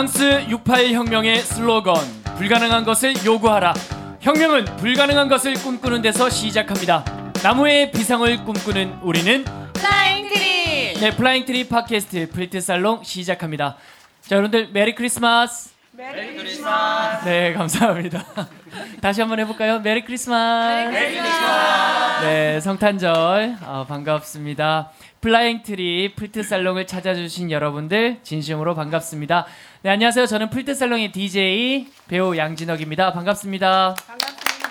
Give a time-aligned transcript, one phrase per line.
[0.00, 1.94] 프랑스 68혁명의 슬로건
[2.38, 3.74] 불가능한 것을 요구하라.
[4.20, 7.04] 혁명은 불가능한 것을 꿈꾸는 데서 시작합니다.
[7.42, 9.44] 나무의 비상을 꿈꾸는 우리는
[9.74, 10.94] 플라잉 트리.
[10.94, 13.76] 네 플라잉 트리 팟캐스트 플트 살롱 시작합니다.
[14.22, 18.24] 자 여러분들 Merry Christmas Merry Christmas 네 감사합니다
[19.02, 22.24] 다시 한번 해볼까요 Merry Christmas Merry Christmas.
[22.24, 29.44] 네 성탄절 어, 반갑습니다 플라잉 트리 플트 살롱을 찾아주신 여러분들 진심으로 반갑습니다.
[29.82, 30.24] 네 안녕하세요.
[30.24, 33.12] 저는 플트 살롱의 DJ 배우 양진혁입니다.
[33.12, 33.96] 반갑습니다.
[34.06, 34.68] 반갑습니다.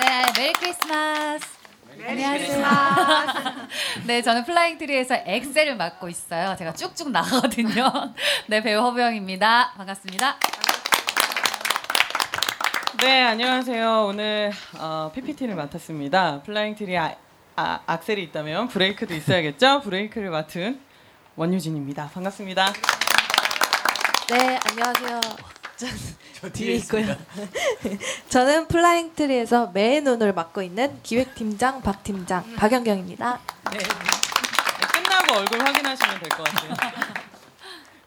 [0.00, 1.51] 네, Merry Christmas.
[2.06, 2.66] 안녕하세요.
[4.06, 6.56] 네, 저는 플라잉 트리에서 액셀을 맡고 있어요.
[6.56, 7.90] 제가 쭉쭉 나가거든요.
[8.48, 9.72] 네, 배우 허부영입니다.
[9.76, 10.36] 반갑습니다.
[13.00, 14.04] 네, 안녕하세요.
[14.06, 16.42] 오늘 어, PPT를 맡았습니다.
[16.42, 17.14] 플라잉 트리 아,
[17.56, 19.80] 아, 액셀이 있다면 브레이크도 있어야겠죠?
[19.84, 20.80] 브레이크를 맡은
[21.36, 22.10] 원유진입니다.
[22.12, 22.72] 반갑습니다.
[24.30, 25.20] 네, 안녕하세요.
[26.40, 27.04] 저, 뒤에 있고요.
[28.28, 33.40] 저는 플라잉 트리에서 매의 눈을 맡고 있는 기획팀장 박 팀장 박연경입니다.
[33.72, 36.72] 네, 끝나고 얼굴 확인하시면 될 것 같아요.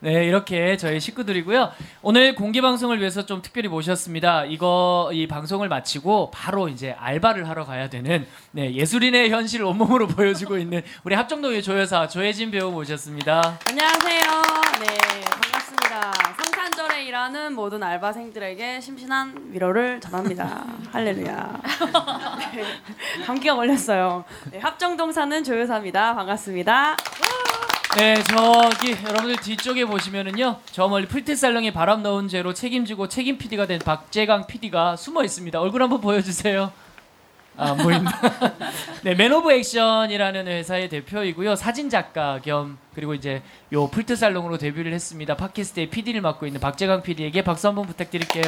[0.02, 1.72] 네 이렇게 저희 식구들이고요.
[2.04, 4.46] 오늘 공개 방송을 위해서 좀 특별히 모셨습니다.
[4.46, 10.58] 이거 이 방송을 마치고 바로 이제 알바를 하러 가야 되는 네, 예술인의 현실을 온몸으로 보여주고
[10.60, 13.58] 있는 우리 합정동의 조여사 조혜진 배우 모셨습니다.
[13.68, 14.22] 안녕하세요.
[14.82, 16.25] 네, 반갑습니다.
[17.16, 20.66] 일하는 모든 알바생들에게 심신한 위로를 전합니다.
[20.92, 21.62] 할렐루야.
[22.52, 22.64] 네,
[23.26, 24.26] 감기가 걸렸어요.
[24.52, 26.14] 네, 합정동 사는 조효사입니다.
[26.14, 26.98] 반갑습니다.
[27.98, 30.58] 네, 저기 여러분들 뒤쪽에 보시면은요.
[30.66, 35.58] 저 멀리 플트살롱의 바람 넣은 죄로 책임지고 책임 PD가 된 박재강 PD가 숨어 있습니다.
[35.58, 36.74] 얼굴 한번 보여주세요.
[37.58, 38.12] 아, 안 보인다.
[39.04, 41.56] 네, 맨 오브 액션이라는 회사의 대표이고요.
[41.56, 45.36] 사진 작가 겸 그리고 이제 요 플트 살롱으로 데뷔를 했습니다.
[45.38, 48.44] 팟캐스트의 PD를 맡고 있는 박재강 PD에게 박수 한번 부탁드릴게요.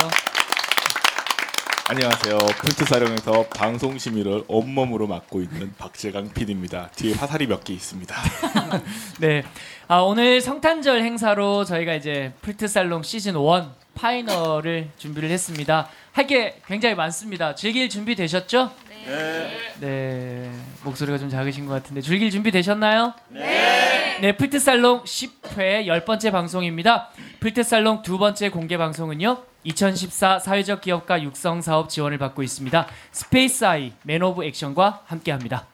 [1.90, 2.38] 안녕하세요.
[2.38, 6.90] 플트 살롱에서 방송 심의를 온몸으로 맡고 있는 박재강 PD입니다.
[6.96, 8.14] 뒤에 화살이 몇 개 있습니다.
[9.22, 9.44] 네.
[9.88, 13.64] 아, 오늘 성탄절 행사로 저희가 이제 플트 살롱 시즌 1
[13.96, 15.88] final을 준비를 했습니다.
[16.12, 17.56] 할 게 굉장히 많습니다.
[17.56, 18.72] 즐길 준비 되셨죠?
[19.07, 19.50] 네.
[19.79, 20.51] 네.
[20.84, 23.13] 목소리가 좀 작으신 것 같은데 즐길 준비 되셨나요?
[23.29, 24.18] 네.
[24.19, 27.09] 네, 플트살롱 10회 10번째 방송입니다.
[27.40, 29.38] 플트살롱 두 번째 공개 방송은요.
[29.63, 32.88] 2014 사회적 기업가 육성 사업 지원을 받고 있습니다.
[33.12, 35.68] 스페이스 아이 맨 오브 액션과 함께 합니다.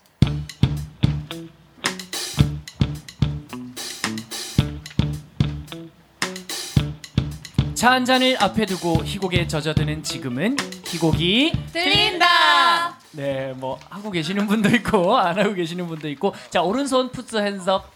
[7.84, 10.56] 차 한 잔을 앞에 두고 희곡에 젖어드는 지금은
[10.88, 12.98] 희곡이 들린다.
[13.12, 16.34] 네, 뭐 하고 계시는 분도 있고 안 하고 계시는 분도 있고.
[16.50, 17.92] 자 오른손 푸스 핸즈업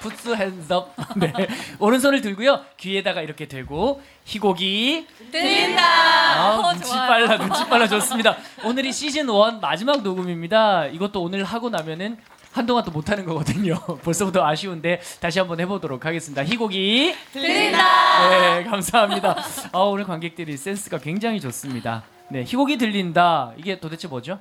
[0.00, 1.32] 푸스 핸즈업 네
[1.78, 2.64] 오른손을 들고요.
[2.78, 5.82] 귀에다가 이렇게 대고 희곡이 들린다.
[5.84, 7.06] 아, 어, 눈치 좋아요.
[7.06, 7.86] 빨라 눈치 빨라.
[7.86, 8.38] 좋습니다.
[8.64, 10.86] 오늘이 시즌 1 마지막 녹음입니다.
[10.86, 12.16] 이것도 오늘 하고 나면은
[12.54, 18.28] 한동안 또 못하는 거거든요 벌써부터 아쉬운데 다시 한번 해보도록 하겠습니다 희곡이 들린다.
[18.30, 19.36] 네 감사합니다
[19.72, 24.38] 아, 오늘 관객들이 센스가 굉장히 좋습니다 네 희곡이 들린다 이게 도대체 뭐죠?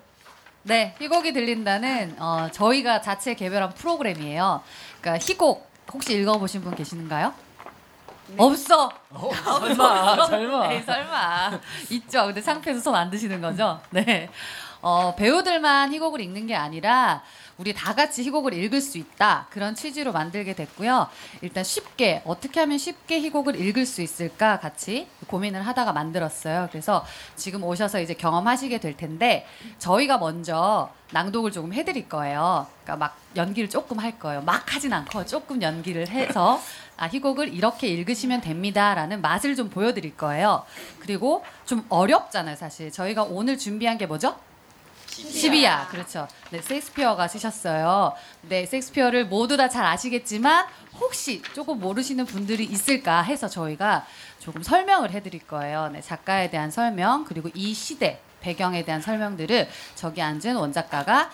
[0.66, 4.62] 네, 희곡이 들린다는 어, 저희가 자체 개별한 프로그램이에요.
[5.02, 7.34] 그러니까 희곡 혹시 읽어보신 분 계시는가요?
[8.38, 8.90] 없어.
[9.44, 11.60] 설마 설마 에이, 설마.
[11.90, 12.28] 있죠.
[12.28, 13.82] 근데 상표에서 손 안 드시는 거죠?
[13.90, 14.30] 네.
[14.82, 17.22] 어, 배우들만 희곡을 읽는 게 아니라
[17.58, 19.48] 우리 다 같이 희곡을 읽을 수 있다.
[19.50, 21.08] 그런 취지로 만들게 됐고요.
[21.42, 26.68] 일단 쉽게 어떻게 하면 쉽게 희곡을 읽을 수 있을까 같이 고민을 하다가 만들었어요.
[26.72, 27.06] 그래서
[27.36, 29.46] 지금 오셔서 이제 경험하시게 될 텐데
[29.78, 32.68] 저희가 먼저 낭독을 조금 해드릴 거예요.
[32.84, 34.42] 그러니까 막 연기를 조금 할 거예요.
[34.42, 36.60] 막 하진 않고 조금 연기를 해서
[36.98, 40.64] 아, 희곡을 이렇게 읽으시면 됩니다라는 맛을 좀 보여드릴 거예요.
[41.00, 42.92] 그리고 좀 어렵잖아요, 사실.
[42.92, 44.36] 저희가 오늘 준비한 게 뭐죠?
[45.14, 45.88] 시비야.
[45.90, 46.28] 그렇죠.
[46.50, 48.14] 네, 셰익스피어가 쓰셨어요.
[48.44, 50.68] 네, 셰익스피어를 모두 다 잘 아시겠지만
[51.00, 54.06] 혹시 조금 모르시는 분들이 있을까 해서 저희가
[54.40, 55.90] 조금 설명을 해드릴 거예요.
[55.90, 61.32] 네, 작가에 대한 설명 그리고 이 시대 배경에 대한 설명들을 저기 앉은 원작가가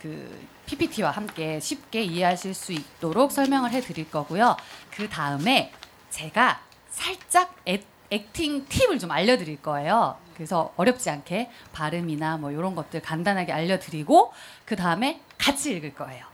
[0.00, 4.56] 그 PPT와 함께 쉽게 이해하실 수 있도록 설명을 해드릴 거고요.
[4.90, 5.72] 그 다음에
[6.10, 10.16] 제가 살짝 액, 액팅 팁을 좀 알려드릴 거예요.
[10.34, 14.32] 그래서 어렵지 않게 발음이나 뭐 이런 것들 간단하게 알려드리고
[14.64, 16.32] 그 다음에 같이 읽을 거예요.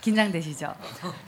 [0.00, 0.74] 긴장되시죠?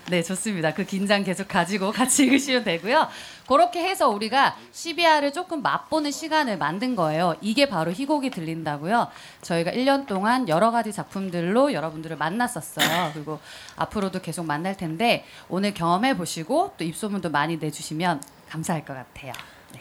[0.09, 0.73] 네, 좋습니다.
[0.73, 3.09] 그 긴장 계속 가지고 같이 읽으시면 되고요.
[3.47, 7.37] 그렇게 해서 우리가 12화를 조금 맛보는 시간을 만든 거예요.
[7.43, 9.09] 이게 바로 희곡이 들린다고요.
[9.43, 13.11] 저희가 1년 동안 여러 가지 작품들로 여러분들을 만났었어요.
[13.13, 13.41] 그리고
[13.77, 19.33] 앞으로도 계속 만날 텐데 오늘 경험해 보시고 또 입소문도 많이 내주시면 감사할 것 같아요.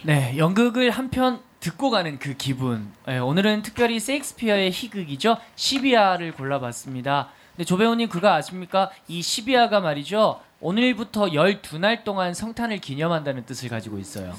[0.03, 2.91] 네, 연극을 한 편 듣고 가는 그 기분.
[3.09, 5.38] 예, 오늘은 특별히 세익스피어의 희극이죠.
[5.57, 7.27] 12화를 골라봤습니다.
[7.51, 8.89] 근데 조 배우님 그거 아십니까?
[9.09, 10.39] 이 12화가 말이죠.
[10.62, 14.33] 오늘부터 12날 동안 성탄을 기념한다는 뜻을 가지고 있어요.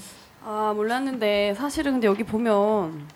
[0.45, 3.07] 아 몰랐는데 사실은 근데 여기 보면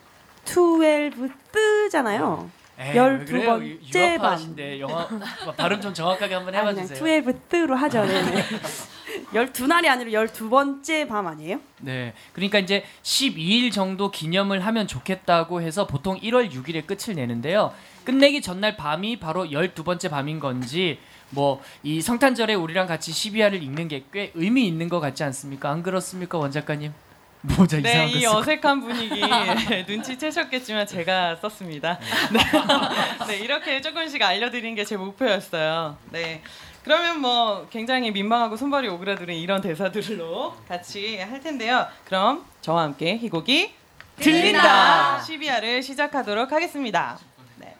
[0.44, 1.10] 12
[1.50, 2.48] 뜨잖아요.
[2.78, 3.42] 에이, 열두?
[3.42, 5.08] 번째 유학파신데 영어
[5.56, 6.98] 발음 좀 정확하게 한번 아니, 해봐 주세요.
[7.02, 8.04] 그냥 12 뜨로 하죠.
[9.32, 9.46] 네네.
[9.46, 11.60] 12날이 아니라 12번째 밤 아니에요?
[11.80, 17.72] 네, 그러니까 이제 12일 정도 기념을 하면 좋겠다고 해서 보통 1월 6일에 끝을 내는데요.
[18.04, 20.98] 끝내기 전날 밤이 바로 12번째 밤인 건지
[21.30, 25.70] 뭐 이 성탄절에 우리랑 같이 12화를 읽는 게 꽤 의미 있는 것 같지 않습니까?
[25.70, 26.92] 안 그렇습니까, 원 작가님?
[27.42, 28.26] 모자 네, 이상한 이.
[28.26, 29.20] 어색한 분위기
[29.86, 31.98] 눈치채셨겠지만 제가 썼습니다.
[32.32, 32.38] 네.
[33.28, 35.96] 네, 이렇게 조금씩 알려드리는 게제 목표였어요.
[36.10, 36.42] 네.
[36.86, 41.84] 그러면 뭐 굉장히 민망하고 손발이 오그라드는 이런 대사들로 같이 할 텐데요.
[42.04, 43.74] 그럼 저와 함께 희곡이
[44.18, 47.18] 들린다 12화를 시작하도록 하겠습니다.
[47.56, 47.74] 네.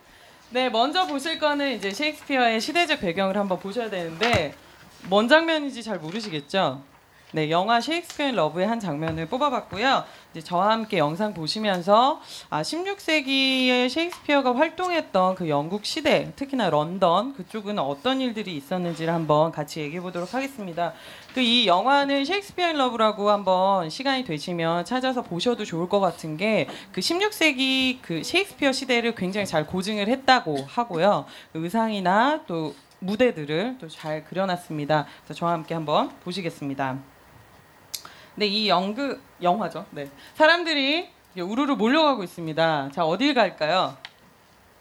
[0.51, 4.57] 네, 먼저 보실 거는 이제 셰익스피어의 시대적 배경을 한번 보셔야 되는데
[5.05, 6.83] 뭔 장면인지 잘 모르시겠죠?
[7.33, 10.05] 네, 영화 셰익스피어 인 러브의 한 장면을 뽑아봤고요.
[10.31, 12.21] 이제 저와 함께 영상 보시면서
[12.51, 19.81] 아, 16세기에 셰익스피어가 활동했던 그 영국 시대, 특히나 런던 그쪽은 어떤 일들이 있었는지를 한번 같이
[19.81, 20.93] 얘기해 보도록 하겠습니다.
[21.35, 26.69] 그 이 영화는 셰익스피어 인 러브라고 한번 시간이 되시면 찾아서 보셔도 좋을 것 같은 게
[26.93, 31.27] 그 16세기 그 셰익스피어 시대를 굉장히 잘 고증을 했다고 하고요.
[31.53, 35.07] 그 의상이나 또 무대들을 또 잘 그려놨습니다.
[35.25, 37.16] 그래서 저와 함께 한번 보시겠습니다.
[38.39, 39.87] 네, 이 연극 영화죠.
[39.91, 42.91] 네, 사람들이 우르르 몰려가고 있습니다.
[42.93, 43.97] 자, 어딜 갈까요?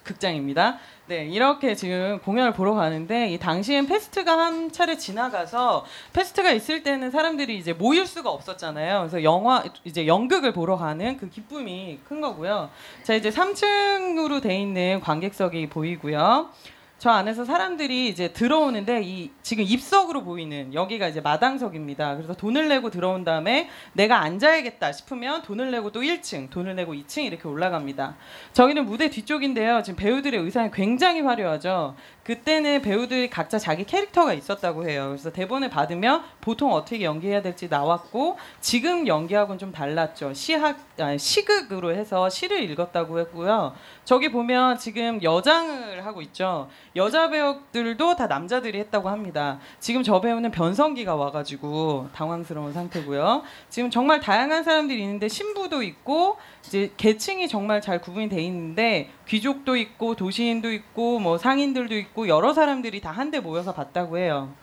[0.03, 0.77] 극장입니다.
[1.07, 7.11] 네, 이렇게 지금 공연을 보러 가는데 이 당시엔 페스트가 한 차례 지나가서 페스트가 있을 때는
[7.11, 8.99] 사람들이 이제 모일 수가 없었잖아요.
[8.99, 12.69] 그래서 영화 이제 연극을 보러 가는 그 기쁨이 큰 거고요.
[13.03, 16.49] 자, 이제 3층으로 돼 있는 관객석이 보이고요.
[16.97, 22.15] 저 안에서 사람들이 이제 들어오는데 이 지금 입석으로 보이는 여기가 이제 마당석입니다.
[22.15, 27.25] 그래서 돈을 내고 들어온 다음에 내가 앉아야겠다 싶으면 돈을 내고 또 1층, 돈을 내고 2층
[27.25, 28.15] 이렇게 올라갑니다.
[28.53, 29.83] 저기는 무대 뒤쪽인데요.
[29.83, 31.95] 지금 배우들의 의상이 굉장히 화려하죠.
[32.23, 35.09] 그때는 배우들이 각자 자기 캐릭터가 있었다고 해요.
[35.09, 40.33] 그래서 대본을 받으면 보통 어떻게 연기해야 될지 나왔고 지금 연기하고는 좀 달랐죠.
[40.33, 43.75] 시학 아니, 시극으로 해서 시를 읽었다고 했고요.
[44.05, 46.67] 저기 보면 지금 여장을 하고 있죠.
[46.95, 49.59] 여자 배우들도 다 남자들이 했다고 합니다.
[49.79, 53.43] 지금 저 배우는 변성기가 와가지고 당황스러운 상태고요.
[53.69, 59.75] 지금 정말 다양한 사람들이 있는데 신부도 있고 이제 계층이 정말 잘 구분이 돼 있는데 귀족도
[59.75, 64.53] 있고 도시인도 있고 뭐 상인들도 있고 여러 사람들이 다 한데 모여서 봤다고 해요.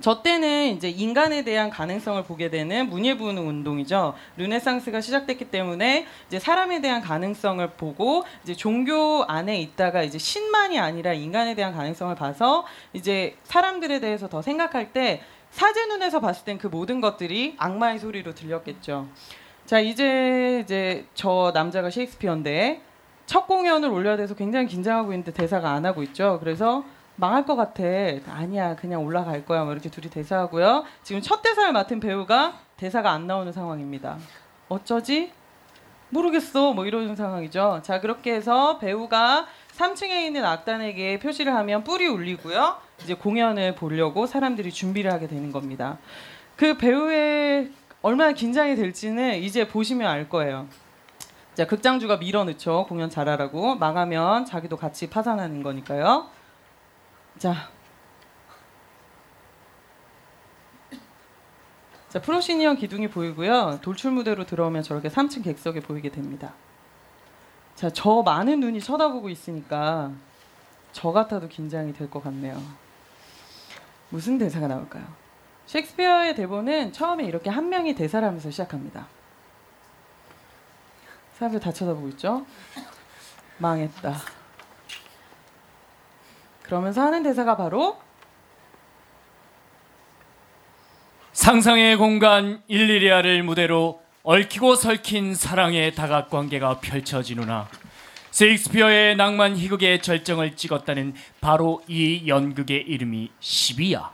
[0.00, 4.14] 저 때는 이제 인간에 대한 가능성을 보게 되는 문예부는 운동이죠.
[4.36, 11.12] 르네상스가 시작됐기 때문에 이제 사람에 대한 가능성을 보고 이제 종교 안에 있다가 이제 신만이 아니라
[11.14, 16.66] 인간에 대한 가능성을 봐서 이제 사람들에 대해서 더 생각할 때 사제 눈에서 봤을 땐 그
[16.66, 19.08] 모든 것들이 악마의 소리로 들렸겠죠.
[19.66, 22.82] 자 이제 이제 저 남자가 셰익스피어인데
[23.26, 26.38] 첫 공연을 올려야 돼서 굉장히 긴장하고 있는데 대사가 안 하고 있죠.
[26.40, 26.84] 그래서
[27.18, 27.82] 망할 것 같아.
[28.28, 29.64] 아니야, 그냥 올라갈 거야.
[29.64, 30.84] 뭐 이렇게 둘이 대사하고요.
[31.02, 34.18] 지금 첫 대사를 맡은 배우가 대사가 안 나오는 상황입니다.
[34.68, 35.32] 어쩌지?
[36.10, 36.72] 모르겠어.
[36.72, 37.80] 뭐 이러는 상황이죠.
[37.82, 39.46] 자, 그렇게 해서 배우가
[39.76, 42.76] 3층에 있는 악단에게 표시를 하면 뿔이 울리고요.
[43.02, 45.98] 이제 공연을 보려고 사람들이 준비를 하게 되는 겁니다.
[46.56, 50.68] 그 배우의 얼마나 긴장이 될지는 이제 보시면 알 거예요.
[51.54, 52.86] 자, 극장주가 밀어넣죠.
[52.88, 53.74] 공연 잘하라고.
[53.74, 56.37] 망하면 자기도 같이 파산하는 거니까요.
[57.38, 57.70] 자.
[62.08, 63.80] 자, 프로시니언 기둥이 보이고요.
[63.82, 66.54] 돌출 무대로 들어오면 저렇게 3층 객석에 보이게 됩니다.
[67.74, 70.10] 자, 저 많은 눈이 쳐다보고 있으니까
[70.92, 72.60] 저 같아도 긴장이 될 것 같네요.
[74.08, 75.04] 무슨 대사가 나올까요?
[75.66, 79.06] 셰익스피어의 대본은 처음에 이렇게 한 명이 대사를 하면서 시작합니다.
[81.34, 82.46] 사람들 다 쳐다보고 있죠?
[83.58, 84.37] 망했다.
[86.68, 87.98] 그러면서 하는 대사가 바로
[91.32, 97.68] 상상의 공간 일리리아를 무대로 얽히고 설킨 사랑의 다각 관계가 펼쳐지누나
[98.32, 104.12] 셰익스피어의 낭만 희극의 절정을 찍었다는 바로 이 연극의 이름이 십이야.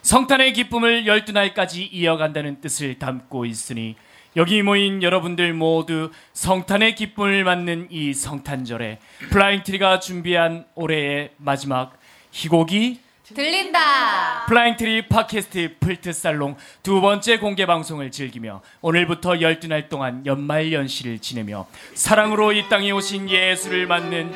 [0.00, 3.96] 성탄의 기쁨을 열두 날까지 이어간다는 뜻을 담고 있으니
[4.34, 8.98] 여기 모인 여러분들 모두 성탄의 기쁨을 맞는 이 성탄절에
[9.30, 11.92] 플라잉트리가 준비한 올해의 마지막
[12.30, 13.00] 희곡이
[13.34, 14.46] 들린다.
[14.46, 22.52] 플라잉트리 팟캐스트 플트살롱 두 번째 공개 방송을 즐기며 오늘부터 12날 동안 연말 연시를 지내며 사랑으로
[22.52, 24.32] 이 땅에 오신 예수를 맞는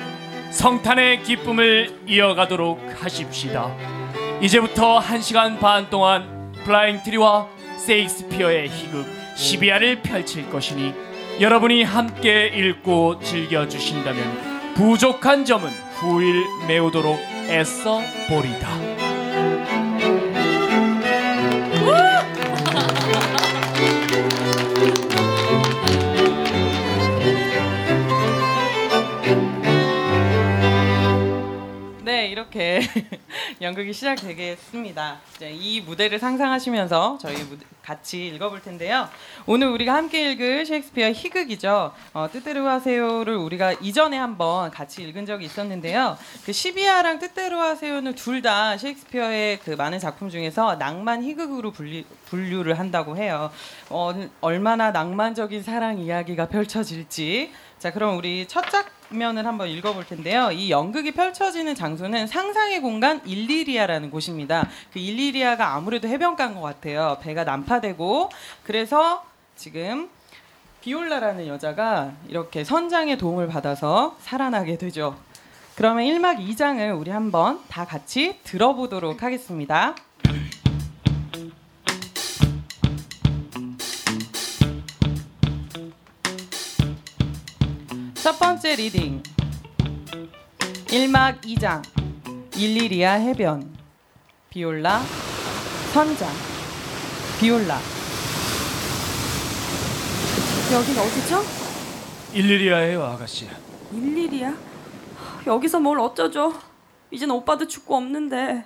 [0.51, 3.75] 성탄의 기쁨을 이어가도록 하십시다.
[4.43, 7.49] 이제부터 1시간 반 동안 플라잉트리와
[7.79, 10.95] 셰익스피어의 희극 십이야를 펼칠 것이니
[11.41, 18.77] 여러분이 함께 읽고 즐겨 주신다면 부족한 점은 후일 메우도록 애써 보리다.
[32.05, 32.81] 네, 이렇게
[33.61, 35.21] 연극이 시작되겠습니다.
[35.37, 39.09] 이제 이 무대를 상상하시면서 저희 무대 같이 읽어볼 텐데요.
[39.47, 41.93] 오늘 우리가 함께 읽을 셰익스피어 희극이죠.
[42.15, 46.19] 어, 뜻대로 하세요를 우리가 이전에 한번 같이 읽은 적이 있었는데요.
[46.45, 52.79] 그 시비아랑 뜻대로 하세요는 둘 다 셰익스피어의 그 많은 작품 중에서 낭만 희극으로 분리, 분류를
[52.79, 53.51] 한다고 해요.
[53.89, 54.13] 어,
[54.43, 57.51] 얼마나 낭만적인 사랑 이야기가 펼쳐질지.
[57.79, 58.63] 자, 그럼 우리 첫
[59.09, 60.51] 장면을 한번 읽어볼 텐데요.
[60.51, 64.69] 이 연극이 펼쳐지는 장소는 상상의 공간 일리리아라는 곳입니다.
[64.93, 67.19] 그 일리리아가 아무래도 해변가인 것 같아요.
[67.21, 68.31] 배가 난파되고
[68.65, 69.25] 그래서
[69.57, 70.09] 지금
[70.81, 75.17] 비올라라는 여자가 이렇게 선장의 도움을 받아서 살아나게 되죠.
[75.75, 79.95] 그러면 1막 2장을 우리 한번 다 같이 들어보도록 하겠습니다.
[88.27, 89.23] 첫 번째 reading
[90.89, 91.81] 1막 2장
[92.57, 93.73] 일리리아 해변
[94.51, 95.01] 비올라
[95.93, 96.29] 선장
[97.39, 97.79] 비올라
[100.73, 101.45] 여긴 어디죠?
[102.35, 103.49] 일리리아예요, 아가씨.
[103.93, 104.57] 일리리아?
[105.47, 106.53] 여기서 뭘 어쩌죠?
[107.13, 108.65] 이젠 오빠도 죽고 없는데.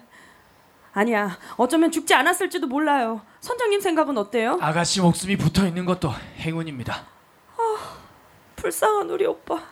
[0.95, 1.39] 아니야.
[1.59, 3.21] 어쩌면 죽지 않았을지도 몰라요.
[3.41, 4.57] 선장님 생각은 어때요?
[4.63, 7.11] 아가씨 목숨이 붙어 있는 것도 행운입니다.
[8.61, 9.63] 불쌍한 우리 오빠.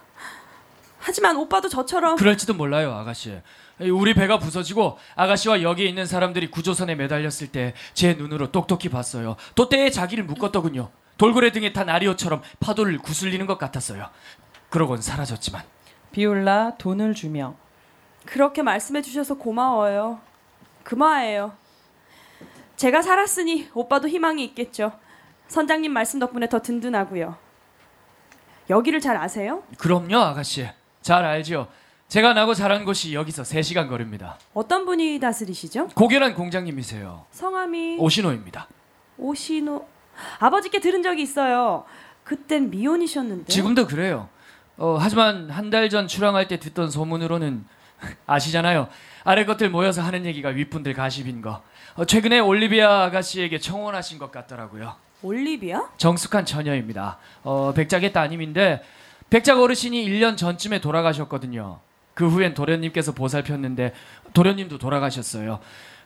[0.98, 3.38] 하지만 오빠도 저처럼 그럴지도 몰라요, 아가씨.
[3.80, 9.36] 우리 배가 부서지고 아가씨와 여기 있는 사람들이 구조선에 매달렸을 때 제 눈으로 똑똑히 봤어요.
[9.54, 10.90] 돛대에 자기를 묶었더군요.
[11.16, 14.08] 돌고래 등에 탄 아리오처럼 파도를 구슬리는 것 같았어요.
[14.70, 15.62] 그러곤 사라졌지만
[16.12, 17.54] 비올라 돈을 주며
[18.24, 20.20] 그렇게 말씀해 주셔서 고마워요.
[20.84, 21.52] 그마예요.
[22.76, 24.92] 제가 살았으니 오빠도 희망이 있겠죠.
[25.48, 27.36] 선장님 말씀 덕분에 더 든든하고요.
[28.70, 29.62] 여기를 잘 아세요?
[29.78, 30.68] 그럼요, 아가씨.
[31.00, 31.68] 잘 알죠.
[32.08, 34.38] 제가 나고 자란 곳이 여기서 3시간 거리입니다.
[34.54, 35.88] 어떤 분이 다스리시죠?
[35.88, 37.26] 고결한 공장님이세요.
[37.30, 38.66] 성함이 오신호입니다.
[39.18, 39.86] 오신호
[40.38, 41.84] 아버지께 들은 적이 있어요.
[42.24, 43.44] 그땐 미혼이셨는데.
[43.52, 44.28] 지금도 그래요.
[44.76, 47.64] 어, 하지만 한 달 전 출항할 때 듣던 소문으로는
[48.26, 48.88] 아시잖아요.
[49.24, 51.62] 아래 것들 모여서 하는 얘기가 윗분들 가십인 거.
[51.96, 54.94] 어, 최근에 올리비아 아가씨에게 청혼하신 것 같더라고요.
[55.22, 55.88] 올리비아?
[55.96, 57.18] 정숙한 처녀입니다.
[57.42, 58.82] 어, 백작의 따님인데
[59.30, 61.80] 백작 어르신이 1년 전쯤에 돌아가셨거든요.
[62.14, 63.92] 그 후엔 도련님께서 보살폈는데
[64.32, 65.60] 도련님도 돌아가셨어요.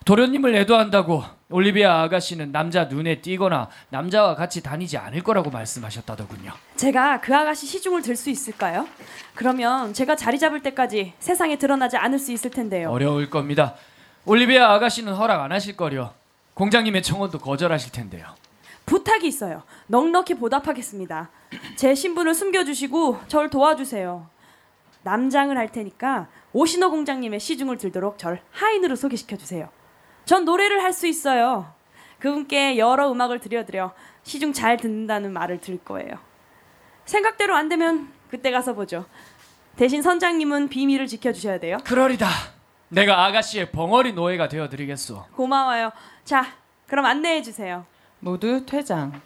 [0.05, 6.51] 도련님을 애도한다고 올리비아 아가씨는 남자 눈에 띄거나 남자와 같이 다니지 않을 거라고 말씀하셨다더군요.
[6.77, 8.89] 제가 그 아가씨 시중을 들 수 있을까요?
[9.35, 12.91] 그러면 제가 자리 잡을 때까지 세상에 드러나지 않을 수 있을 텐데요.
[12.91, 13.77] 어려울 겁니다.
[14.25, 16.13] 올리비아 아가씨는 허락 안 하실 거려.
[16.55, 18.27] 공장님의 청혼도 거절하실 텐데요.
[18.87, 19.63] 부탁이 있어요.
[19.87, 21.31] 넉넉히 보답하겠습니다.
[21.77, 24.27] 제 신분을 숨겨주시고 절 도와주세요.
[25.03, 29.69] 남장을 할 테니까 오신호 공장님의 시중을 들도록 절 하인으로 소개시켜 주세요.
[30.25, 31.73] 전 노래를 할 수 있어요.
[32.19, 36.15] 그분께 여러 음악을 들려드려 시중 잘 듣는다는 말을 들을 거예요.
[37.05, 39.07] 생각대로 안 되면 그때 가서 보죠.
[39.77, 41.79] 대신 선장님은 비밀을 지켜주셔야 돼요.
[41.85, 42.29] 그러리다.
[42.89, 45.25] 내가 아가씨의 벙어리 노예가 되어드리겠소.
[45.35, 45.91] 고마워요.
[46.25, 46.47] 자,
[46.87, 47.87] 그럼 안내해 주세요.
[48.23, 49.21] 모두 퇴장.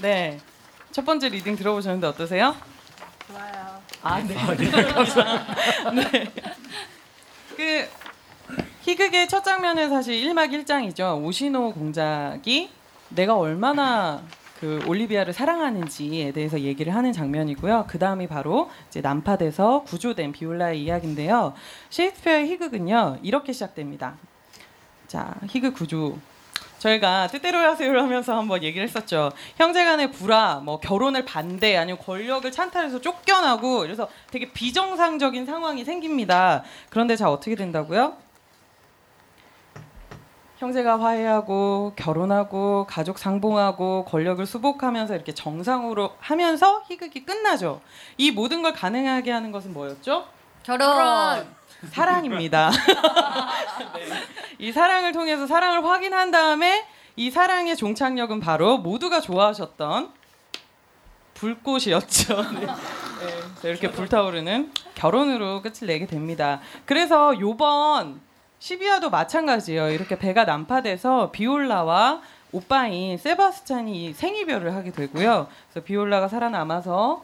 [0.00, 0.38] 네.
[0.92, 2.54] 첫 번째 reading 들어보셨는데 어떠세요?
[3.26, 3.82] 좋아요.
[4.02, 4.36] 아, 네.
[5.96, 6.32] 네.
[7.56, 7.88] 그
[8.82, 11.24] 희극의 첫 장면은 사실 1막 1장이죠.
[11.24, 12.70] 오시노 공작이
[13.08, 14.22] 내가 얼마나
[14.60, 17.86] 그 올리비아를 사랑하는지에 대해서 얘기를 하는 장면이고요.
[17.88, 21.54] 그 다음이 바로 이제 난파돼서 구조된 비올라의 이야기인데요.
[21.90, 24.16] 셰익스피어의 희극은요 이렇게 시작됩니다.
[25.06, 26.18] 자 희극 구조
[26.78, 29.32] 저희가 뜻대로 하세요를 하면서 한번 얘기를 했었죠.
[29.56, 36.62] 형제간의 불화, 뭐 결혼을 반대, 아니면 권력을 찬탈해서 쫓겨나고 그래서 되게 비정상적인 상황이 생깁니다.
[36.90, 38.25] 그런데 자 어떻게 된다고요?
[40.58, 47.82] 형제가 화해하고 결혼하고 가족 상봉하고 권력을 수복하면서 이렇게 정상으로 하면서 희극이 끝나죠.
[48.16, 50.26] 이 모든 걸 가능하게 하는 것은 뭐였죠?
[50.62, 51.46] 결혼.
[51.90, 52.70] 사랑입니다.
[52.70, 54.06] 네.
[54.58, 56.86] 이 사랑을 통해서 사랑을 확인한 다음에
[57.16, 60.10] 이 사랑의 종착역은 바로 모두가 좋아하셨던
[61.34, 62.42] 불꽃이었죠.
[62.60, 62.66] 네.
[62.66, 63.68] 네.
[63.68, 66.60] 이렇게 불타오르는 결혼으로 끝을 내게 됩니다.
[66.86, 68.20] 그래서 요번
[68.66, 69.90] 12화도 마찬가지예요.
[69.90, 72.20] 이렇게 배가 난파돼서 비올라와
[72.50, 75.46] 오빠인 세바스찬이 생이별을 하게 되고요.
[75.70, 77.22] 그래서 비올라가 살아남아서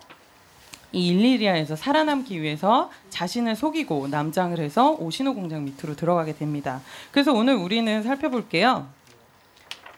[0.92, 6.80] 이 일리리아에서 살아남기 위해서 자신을 속이고 남장을 해서 오시노 공장 밑으로 들어가게 됩니다.
[7.10, 8.86] 그래서 오늘 우리는 살펴볼게요.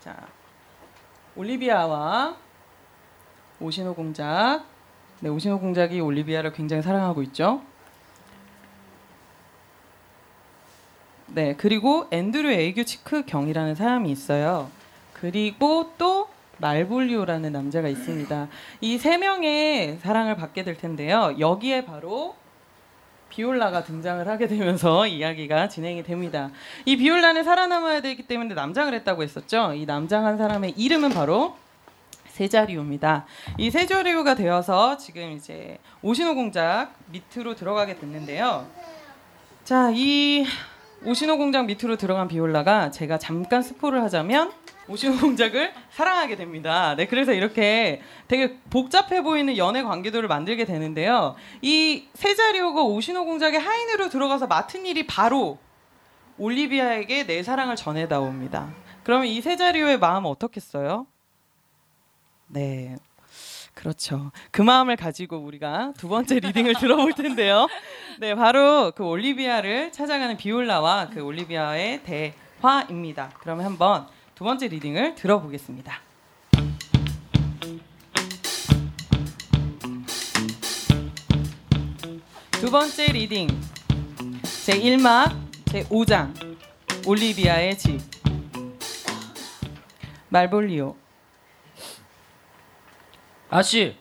[0.00, 0.16] 자,
[1.36, 2.36] 올리비아와
[3.60, 4.64] 오시노 공작.
[5.20, 7.60] 네, 오시노 공작이 올리비아를 굉장히 사랑하고 있죠.
[11.34, 14.70] 네, 그리고 앤드류 에이규 치크 경이라는 사람이 있어요.
[15.12, 18.48] 그리고 또 말볼리오라는 남자가 있습니다.
[18.80, 21.34] 이 세 명의 사랑을 받게 될 텐데요.
[21.40, 22.36] 여기에 바로
[23.30, 26.50] 비올라가 등장을 하게 되면서 이야기가 진행이 됩니다.
[26.84, 29.72] 이 비올라는 살아남아야 되기 때문에 남장을 했다고 했었죠.
[29.74, 31.56] 이 남장한 사람의 이름은 바로
[32.28, 33.26] 세자리오입니다.
[33.58, 38.66] 이 세자리오가 되어서 지금 이제 오시노 공작 밑으로 들어가게 됐는데요.
[39.64, 40.44] 자, 이
[41.06, 44.52] 오시노 공작 밑으로 들어간 비올라가 제가 잠깐 스포를 하자면
[44.88, 46.94] 오시노 공작을 사랑하게 됩니다.
[46.96, 51.34] 네, 그래서 이렇게 되게 복잡해 보이는 연애 관계도를 만들게 되는데요.
[51.60, 55.58] 이 세자리오가 오시노 공작의 하인으로 들어가서 맡은 일이 바로
[56.38, 58.72] 올리비아에게 내 사랑을 전해다 옵니다.
[59.02, 61.06] 그러면 이 세자리오의 마음 어떻겠어요?
[62.48, 62.96] 네.
[63.74, 64.30] 그렇죠.
[64.50, 67.66] 그 마음을 가지고 우리가 두 번째 reading을 들어볼 텐데요.
[68.18, 73.32] 네, 바로 그 올리비아를 찾아가는 비올라와 그 올리비아의 대화입니다.
[73.40, 76.00] 그러면 한번 두 번째 reading을 들어보겠습니다.
[82.52, 83.48] 두 번째 reading
[84.64, 85.36] 제 1막
[85.66, 86.56] 제 5장
[87.06, 88.00] 올리비아의 집
[90.28, 90.96] 말볼리오
[93.50, 93.96] 아씨,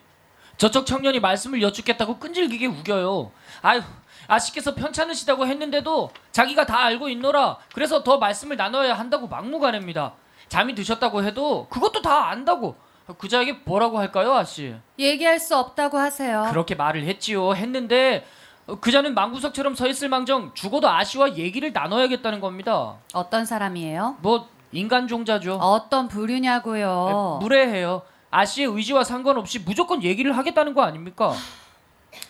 [0.57, 3.31] 저쪽 청년이 말씀을 여쭙겠다고 끈질기게 우겨요.
[3.61, 3.81] 아유,
[4.27, 7.57] 아씨께서 편찮으시다고 했는데도 자기가 다 알고 있노라.
[7.73, 10.13] 그래서 더 말씀을 나눠야 한다고 막무가내입니다.
[10.47, 12.75] 잠이 드셨다고 해도 그것도 다 안다고.
[13.17, 14.75] 그자에게 뭐라고 할까요, 아씨?
[14.97, 16.47] 얘기할 수 없다고 하세요.
[16.49, 17.53] 그렇게 말을 했지요.
[17.53, 18.25] 했는데
[18.79, 22.95] 그자는 망구석처럼 서 있을 망정 죽어도 아씨와 얘기를 나눠야겠다는 겁니다.
[23.13, 24.17] 어떤 사람이에요?
[24.21, 25.55] 뭐 인간 종자죠.
[25.55, 27.39] 어떤 부류냐고요.
[27.41, 28.03] 무례해요.
[28.31, 31.33] 아씨의 의지와 상관없이 무조건 얘기를 하겠다는 거 아닙니까?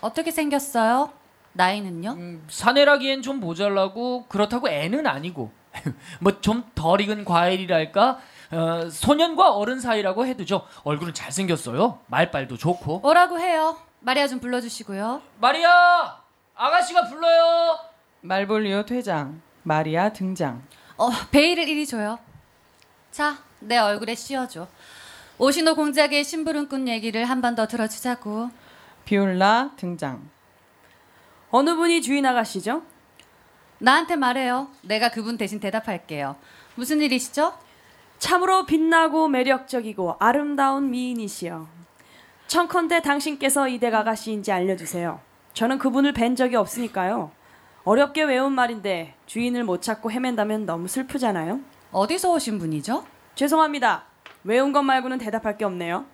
[0.01, 1.12] 어떻게 생겼어요?
[1.53, 2.11] 나이는요?
[2.11, 5.51] 음, 사내라기엔 좀 모자라고 그렇다고 애는 아니고
[6.21, 8.19] 뭐 좀 덜 익은 과일이랄까
[8.51, 13.77] 어, 소년과 어른 사이라고 해도죠 얼굴은 잘생겼어요 말빨도 좋고 뭐라고 해요?
[13.99, 15.21] 마리아 좀 불러주시고요.
[15.39, 16.17] 마리아
[16.55, 17.79] 아가씨가 불러요
[18.21, 20.61] 말볼리오 퇴장 마리아 등장
[20.97, 22.19] 어, 베일을 이리 줘요.
[23.11, 24.67] 자, 내 얼굴에 씌워줘.
[25.37, 28.49] 오시노 공작의 심부름꾼 얘기를 한 번 더 들어주자고.
[29.05, 30.29] 비올라 등장
[31.55, 32.81] 어느 분이 주인 아가씨죠?
[33.77, 34.69] 나한테 말해요.
[34.81, 36.35] 내가 그분 대신 대답할게요.
[36.73, 37.53] 무슨 일이시죠?
[38.17, 41.67] 참으로 빛나고 매력적이고 아름다운 미인이시여.
[42.47, 45.19] 청컨대 당신께서 이댁 아가씨인지 알려주세요.
[45.53, 47.29] 저는 그분을 뵌 적이 없으니까요.
[47.83, 51.59] 어렵게 외운 말인데 주인을 못 찾고 헤맨다면 너무 슬프잖아요.
[51.91, 53.05] 어디서 오신 분이죠?
[53.35, 54.05] 죄송합니다.
[54.43, 56.07] 외운 것 말고는 대답할 게 없네요.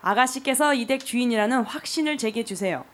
[0.00, 2.86] 아가씨께서 이댁 주인이라는 확신을 제게 주세요.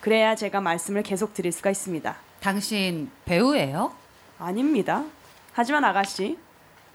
[0.00, 2.16] 그래야 제가 말씀을 계속 드릴 수가 있습니다.
[2.40, 3.92] 당신 배우예요?
[4.38, 5.04] 아닙니다.
[5.52, 6.38] 하지만 아가씨,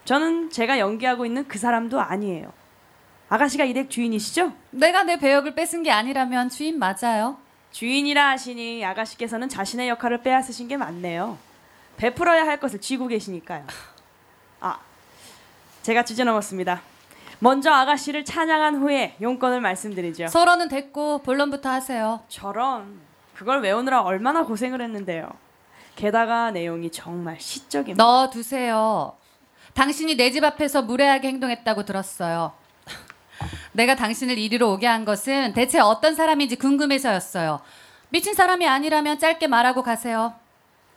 [0.04, 2.52] 저는 제가 연기하고 있는 그 사람도 아니에요.
[3.28, 4.52] 아가씨가 이 댁 주인이시죠?
[4.70, 7.38] 내가 내 배역을 뺏은 게 아니라면 주인 맞아요.
[7.72, 11.36] 주인이라 하시니 아가씨께서는 자신의 역할을 빼앗으신 게 맞네요.
[11.96, 13.66] 베풀어야 할 것을 쥐고 계시니까요.
[14.60, 14.78] 아,
[15.82, 16.80] 제가 주제 넘었습니다.
[17.44, 20.28] 먼저 아가씨를 찬양한 후에 용건을 말씀드리죠.
[20.28, 22.20] 서로는 됐고 본론부터 하세요.
[22.28, 23.00] 저런
[23.34, 25.28] 그걸 외우느라 얼마나 고생을 했는데요.
[25.94, 28.02] 게다가 내용이 정말 시적입니다.
[28.02, 29.12] 넣어 두세요.
[29.74, 32.52] 당신이 내 집 앞에서 무례하게 행동했다고 들었어요.
[33.72, 37.60] 내가 당신을 이리로 오게 한 것은 대체 어떤 사람인지 궁금해서였어요.
[38.08, 40.32] 미친 사람이 아니라면 짧게 말하고 가세요.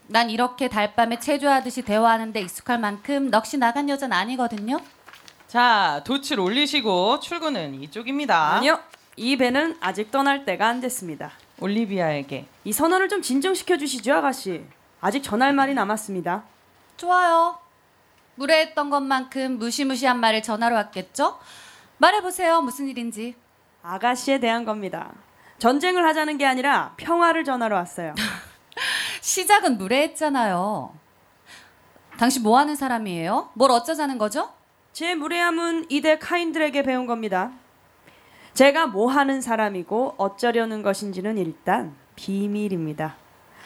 [0.08, 4.80] 난 이렇게 달밤에 체조하듯이 대화하는데 익숙할 만큼 넋이 나간 여자는 아니거든요.
[5.48, 8.56] 자, 돛을 올리시고 출구는 이쪽입니다.
[8.56, 8.80] 아니요.
[9.16, 11.32] 이 배는 아직 떠날 때가 안 됐습니다.
[11.60, 14.66] 올리비아에게 이 선언을 좀 진정시켜 주시죠, 아가씨.
[15.00, 16.44] 아직 전할 말이 남았습니다.
[16.98, 17.58] 좋아요.
[18.36, 21.40] 무례했던 것만큼 무시무시한 말을 전하러 왔겠죠?
[21.98, 22.62] 말해보세요.
[22.62, 23.36] 무슨 일인지.
[23.82, 25.14] 아가씨에 대한 겁니다.
[25.60, 28.14] 전쟁을 하자는 게 아니라 평화를 전하러 왔어요.
[29.22, 30.94] 시작은 무례했잖아요.
[32.20, 33.52] 당신 뭐 하는 사람이에요?
[33.54, 34.57] 뭘 어쩌자는 거죠?
[34.98, 37.52] 제 무례함은 이대 카인들에게 배운 겁니다.
[38.56, 43.16] 제가 뭐 하는 사람이고 어쩌려는 것인지는 일단 비밀입니다.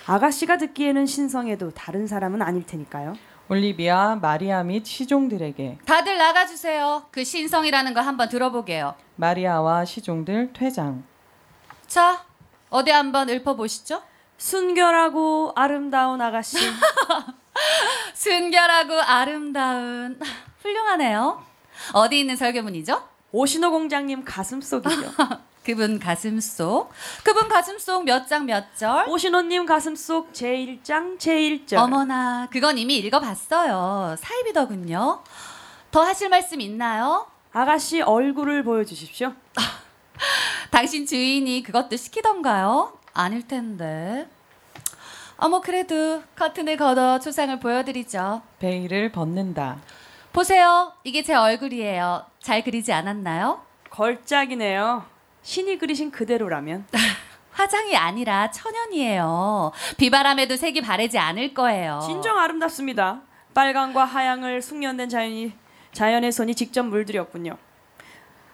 [0.08, 3.14] 아가씨가 듣기에는 신성해도 다른 사람은 아닐 테니까요.
[3.48, 7.06] 올리비아, 마리아 및 시종들에게 다들 나가 주세요.
[7.12, 8.96] 그 신성이라는 거 한번 들어보게요.
[9.16, 11.06] 마리아와 시종들 퇴장.
[11.88, 12.26] 자,
[12.70, 14.04] 어디 한번 읊어 보시죠.
[14.38, 16.58] 순결하고 아름다운 아가씨.
[18.16, 20.20] 순결하고 아름다운
[20.62, 21.44] 훌륭하네요.
[21.94, 23.02] 어디 있는 설교문이죠?
[23.32, 25.12] 오신호 공장님 가슴 속이죠.
[25.64, 26.92] 그분 가슴 속.
[27.24, 29.08] 그분 가슴 속 몇 장 몇 절?
[29.08, 31.78] 오신호님 가슴 속 제1장 제1절.
[31.78, 34.16] 어머나, 그건 이미 읽어봤어요.
[34.18, 35.22] 사이비더군요.
[35.92, 37.28] 더 하실 말씀 있나요?
[37.54, 39.34] 아가씨 얼굴을 보여주십시오.
[40.72, 42.94] 당신 주인이 그것도 시키던가요?
[43.14, 44.28] 아닐 텐데.
[45.38, 48.42] 어머 그래도 커튼을 걷어 초상을 보여드리죠.
[48.60, 49.80] 베일을 벗는다.
[50.34, 50.94] 보세요.
[51.04, 52.26] 이게 제 얼굴이에요.
[52.40, 53.62] 잘 그리지 않았나요?
[53.90, 55.06] 걸작이네요.
[55.42, 56.86] 신이 그리신 그대로라면.
[57.52, 59.74] 화장이 아니라 천연이에요.
[59.98, 62.00] 비바람에도 색이 바래지 않을 거예요.
[62.06, 63.22] 진정 아름답습니다.
[63.54, 65.52] 빨강과 하양을 숙련된 자연이
[65.92, 67.58] 자연의 손이 직접 물들였군요.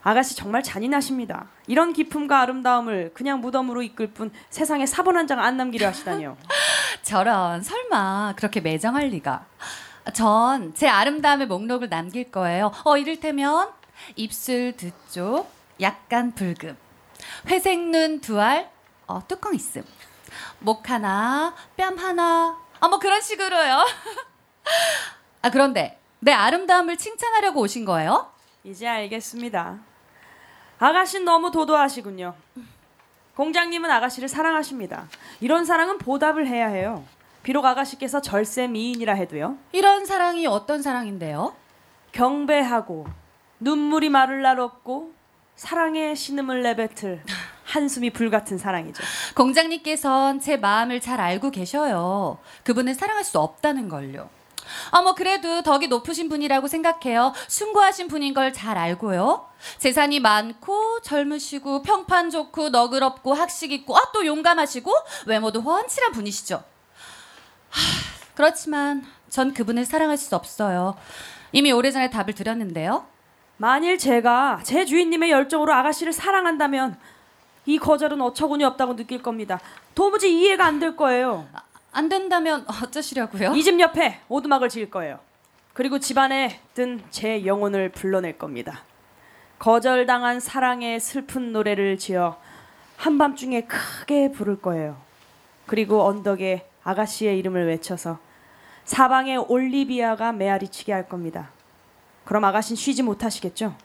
[0.02, 1.46] 아가씨 정말 잔인하십니다.
[1.68, 6.36] 이런 기품과 아름다움을 그냥 무덤으로 이끌 뿐 세상에 사본 한 장 안 남기려 하시다니요.
[7.04, 9.46] 저런 설마 그렇게 매정할 리가.
[10.14, 12.72] 전 제 아름다움의 목록을 남길 거예요.
[12.86, 13.70] 어 이를테면
[14.16, 15.50] 입술 두 쪽
[15.82, 16.78] 약간 붉음,
[17.48, 18.70] 회색 눈 두 알,
[19.08, 19.84] 어, 뚜껑 있음,
[20.60, 23.86] 목 하나, 뺨 하나, 어뭐 그런 식으로요.
[25.42, 28.32] 아 그런데 내 아름다움을 칭찬하려고 오신 거예요?
[28.64, 29.78] 이제 알겠습니다.
[30.80, 32.36] 아가씨 너무 도도하시군요.
[33.36, 35.08] 공장님은 아가씨를 사랑하십니다.
[35.42, 37.06] 이런 사랑은 보답을 해야 해요.
[37.48, 39.56] 비록 아가씨께서 절세 미인이라 해도요.
[39.72, 41.56] 이런 사랑이 어떤 사랑인데요?
[42.12, 43.08] 경배하고
[43.62, 45.14] 눈물이 마를 날 없고
[45.56, 47.24] 사랑의 신음을 내뱉을
[47.64, 49.02] 한숨이 불같은 사랑이죠.
[49.36, 52.38] 공장님께선 제 마음을 잘 알고 계셔요.
[52.66, 54.30] 그분을 사랑할 수 없다는 걸요.
[54.92, 57.32] 아, 뭐, 그래도 덕이 높으신 분이라고 생각해요.
[57.48, 59.48] 숭고하신 분인 걸 잘 알고요.
[59.78, 64.92] 재산이 많고, 젊으시고, 평판 좋고, 너그럽고, 학식 있고, 아, 또 용감하시고,
[65.28, 66.62] 외모도 훤칠한 분이시죠.
[67.70, 67.82] 하,
[68.36, 70.96] 그렇지만, 전 그분을 사랑할 수 없어요.
[71.52, 73.06] 이미 오래전에 답을 드렸는데요.
[73.58, 76.98] 만일 제가 제 주인님의 열정으로 아가씨를 사랑한다면
[77.66, 79.60] 이 거절은 어처구니 없다고 느낄 겁니다.
[79.96, 81.48] 도무지 이해가 안 될 거예요.
[81.92, 83.56] 안 된다면 어쩌시려고요?
[83.56, 85.20] 이 집 옆에 오두막을 지을 거예요.
[85.74, 88.84] 그리고 집안에 든 제 영혼을 불러낼 겁니다.
[89.60, 92.38] 거절당한 사랑의 슬픈 노래를 지어
[92.98, 94.98] 한밤중에 크게 부를 거예요.
[95.66, 98.18] 그리고 언덕에 아가씨의 이름을 외쳐서
[98.86, 101.52] 사방에 올리비아가 메아리치게 할 겁니다.
[102.24, 103.76] 그럼 아가씨는 쉬지 못하시겠죠?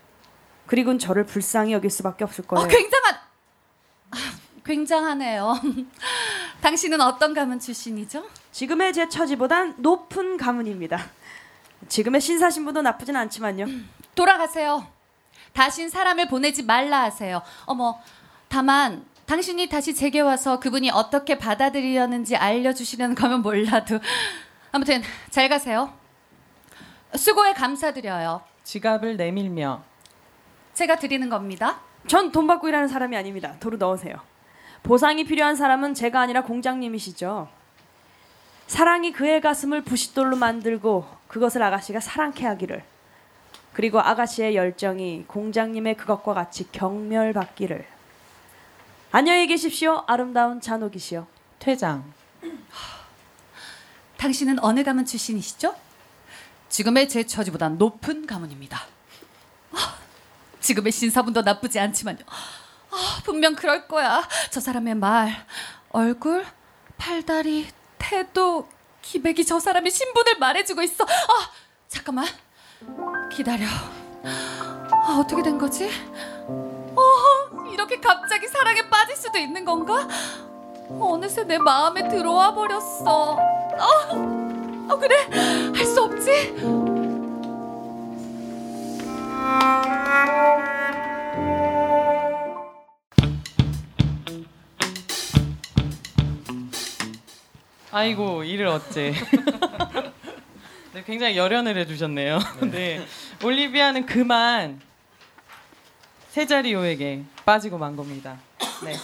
[0.66, 2.64] 그리고는 저를 불쌍히 여길 수밖에 없을 거예요.
[2.64, 3.14] 어, 굉장한
[4.12, 4.16] 아,
[4.64, 5.54] 굉장하네요.
[6.62, 8.24] 당신은 어떤 가문 출신이죠?
[8.52, 11.00] 지금의 제 처지보단 높은 가문입니다.
[11.88, 13.66] 지금의 신사신부도 나쁘진 않지만요.
[14.14, 14.86] 돌아가세요.
[15.52, 17.42] 다신 사람을 보내지 말라 하세요.
[17.64, 18.00] 어머,
[18.46, 23.98] 다만 당신이 다시 제게 와서 그분이 어떻게 받아들이려는지 알려주시려는 거면 몰라도
[24.72, 25.90] 아무튼 잘 가세요.
[27.16, 28.42] 수고에 감사드려요.
[28.62, 29.82] 지갑을 내밀며
[30.74, 31.80] 제가 드리는 겁니다.
[32.06, 33.54] 전 돈 받고 일하는 사람이 아닙니다.
[33.58, 34.16] 도로 넣으세요.
[34.82, 37.48] 보상이 필요한 사람은 제가 아니라 공장님이시죠.
[38.66, 42.84] 사랑이 그의 가슴을 부싯돌로 만들고 그것을 아가씨가 사랑케 하기를.
[43.72, 47.91] 그리고 아가씨의 열정이 공장님의 그것과 같이 경멸받기를.
[49.14, 50.04] 안녕히 계십시오.
[50.06, 51.26] 아름다운 잔혹이시여.
[51.58, 52.10] 퇴장.
[54.16, 55.74] 당신은 어느 가문 출신이시죠?
[56.70, 58.80] 지금의 제 처지보다 높은 가문입니다.
[59.72, 59.98] 아,
[60.60, 62.20] 지금의 신사분도 나쁘지 않지만요.
[62.90, 64.26] 아, 분명 그럴 거야.
[64.50, 65.46] 저 사람의 말,
[65.90, 66.46] 얼굴,
[66.96, 68.66] 팔다리, 태도,
[69.02, 71.04] 기백이 저 사람의 신분을 말해주고 있어.
[71.04, 71.50] 아,
[71.86, 72.24] 잠깐만.
[73.30, 73.66] 기다려.
[74.24, 75.90] 아, 어떻게 된 거지?
[76.94, 80.06] 어허, 이렇게 갑자기 사랑에 빠질 수도 있는 건가?
[81.00, 83.32] 어느새 내 마음에 들어와 버렸어.
[83.34, 85.16] 어, 어 그래,
[85.74, 86.54] 할 수 없지.
[97.90, 99.12] 아이고 일을 어째.
[100.94, 102.38] 네, 굉장히 열연을 해주셨네요.
[102.62, 102.70] 네.
[102.70, 103.06] 네.
[103.44, 104.80] 올리비아는 그만
[106.32, 108.38] 세자리오에게 빠지고 만 겁니다.
[108.82, 108.94] 네.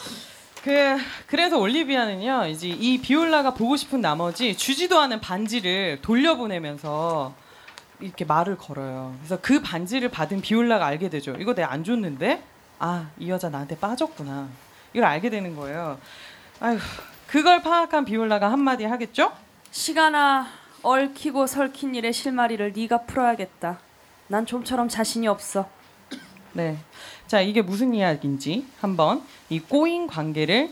[0.64, 7.34] 그 그래서 올리비아는요 이제 이 비올라가 보고 싶은 나머지 주지도 않은 반지를 돌려보내면서
[8.00, 9.14] 이렇게 말을 걸어요.
[9.20, 11.36] 그래서 그 반지를 받은 비올라가 알게 되죠.
[11.38, 12.42] 이거 내가 안 줬는데
[12.78, 14.48] 아 이 여자 나한테 빠졌구나.
[14.94, 15.98] 이걸 알게 되는 거예요.
[16.60, 16.78] 아휴
[17.26, 19.32] 그걸 파악한 비올라가 한마디 하겠죠?
[19.70, 20.46] 시간아
[20.82, 23.78] 얽히고 설킨 일의 실마리를 네가 풀어야겠다.
[24.28, 25.68] 난 좀처럼 자신이 없어.
[26.58, 26.76] 네.
[27.28, 30.70] 자, 이게 무슨 이야기인지 한번 이 꼬인 관계를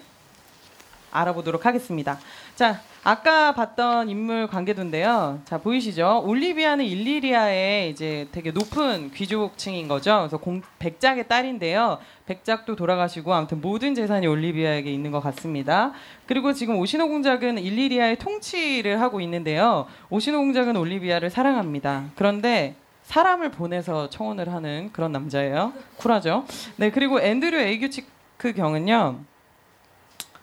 [1.12, 2.18] 알아보도록 하겠습니다.
[2.56, 5.42] 자, 아까 봤던 인물 관계도인데요.
[5.44, 6.24] 자, 보이시죠?
[6.26, 10.18] 올리비아는 일리리아의 이제 되게 높은 귀족층인 거죠.
[10.22, 11.98] 그래서 공, 백작의 딸인데요.
[12.26, 15.92] 백작도 돌아가시고 아무튼 모든 재산이 올리비아에게 있는 것 같습니다.
[16.26, 19.86] 그리고 지금 오시노 공작은 일리리아의 통치를 하고 있는데요.
[20.10, 22.06] 오시노 공작은 올리비아를 사랑합니다.
[22.16, 22.74] 그런데
[23.06, 25.72] 사람을 보내서 청혼을 하는 그런 남자예요.
[25.96, 26.44] 쿨하죠.
[26.76, 29.20] 네 그리고 앤드류 에이규치크 경은요.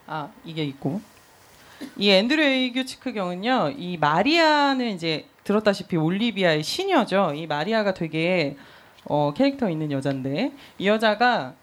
[0.08, 1.02] 아 이게 있고
[1.98, 3.74] 이 앤드류 에이규치크 경은요.
[3.78, 7.34] 이 마리아는 이제 들었다시피 올리비아의 시녀죠.
[7.36, 8.56] 이 마리아가 되게
[9.06, 11.54] 어, 캐릭터 있는 여잔데 이 여자가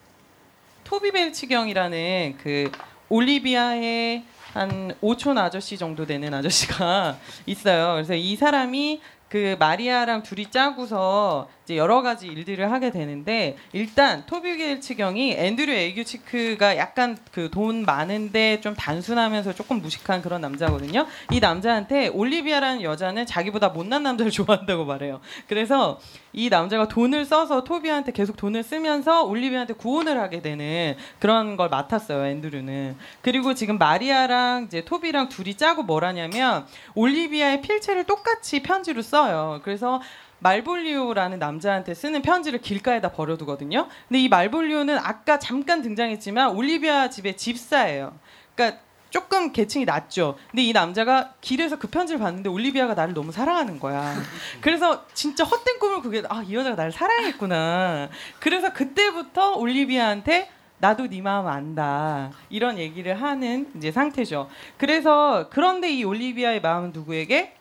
[0.84, 2.70] 토비 벨치경이라는 그
[3.08, 7.94] 올리비아의 한 5촌 아저씨 정도 되는 아저씨가 있어요.
[7.94, 14.56] 그래서 이 사람이 그 마리아랑 둘이 짜고서 이제 여러 가지 일들을 하게 되는데 일단 토비
[14.56, 21.06] 벨치경이 앤드류 에이규치크가 약간 그 돈 많은데 좀 단순하면서 조금 무식한 그런 남자거든요.
[21.30, 25.20] 이 남자한테 올리비아라는 여자는 자기보다 못난 남자를 좋아한다고 말해요.
[25.48, 26.00] 그래서
[26.32, 32.24] 이 남자가 돈을 써서 토비한테 계속 돈을 쓰면서 올리비아한테 구원을 하게 되는 그런 걸 맡았어요.
[32.26, 32.96] 앤드류는.
[33.20, 39.60] 그리고 지금 마리아랑 이제 토비랑 둘이 짜고 뭘 하냐면 올리비아의 필체를 똑같이 편지로 써요.
[39.64, 40.00] 그래서
[40.40, 43.88] 말볼리오라는 남자한테 쓰는 편지를 길가에다 버려두거든요.
[44.08, 48.18] 근데 이 말볼리오는 아까 잠깐 등장했지만 올리비아 집의 집사예요.
[48.54, 50.36] 그러니까 조금 계층이 낮죠.
[50.50, 54.14] 근데 이 남자가 길에서 그 편지를 봤는데 올리비아가 나를 너무 사랑하는 거야.
[54.60, 58.08] 그래서 진짜 헛된 꿈을 꾸게 아 이 여자가 나를 사랑했구나.
[58.38, 60.48] 그래서 그때부터 올리비아한테
[60.78, 64.48] 나도 네 마음 안다 이런 얘기를 하는 이제 상태죠.
[64.78, 67.54] 그래서 그런데 이 올리비아의 마음은 누구에게?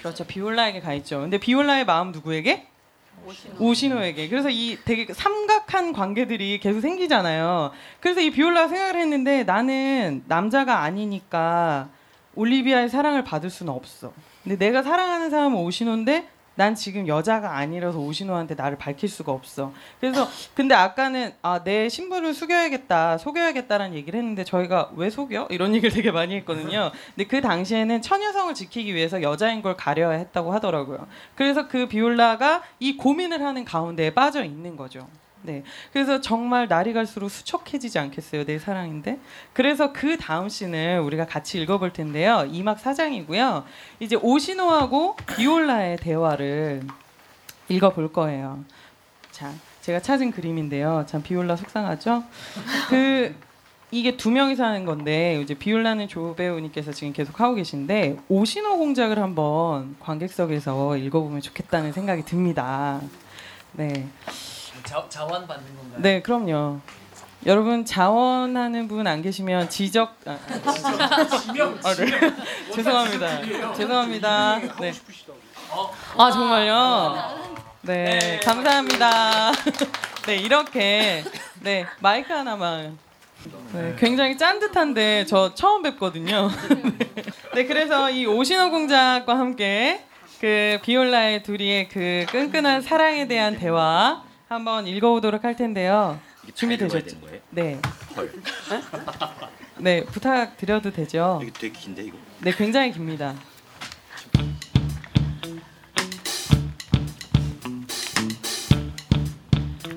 [0.00, 0.24] 그렇죠.
[0.24, 1.20] 비올라에게 가 있죠.
[1.20, 2.66] 근데 비올라의 마음 누구에게?
[3.58, 4.28] 오시노에게.
[4.28, 7.72] 그래서 이 되게 삼각한 관계들이 계속 생기잖아요.
[8.00, 11.88] 그래서 이 비올라가 생각을 했는데 나는 남자가 아니니까
[12.36, 14.12] 올리비아의 사랑을 받을 수는 없어.
[14.44, 19.72] 근데 내가 사랑하는 사람은 오시노인데 난 지금 여자가 아니라서 오시노한테 나를 밝힐 수가 없어.
[20.00, 25.46] 그래서 근데 아까는 아, 내 신분을 숙여야겠다, 속여야겠다라는 얘기를 했는데 저희가 왜 속여?
[25.50, 26.90] 이런 얘기를 되게 많이 했거든요.
[27.14, 31.06] 근데 그 당시에는 처녀성을 지키기 위해서 여자인 걸 가려야 했다고 하더라고요.
[31.36, 35.06] 그래서 그 비올라가 이 고민을 하는 가운데에 빠져 있는 거죠.
[35.42, 35.62] 네.
[35.92, 38.44] 그래서 정말 날이 갈수록 수척해지지 않겠어요.
[38.44, 39.18] 내 사랑인데.
[39.52, 42.48] 그래서 그 다음 씬을 우리가 같이 읽어볼 텐데요.
[42.50, 43.64] 2막 4장이고요.
[44.00, 46.82] 이제 오시노하고 비올라의 대화를
[47.68, 48.64] 읽어볼 거예요.
[49.30, 51.04] 자, 제가 찾은 그림인데요.
[51.06, 52.24] 참 비올라 속상하죠?
[52.88, 53.34] 그
[53.90, 59.18] 이게 두 명이서 하는 건데 이제 비올라는 조 배우님께서 지금 계속 하고 계신데 오시노 공작을
[59.18, 63.00] 한번 관객석에서 읽어보면 좋겠다는 생각이 듭니다.
[63.72, 64.08] 네.
[64.88, 66.00] 자, 자원 받는 건가요?
[66.00, 66.80] 네, 그럼요.
[67.44, 70.38] 여러분 자원하는 분 안 계시면 지적 아,
[71.42, 72.06] 지명 아, 네.
[72.74, 73.74] 죄송합니다.
[73.74, 74.58] 죄송합니다.
[74.80, 74.92] 네.
[76.16, 77.14] 아 정말요?
[77.82, 78.40] 네, 네.
[78.40, 79.52] 감사합니다.
[80.26, 81.22] 네 이렇게
[81.60, 82.98] 네 마이크 하나만.
[83.72, 86.50] 네, 굉장히 짠듯한데 저 처음 뵙거든요.
[87.54, 90.02] 네, 그래서 이 오신호 공작과 함께
[90.40, 96.18] 그 비올라의 둘이의 그 끈끈한 사랑에 대한 대화 한번 읽어보도록 할 텐데요.
[96.54, 97.16] 준비되셨죠?
[97.50, 97.78] 네.
[99.76, 101.38] 네, 부탁드려도 되죠?
[101.42, 102.16] 이게 되게 긴데 이거.
[102.40, 103.34] 네, 굉장히 깁니다.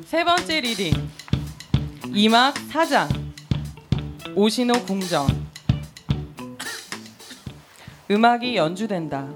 [0.03, 0.91] 세 번째 reading.
[2.07, 3.07] 2막 4장.
[4.35, 5.27] 오시노 궁정.
[8.09, 9.29] 음악이 연주된다.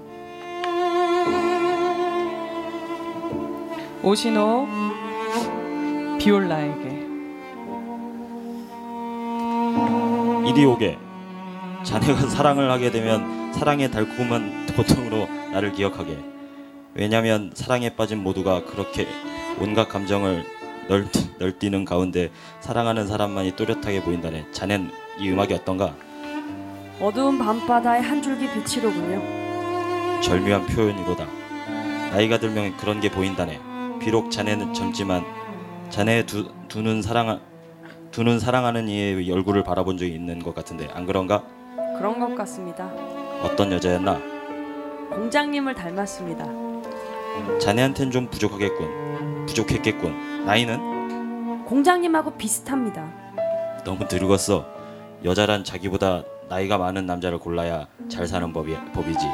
[4.02, 4.85] 오시노
[6.26, 7.06] 비올라에게
[10.48, 10.98] 이리 오게.
[11.84, 16.18] 자네가 사랑을 하게 되면 사랑의 달콤한 고통으로 나를 기억하게.
[16.94, 19.06] 왜냐면 사랑에 빠진 모두가 그렇게
[19.60, 20.44] 온갖 감정을
[20.88, 21.06] 널,
[21.38, 24.46] 널뛰는 가운데 사랑하는 사람만이 또렷하게 보인다네.
[24.50, 25.94] 자넨 이 음악이 어떤가?
[27.00, 30.22] 어두운 밤바다의 한 줄기 빛이로군요.
[30.22, 31.24] 절묘한 표현이로다.
[32.10, 33.60] 나이가 들면 그런 게 보인다네.
[34.00, 35.24] 비록 자네는 젊지만
[35.90, 37.40] 자네의 두, 두 눈 사랑
[38.10, 41.42] 두 눈 사랑하는 이의 얼굴을 바라본 적이 있는 것 같은데 안 그런가?
[41.98, 42.90] 그런 것 같습니다.
[43.42, 44.20] 어떤 여자였나?
[45.10, 46.46] 공장님을 닮았습니다.
[47.60, 49.46] 자네한텐 좀 부족하겠군.
[49.46, 50.44] 부족했겠군.
[50.46, 53.06] 나이는 공장님하고 비슷합니다.
[53.84, 54.66] 너무 늙었어.
[55.24, 59.26] 여자란 자기보다 나이가 많은 남자를 골라야 잘 사는 법이, 법이지.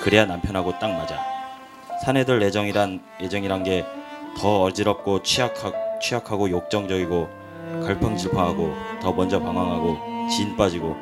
[0.00, 1.16] 그래야 남편하고 딱 맞아.
[2.04, 3.84] 사내들 애정이란 애정이란 게
[4.36, 7.28] 더 어지럽고 취약하, 취약하고 욕정적이고
[7.84, 9.96] 갈팡질팡하고 더 먼저 방황하고
[10.28, 10.96] 진 빠지고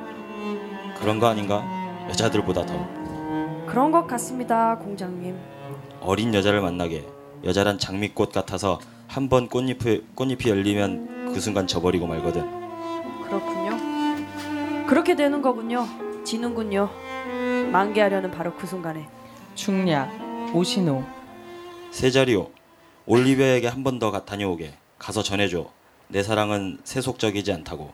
[1.01, 1.65] 그런 거 아닌가?
[2.09, 2.89] 여자들보다 더
[3.67, 5.37] 그런 것 같습니다, 공장님.
[6.01, 7.05] 어린 여자를 만나게
[7.45, 12.45] 여자란 장미꽃 같아서 한 번 꽃잎이 꽃잎이 열리면 그 순간 져버리고 말거든.
[13.25, 13.77] 그렇군요.
[14.87, 15.87] 그렇게 되는 거군요.
[16.25, 16.89] 지는군요.
[17.73, 19.07] 만개하려는 바로 그 순간에.
[19.55, 20.11] 중략
[20.55, 21.03] 오시노
[21.91, 22.49] 세자리오
[23.13, 25.71] 올리비아에게 한 번 더 다녀오게 가서 전해줘
[26.09, 27.93] 내 사랑은 세속적이지 않다고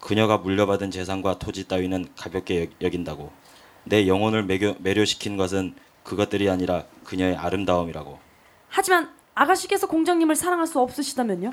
[0.00, 3.30] 그녀가 물려받은 재산과 토지 따위는 가볍게 여- 여긴다고
[3.84, 8.18] 내 영혼을 매겨, 매료시킨 것은 그것들이 아니라 그녀의 아름다움이라고
[8.70, 11.52] 하지만 아가씨께서 공장님을 사랑할 수 없으시다면요?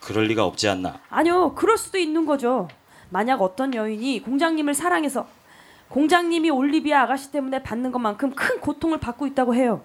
[0.00, 2.68] 그럴 리가 없지 않나 아니요, 그럴 수도 있는 거죠.
[3.10, 5.26] 만약 어떤 여인이 공장님을 사랑해서
[5.88, 9.82] 공장님이 올리비아 아가씨 때문에 받는 것만큼 큰 고통을 받고 있다고 해요.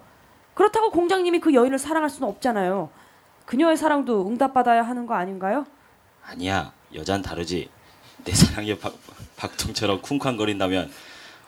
[0.54, 2.90] 그렇다고 공장님이 그 여인을 사랑할 수는 없잖아요.
[3.46, 5.66] 그녀의 사랑도 응답받아야 하는 거 아닌가요?
[6.24, 6.72] 아니야.
[6.94, 7.70] 여잔 다르지.
[8.24, 8.94] 내 사랑이 박,
[9.36, 10.90] 박통처럼 쿵쾅거린다면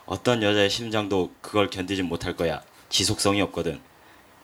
[0.07, 2.63] 어떤 여자의 심장도 그걸 견디지 못할 거야.
[2.89, 3.81] 지속성이 없거든.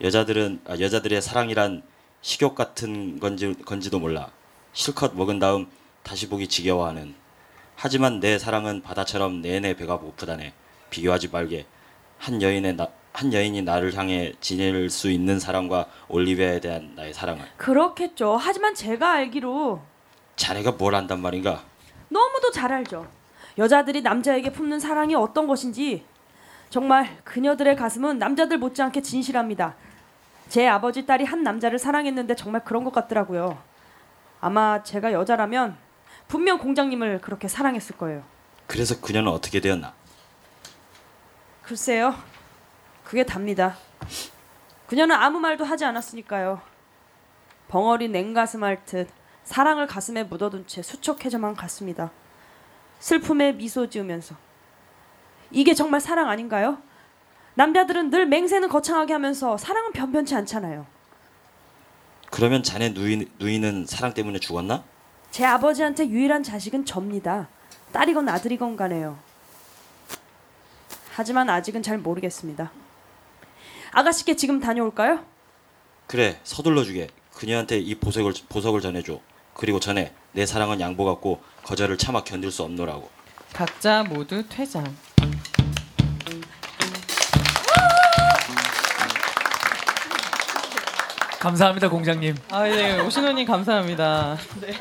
[0.01, 1.83] 여자들은 아, 여자들의 사랑이란
[2.23, 4.31] 식욕 같은 건지 건지도 몰라.
[4.73, 5.66] 실컷 먹은 다음
[6.03, 7.14] 다시 보기 지겨워하는.
[7.77, 10.53] 하지만 내 사랑은 바다처럼 내내 배가 고프다네.
[10.90, 11.66] 비교하지 말게.
[12.18, 17.44] 한 여인의 나, 한 여인이 나를 향해 지낼 수 있는 사랑과 올리비아에 대한 나의 사랑을
[17.57, 18.37] 그렇겠죠.
[18.37, 19.81] 하지만 제가 알기로
[20.37, 21.62] 자네가 뭘 안단 말인가
[22.09, 23.07] 너무도 잘 알죠.
[23.59, 26.05] 여자들이 남자에게 품는 사랑이 어떤 것인지
[26.70, 29.75] 정말 그녀들의 가슴은 남자들 못지않게 진실합니다.
[30.49, 33.59] 제 아버지 딸이 한 남자를 사랑했는데 정말 그런 것 같더라고요.
[34.40, 35.77] 아마 제가 여자라면
[36.27, 38.23] 분명 공장님을 그렇게 사랑했을 거예요.
[38.66, 39.92] 그래서 그녀는 어떻게 되었나
[41.62, 42.14] 글쎄요.
[43.11, 43.77] 그게 답니다.
[44.87, 46.61] 그녀는 아무 말도 하지 않았으니까요.
[47.66, 49.11] 벙어리 냉가슴 앓듯
[49.42, 52.12] 사랑을 가슴에 묻어둔 채 수척해져만 갔습니다.
[53.01, 54.37] 슬픔에 미소 지으면서
[55.51, 56.79] 이게 정말 사랑 아닌가요?
[57.55, 60.87] 남자들은 늘 맹세는 거창하게 하면서 사랑은 변변치 않잖아요.
[62.31, 64.85] 그러면 자네 누이, 누이는 사랑 때문에 죽었나?
[65.33, 67.49] 제 아버지한테 유일한 자식은 접니다.
[67.90, 69.18] 딸이건 아들이건 간에요.
[71.11, 72.70] 하지만 아직은 잘 모르겠습니다.
[73.92, 75.24] 아가씨께 지금 다녀올까요?
[76.07, 79.20] 그래 서둘러 주게 그녀한테 이 보석을, 보석을 전해줘
[79.55, 83.11] 그리고 전에 내 사랑은 양보 같고 거절을 차마 견딜 수 없노라고
[83.53, 84.85] 각자 모두 퇴장
[91.40, 92.37] 감사합니다, 공작님.
[92.50, 94.37] 아, 네, 오시노님 감사합니다.
[94.61, 94.74] 네.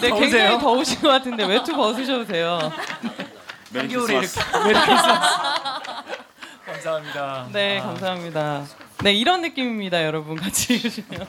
[0.00, 0.20] 네, 더우세요?
[0.20, 2.70] 굉장히 더우신 것 같은데 외투 벗으셔도 돼요.
[3.70, 4.38] 메리 크리스마스.
[4.62, 5.75] 메리 크리스마스.
[6.76, 7.48] 감사합니다.
[7.52, 8.66] 네, 아, 감사합니다.
[9.02, 11.26] 네, 이런 느낌입니다, 여러분 같이 읽으시면.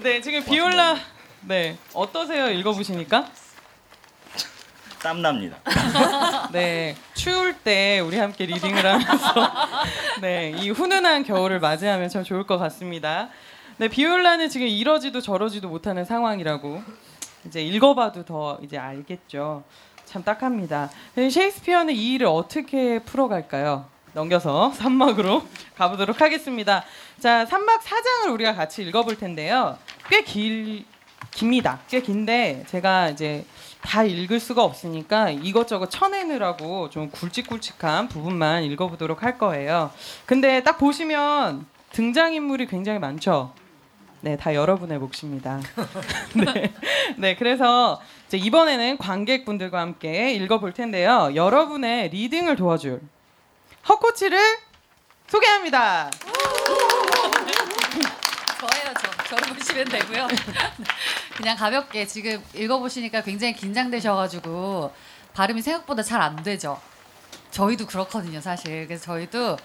[0.00, 0.96] 네, 지금 비올라
[1.42, 2.50] 네 어떠세요?
[2.50, 3.26] 읽어보시니까?
[5.02, 5.56] 땀납니다
[6.52, 9.50] 네, 추울 때 우리 함께 리딩을 하면서
[10.20, 13.28] 네, 이 훈훈한 겨울을 맞이하면 참 좋을 것 같습니다.
[13.78, 16.82] 네, 비올라는 지금 이러지도 저러지도 못하는 상황이라고
[17.46, 19.64] 이제 읽어봐도 더 이제 알겠죠.
[20.04, 20.90] 참 딱합니다.
[21.14, 23.86] 근데 셰익스피어는 이 일을 어떻게 풀어갈까요?
[24.12, 25.44] 넘겨서 3막으로
[25.76, 26.84] 가보도록 하겠습니다.
[27.18, 29.78] 자, 3막 4장을 우리가 같이 읽어볼 텐데요.
[30.08, 30.84] 꽤 길,
[31.30, 31.80] 깁니다.
[31.88, 33.44] 꽤 긴데 제가 이제
[33.82, 39.90] 다 읽을 수가 없으니까 이것저것 쳐내느라고 좀 굵직굵직한 부분만 읽어보도록 할 거예요.
[40.26, 43.52] 근데 딱 보시면 등장인물이 굉장히 많죠.
[44.22, 45.60] 네, 다 여러분의 몫입니다.
[46.36, 46.72] 네,
[47.16, 51.30] 네, 그래서 이제 이번에는 관객분들과 함께 읽어볼 텐데요.
[51.34, 53.00] 여러분의 리딩을 도와줄
[53.90, 54.38] 헛코치를
[55.26, 56.10] 소개합니다.
[58.60, 59.36] 저예요, 저.
[59.36, 60.28] 저를 보시면 되고요.
[61.36, 64.92] 그냥 가볍게 지금 읽어보시니까 굉장히 긴장되셔가지고
[65.34, 66.80] 발음이 생각보다 잘 안 되죠.
[67.50, 68.86] 저희도 그렇거든요, 사실.
[68.86, 69.56] 그래서 저희도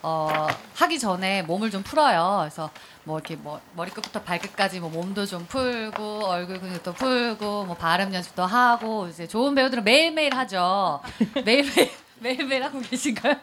[0.00, 0.46] 어,
[0.76, 2.38] 하기 전에 몸을 좀 풀어요.
[2.42, 2.70] 그래서
[3.04, 8.46] 뭐 이렇게 뭐 머리끝부터 발끝까지 뭐 몸도 좀 풀고 얼굴 근육도 풀고 뭐 발음 연습도
[8.46, 11.02] 하고 이제 좋은 배우들은 매일매일 하죠.
[11.44, 11.90] 매일매일
[12.20, 13.36] 매일매일 하고 계신가요?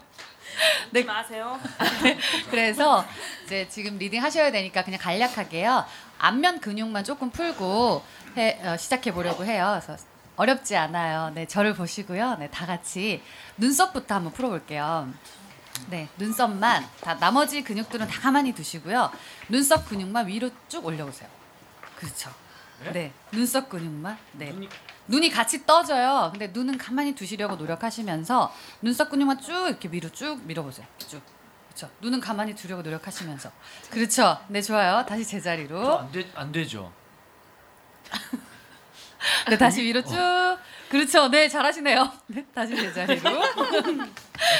[0.91, 1.03] 네.
[1.03, 1.59] 마세요.
[2.49, 3.05] 그래서
[3.45, 5.86] 이제 지금 reading 하셔야 되니까 그냥 간략하게요.
[6.17, 8.03] 안면 근육만 조금 풀고
[8.38, 9.80] 해, 어, 시작해 보려고 해요.
[9.84, 10.03] 그래서
[10.38, 11.32] 어렵지 않아요.
[11.34, 12.38] 네, 저를 보시고요.
[12.39, 13.21] 네, 다 같이
[13.57, 15.09] 눈썹부터 한번 풀어볼게요.
[15.89, 19.11] 네, 눈썹만 다 나머지 근육들은 다 가만히 두시고요.
[19.49, 21.30] 눈썹 근육만 위로 쭉 올려보세요.
[21.97, 22.32] 그렇죠.
[22.93, 24.17] 네, 눈썹 근육만.
[24.34, 24.53] 네.
[25.07, 26.30] 눈이 같이 떠져요.
[26.32, 30.86] 근데 눈은 가만히 두시려고 노력하시면서 눈썹 근육만 쭉 이렇게 위로 쭉 밀어보세요.
[30.97, 31.21] 쭉.
[31.67, 31.89] 그렇죠.
[32.01, 33.51] 눈은 가만히 두려고 노력하시면서.
[33.89, 34.39] 그렇죠.
[34.47, 35.05] 네, 좋아요.
[35.05, 35.99] 다시 제자리로.
[35.99, 36.91] 안, 되, 안 되죠.
[39.49, 40.15] 네, 다시 위로 쭉.
[40.89, 41.28] 그렇죠.
[41.28, 42.11] 네, 잘하시네요.
[42.28, 43.30] 네, 다시 제자리로.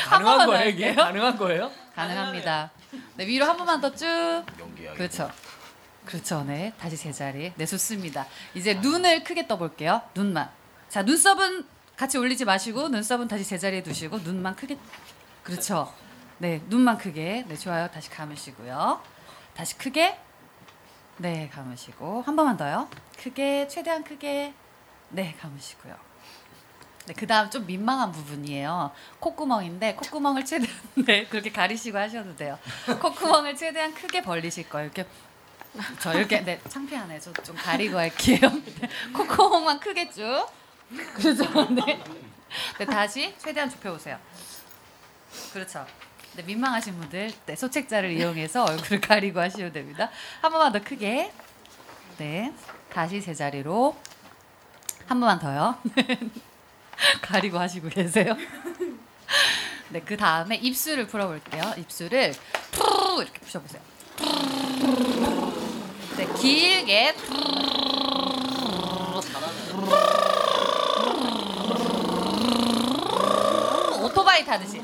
[0.10, 0.94] 가능한 거예요 이게?
[0.94, 1.72] 가능한 거예요?
[1.96, 2.72] 가능합니다.
[3.16, 4.44] 네, 위로 한 번만 더 쭉.
[4.96, 5.32] 그렇죠.
[6.06, 6.44] 그렇죠.
[6.44, 6.74] 네.
[6.80, 7.54] 다시 제자리.
[7.56, 8.26] 네, 좋습니다.
[8.54, 10.02] 이제 눈을 크게 떠 볼게요.
[10.14, 10.50] 눈만.
[10.90, 11.66] 자, 눈썹은
[11.98, 14.78] 같이 올리지 마시고 눈썹은 다시 제자리에 두시고 눈만 크게
[15.44, 15.94] 그렇죠.
[16.38, 17.46] 네, 눈만 크게.
[17.48, 17.90] 네, 좋아요.
[17.90, 19.02] 다시 감으시고요.
[19.56, 20.20] 다시 크게.
[21.18, 22.90] 네, 감으시고 한 번만 더요.
[23.18, 24.54] 크게 최대한 크게.
[25.10, 25.96] 네, 감으시고요.
[27.06, 28.92] 네, 그다음 좀 민망한 부분이에요.
[29.20, 30.76] 콧구멍인데 콧구멍을 최대한
[31.06, 32.58] 네 그렇게 가리시고 하셔도 돼요.
[33.00, 34.86] 콧구멍을 최대한 크게 벌리실 거예요.
[34.86, 35.08] 이렇게
[36.00, 37.20] 저 이렇게 네 창피하네.
[37.20, 38.40] 저 좀 가리고 할게요.
[38.80, 40.46] 네, 콧구멍만 크게 쭉.
[41.16, 41.44] 그렇죠.
[41.72, 42.02] 네.
[42.80, 44.18] 네 다시 최대한 좁혀 보세요.
[45.54, 45.86] 그렇죠.
[46.36, 50.10] 네 민망하신 분들 네 소책자를 이용해서 얼굴을 가리고 하시면 됩니다.
[50.42, 51.32] 한 번만 더 크게.
[52.18, 52.54] 네
[52.94, 53.96] 다시 제자리로
[55.08, 55.78] 한 번만 더요.
[57.22, 58.36] 가리고 하시고 계세요.
[59.90, 61.74] 네, 그 다음에 입술을 풀어볼게요.
[61.78, 62.34] 입술을
[63.22, 63.82] 이렇게 푸셔보세요.
[66.18, 67.16] 네, 길게
[74.02, 74.82] 오토바이 타듯이.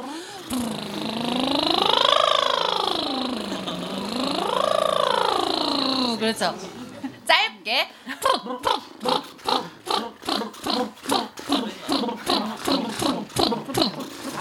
[6.20, 6.56] 그렇죠.
[7.26, 7.90] 짧게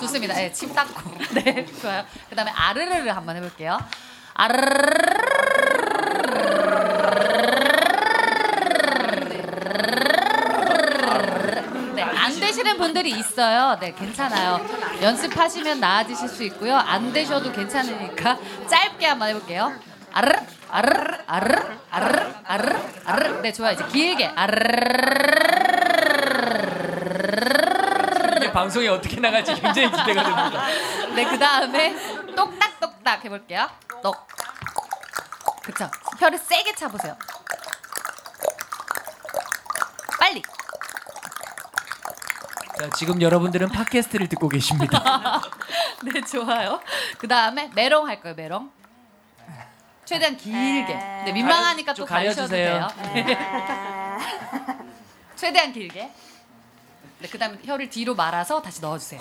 [0.01, 0.35] 좋습니다.
[0.35, 1.11] 네, 침 닦고.
[1.35, 2.05] 네, 좋아요.
[2.29, 3.79] 그 다음에 아르르르 한번 해볼게요.
[4.35, 5.31] 아르르르.
[11.95, 13.77] 네, 안 되시는 분들이 있어요.
[13.79, 14.59] 네, 괜찮아요.
[15.03, 16.77] 연습하시면 나아지실 수 있고요.
[16.77, 19.79] 안 되셔도 괜찮으니까 짧게 한번 해볼게요.
[20.13, 20.39] 아르르,
[20.71, 23.41] 아르르, 아르르, 아르르, 아르르, 아르르.
[23.43, 23.75] 네, 좋아요.
[23.75, 24.33] 이제 길게.
[24.35, 24.71] 아르르.
[28.39, 30.67] 이게 방송이 어떻게 나갈지 굉장히 기대가 됩니다.
[31.15, 31.95] 네, 그 다음에
[32.35, 33.69] 똑딱똑딱 해볼게요.
[34.03, 34.27] 똑.
[35.63, 35.89] 그쵸.
[36.19, 37.15] 혀를 세게 차보세요.
[40.19, 40.43] 빨리.
[42.81, 45.43] 자, 지금 여러분들은 팟캐스트를 듣고 계십니다.
[46.03, 46.81] 네, 좋아요.
[47.19, 48.71] 그 다음에 메롱 할 거예요, 메롱.
[50.07, 50.95] 최대한 길게.
[50.95, 52.49] 네, 민망하니까 좀또 가려주세요.
[52.49, 52.89] 돼요.
[53.13, 53.27] 네.
[55.37, 56.11] 최대한 길게.
[57.19, 59.21] 네, 그 다음에 혀를 뒤로 말아서 다시 넣어주세요.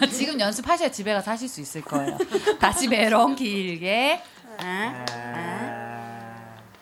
[0.10, 2.16] 지금 연습하셔야 집에 가서 하실 수 있을 거예요.
[2.58, 4.22] 다시 메롱 길게.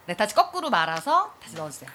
[0.07, 1.91] 네, 다시 거꾸로 말아서 다시 넣어주세요.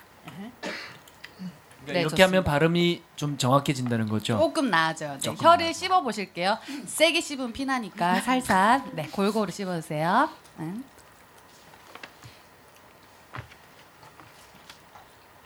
[1.83, 2.27] 그러니까 네, 이렇게 좋습니다.
[2.27, 4.37] 하면 발음이 좀 정확해진다는 거죠.
[4.37, 5.13] 조금 나아져요.
[5.13, 6.57] 네, 조금 혀를 씹어 보실게요.
[6.85, 10.29] 세게 씹으면 피나니까 살살 네 골고루 씹어 주세요.
[10.59, 10.83] 응.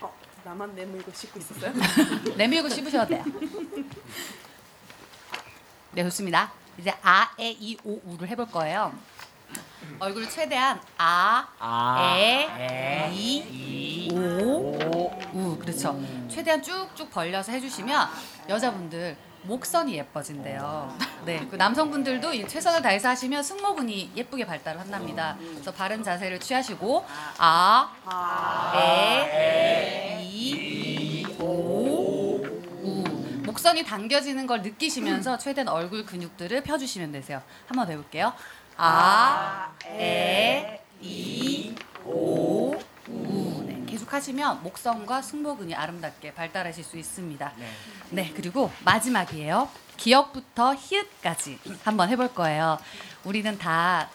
[0.00, 0.12] 어,
[0.44, 1.72] 나만 내물고 씻고 있었어요?
[2.36, 3.24] 내밀고 씹으셔도 돼요.
[5.92, 6.52] 네 좋습니다.
[6.78, 8.94] 이제 아, 에, 이, 오, 우를 해볼 거예요.
[9.98, 16.00] 얼굴 최대한 아, 아, 에, 이, 오, 우 그렇죠.
[16.28, 18.08] 최대한 쭉쭉 벌려서 해주시면
[18.48, 20.96] 여자분들 목선이 예뻐진대요.
[21.24, 25.36] 네, 그 남성분들도 이 최선을 다해서 하시면 승모근이 예쁘게 발달을 한답니다.
[25.38, 27.04] 그래서 바른 자세를 취하시고
[27.38, 27.92] 아,
[28.76, 32.40] 에, 이, 오,
[32.82, 33.04] 우
[33.44, 37.42] 목선이 당겨지는 걸 느끼시면서 최대한 얼굴 근육들을 펴주시면 되세요.
[37.66, 38.32] 한번 더 해볼게요.
[38.80, 41.74] 아, 에, 이,
[42.04, 42.74] 오,
[43.08, 43.64] 우.
[43.66, 47.52] 네, 계속 하시면 목선과 승모근이 아름답게 발달하실 수 있습니다.
[48.10, 49.68] 네, 그리고 마지막이에요.
[49.96, 52.78] 기억부터 히읗까지 한번 해볼 거예요.
[53.24, 54.08] 우리는 다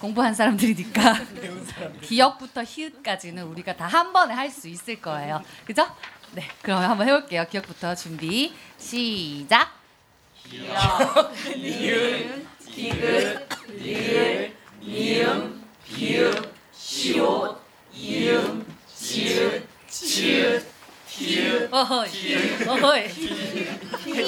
[0.00, 1.14] 공부한 사람들이니까
[2.00, 5.42] 기억부터 히읗까지는 우리가 다 한 번에 할 수 있을 거예요.
[5.66, 5.86] 그죠?
[6.32, 7.44] 네, 그러면 한번 해볼게요.
[7.50, 9.72] 기억부터 준비 시작.
[10.48, 12.30] 어허이.
[12.66, 13.35] 어허이.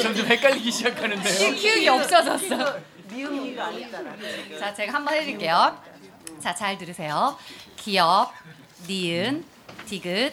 [0.03, 1.55] 점점 헷갈리기 시작하는데요.
[1.55, 2.77] 키읔이 없어졌어.
[4.59, 5.83] 자, 제가 한번 해드릴게요.
[6.41, 7.37] 자, 잘 들으세요.
[7.77, 8.33] 기역,
[8.89, 9.45] 니은,
[9.87, 10.33] 디귿,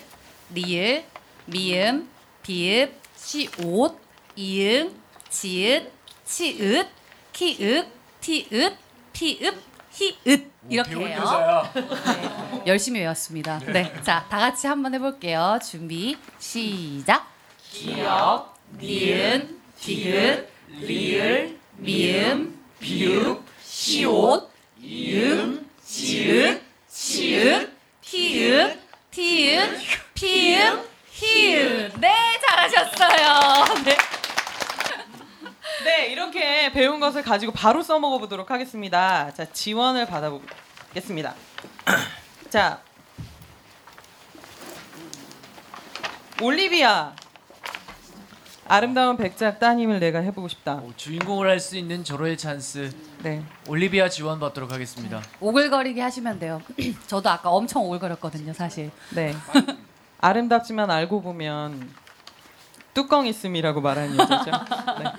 [0.54, 1.06] 리을,
[1.46, 2.10] 미음,
[2.44, 4.00] 비읍, 시옷,
[4.36, 4.92] 이응,
[5.30, 5.92] 지읒,
[6.26, 6.88] 치읒,
[7.34, 7.88] 키읒,
[8.22, 8.78] 티읒,
[9.14, 9.56] 피읒,
[9.92, 11.72] 히읒 이렇게 해요.
[11.74, 13.60] 네, 열심히 외웠습니다.
[13.60, 15.60] 네, 자, 다 같이 한번 해볼게요.
[15.64, 17.35] 준비, 시작.
[17.76, 24.50] 기역, 니은, 디귿, 리을, 미음, 비읍, 시옷,
[24.82, 27.70] 이음, 지읒, 치읒,
[28.02, 28.80] 티읒,
[29.12, 32.00] 티읒, 피읒, 히읒.
[32.00, 33.84] 네, 잘하셨어요.
[33.84, 33.98] 네.
[35.84, 39.34] 네, 이렇게 배운 것을 가지고 바로 써먹어 보도록 하겠습니다.
[39.34, 41.36] 자, 지원을 받아보겠습니다.
[42.50, 42.82] 자,
[46.42, 47.14] 올리비아.
[48.68, 50.76] 아름다운 백작 따님을 내가 해보고 싶다.
[50.78, 52.92] 오, 주인공을 할 수 있는 절호의 찬스.
[53.24, 53.44] 네.
[53.68, 55.22] 올리비아 지원 받도록 하겠습니다.
[55.40, 56.62] 오글거리게 하시면 돼요.
[57.08, 58.92] 저도 아까 엄청 오글거렸거든요, 사실.
[59.12, 59.36] 네.
[60.20, 61.92] 아름답지만 알고 보면
[62.94, 64.52] 뚜껑 있음이라고 말하는 여자죠.
[65.00, 65.12] 네.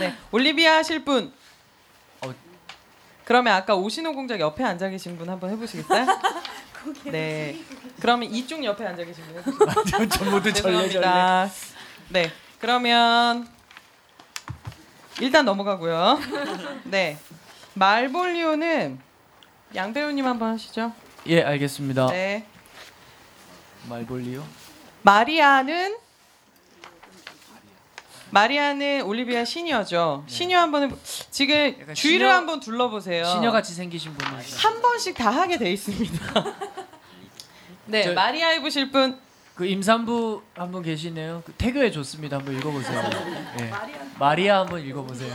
[0.00, 0.14] 네.
[0.32, 1.32] 올리비아 하실 분.
[2.22, 2.32] 어.
[3.24, 6.06] 그러면 아까 오신호 공작 옆에 앉아 계신 분 한번 해보시겠어요?
[7.12, 7.58] 네.
[8.00, 10.08] 그러면 이쪽 옆에 앉아 계신 분 해보시겠어요?
[10.08, 11.50] 전부도 죄송합니다.
[12.08, 12.30] 네.
[12.68, 13.46] 그러면
[15.20, 16.18] 일단 넘어가고요.
[16.84, 17.18] 네.
[17.74, 18.98] 말볼리오는
[19.74, 20.90] 양 배우님 한번 하시죠.
[21.26, 22.06] 예, 알겠습니다.
[22.06, 22.46] 네.
[23.86, 24.42] 말볼리오.
[25.02, 25.98] 마리아는
[28.30, 30.24] 마리아는 올리비아 시니어죠.
[30.26, 30.98] 시니어 한번
[31.30, 31.92] 지금 네.
[31.92, 33.26] 주위를 시녀- 한번 둘러보세요.
[33.26, 34.42] 시녀 같이 생기신 분이.
[34.56, 36.44] 한 번씩 다 하게 돼 있습니다.
[37.88, 39.22] 네, 저- 마리아 해보실 분.
[39.54, 41.42] 그 임산부 한 분 계시네요.
[41.46, 42.38] 그 태그해 줬습니다.
[42.38, 43.02] 한번 읽어보세요.
[43.60, 43.70] 예.
[44.18, 45.32] 마리아 한번 읽어보세요.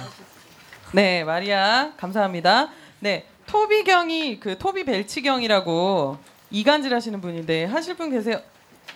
[0.91, 2.69] 네, 마리아 감사합니다.
[2.99, 6.17] 네, 토비경이 그 토비 벨치경이라고
[6.51, 8.41] 이간질 하시는 분인데 하실 분 계세요?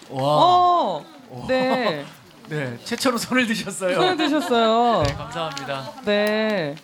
[0.09, 0.21] 와.
[0.23, 1.05] 어,
[1.47, 2.03] 네,
[2.49, 3.95] 네, 최초로 손을 드셨어요.
[3.95, 5.03] 손을 드셨어요.
[5.07, 5.91] 네, 감사합니다.
[6.03, 6.75] 네,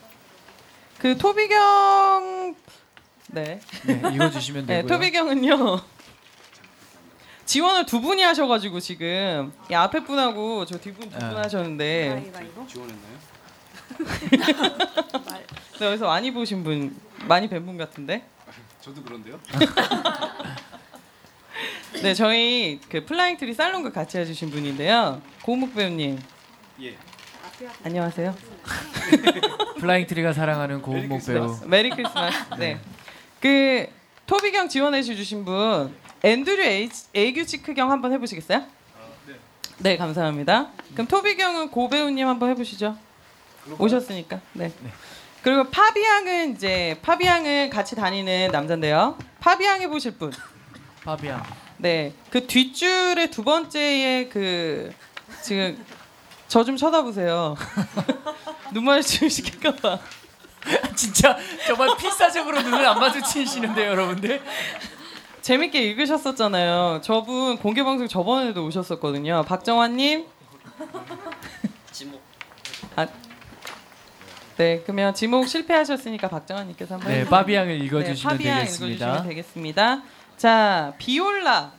[1.00, 2.56] 그 토비경,
[3.32, 4.88] 네, 네, 읽어주시면 네, 되고요.
[4.96, 5.82] 토비경은요.
[7.50, 11.36] 지원을 두 분이 하셔가지고 지금 이 앞에 분하고 저 뒷분 두분 네.
[11.36, 12.10] 하셨는데.
[12.32, 12.68] 가위바위보.
[15.80, 16.96] 네, 여기서 많이 보신 분
[17.28, 18.24] 많이 뵌 분 같은데?
[18.82, 19.40] 저도 그런데요.
[22.04, 25.20] 네 저희 그 플라잉 트리 살롱과 같이 해주신 분인데요.
[25.42, 26.20] 고은목 배우님.
[26.84, 26.96] 예.
[27.84, 28.36] 안녕하세요.
[29.80, 31.58] 플라잉 트리가 사랑하는 고은목 배우.
[31.66, 32.44] 메리 크리스마스.
[32.60, 32.80] 네
[33.42, 33.88] 그
[34.28, 38.64] 토비경 지원해 주신 분 앤드류 에이, 에이규 치크경 한번 해보시겠어요?
[39.78, 42.98] 네 감사합니다 그럼 토비경은 고 배우님 한번 해보시죠
[43.78, 44.72] 오셨으니까 네.
[45.42, 50.34] 그리고 파비앙은 이제 파비앙은 같이 다니는 남자인데요 파비앙 해보실 분
[51.04, 51.42] 파비앙.
[51.78, 54.94] 네, 그 뒷줄의 두 번째에 그
[55.42, 55.82] 지금
[56.50, 57.56] 저 좀 쳐다보세요.
[58.74, 60.00] 눈 마주치면 시킬까봐.
[60.96, 64.42] 진짜 정말 필사적으로 눈을 안 마주치시는데요, 여러분들.
[65.42, 67.02] 재밌게 읽으셨었잖아요.
[67.04, 69.44] 저분 공개 방송 저번에도 오셨었거든요.
[69.48, 70.26] 박정환님.
[72.96, 73.08] 아,
[74.58, 77.12] 네, 그러면 지목 실패하셨으니까 박정환님께서 한번.
[77.12, 77.26] 네.
[77.26, 79.06] 파비앙을 읽어주시면 네, 파비앙 되겠습니다.
[79.06, 80.04] 읽어주시면 되겠습니다.
[80.38, 81.72] 자, 비올라.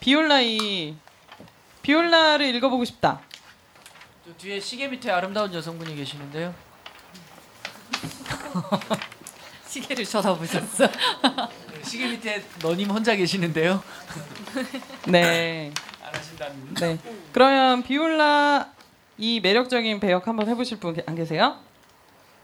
[0.00, 0.96] 비올라 이
[1.82, 3.20] 비올라를 읽어보고 싶다.
[4.24, 6.54] 저 뒤에 시계 밑에 아름다운 여성분이 계시는데요.
[9.66, 10.88] 시계를 쳐다보셨어.
[11.82, 13.82] 네, 시계 밑에 너님 혼자 계시는데요.
[15.08, 15.72] 네.
[16.04, 16.74] 안 하신다는.
[16.74, 16.98] 네.
[17.32, 18.68] 그러면 비올라
[19.18, 21.56] 이 매력적인 배역 한번 해보실 분 안 계세요?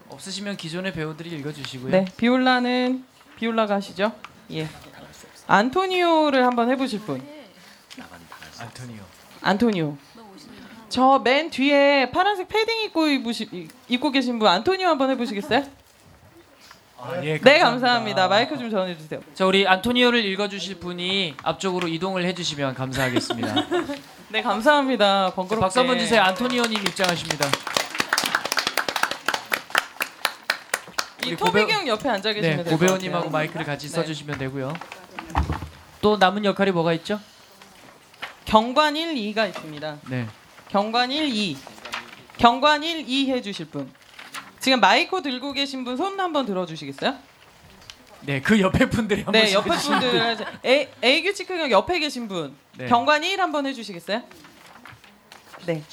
[0.09, 1.91] 없으시면 기존의 배우들이 읽어주시고요.
[1.91, 2.05] 네.
[2.17, 3.05] 비올라는
[3.37, 4.11] 비올라가 하시죠.
[4.51, 4.67] 예.
[5.47, 7.21] 안토니오를 한번 해보실 분.
[8.59, 9.01] 안토니오.
[9.41, 9.97] 안토니오.
[10.89, 15.63] 저 맨 뒤에 파란색 패딩 입고 입으시, 입고 계신 분 안토니오 한번 해보시겠어요?
[17.01, 18.27] 아, 예, 네 감사합니다.
[18.27, 19.21] 마이크 좀 전해주세요.
[19.33, 23.55] 자 우리 안토니오를 읽어주실 분이 앞쪽으로 이동을 해주시면 감사하겠습니다.
[24.29, 25.31] 네 감사합니다.
[25.33, 25.61] 번거롭게.
[25.61, 26.21] 박수 한번 주세요.
[26.21, 27.47] 안토니오님 입장하십니다.
[31.25, 33.31] 이 토비경 옆에 앉아 계시면 네, 될것 고배우님하고 같아요.
[33.31, 33.93] 마이크를 같이 네.
[33.93, 34.73] 써주시면 되고요.
[36.01, 37.19] 또 남은 역할이 뭐가 있죠?
[38.45, 39.97] 경관 1, 2가 있습니다.
[40.09, 40.27] 네.
[40.69, 41.57] 경관 1, 2.
[42.37, 43.91] 경관 1, 2 해주실 분.
[44.59, 47.15] 지금 마이크 들고 계신 분 손 한번 들어주시겠어요?
[48.21, 52.87] 네, 그 옆에 분들이 한 네, 옆에 분들 A, A 규칙형 옆에 계신 분 네.
[52.87, 54.21] 경관 1 한번 해주시겠어요?
[55.65, 55.83] 네,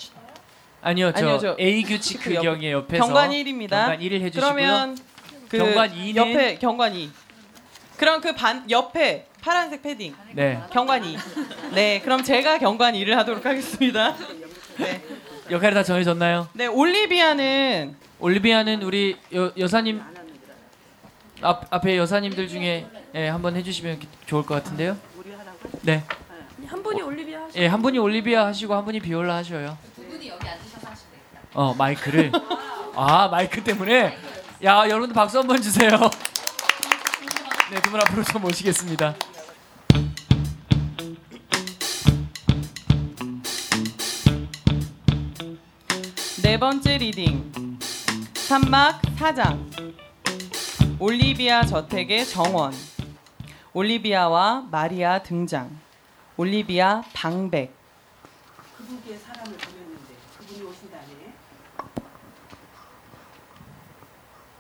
[0.82, 3.70] 아니요, 저, 아니요, 저 A 규칙 그 옆- 경의 옆에서 경관 1입니다.
[3.70, 4.52] 경관 1을 해주시고요.
[4.54, 4.98] 그러면
[5.48, 7.10] 그 경관 2는 옆에 경관 2.
[7.96, 11.16] 그럼 그 반 옆에 파란색 패딩 네, 경관 2.
[11.74, 14.16] 네, 그럼 제가 경관 2를 하도록 하겠습니다.
[14.78, 15.00] 네,
[15.50, 16.48] 역할이 다 정해졌나요?
[16.54, 20.00] 네 올리비아는 올리비아는 우리 여, 여사님
[21.42, 24.96] 앞 앞에 여사님들 중에 예, 한번 해주시면 좋을 것 같은데요.
[25.82, 26.02] 네,
[26.66, 27.58] 한 분이 올리비아 하시.
[27.58, 29.76] 예, 한 분이 올리비아 하시고 한 분이 비올라 하셔요.
[29.94, 31.48] 두 분이 여기 앉으셔서 하시면 되겠다.
[31.60, 32.32] 어 마이크를
[32.96, 34.16] 아 마이크 때문에
[34.64, 35.90] 야 여러분들 박수 한번 주세요.
[37.70, 39.14] 네, 두 분 앞으로 좀 모시겠습니다.
[46.42, 47.65] 네 번째 reading
[48.46, 49.68] 삼막 사장
[51.00, 52.72] 올리비아 저택의 정원
[53.72, 55.76] 올리비아와 마리아 등장
[56.36, 57.74] 올리비아 방백
[58.76, 61.34] 그분께 사람을 보냈는데 그분이 오신다네.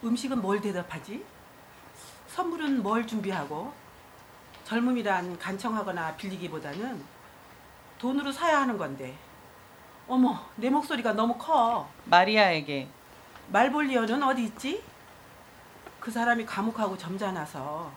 [0.02, 1.24] 음식은 뭘 대답하지?
[2.26, 3.72] 선물은 뭘 준비하고?
[4.64, 7.04] 젊음이란 간청하거나 빌리기보다는
[7.98, 9.16] 돈으로 사야 하는 건데.
[10.08, 11.88] 어머, 내 목소리가 너무 커.
[12.06, 12.88] 마리아에게
[13.48, 14.82] 말볼리어는 어디 있지?
[16.00, 17.90] 그 사람이 감옥하고 점잖아서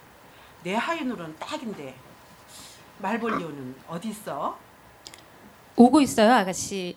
[0.63, 1.95] 내 하인으로는 딱인데.
[2.99, 4.57] 말볼리오는 어디 있어?
[5.77, 6.95] 오고 있어요, 아가씨.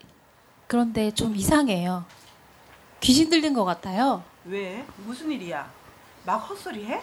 [0.66, 2.04] 그런데 좀 이상해요.
[3.00, 4.24] 귀신 들린 것 같아요.
[4.44, 4.84] 왜?
[4.98, 5.70] 무슨 일이야?
[6.24, 7.00] 막 헛소리해?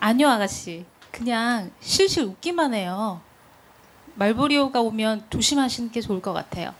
[0.00, 0.84] 아니요, 아가씨.
[1.10, 3.20] 그냥 실실 웃기만 해요.
[4.16, 6.74] 말보리오가 오면 조심하시는 게 좋을 것 같아요.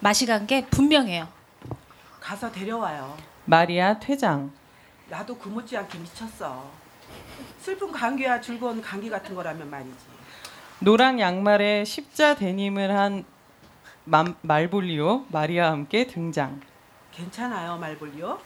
[0.00, 1.28] 맛이 간 게 분명해요.
[2.20, 3.16] 가서 데려와요.
[3.46, 4.50] 마리아 퇴장
[5.08, 6.64] 나도 그 못지않게 미쳤어.
[7.60, 9.94] 슬픈 감기야 즐거운 감기 같은 거라면 말이지.
[10.80, 13.24] 노랑 양말에 십자 데님을 한
[14.04, 16.60] 맘- 말볼리오 마리아와 함께 등장
[17.12, 18.38] 괜찮아요, 말볼리오?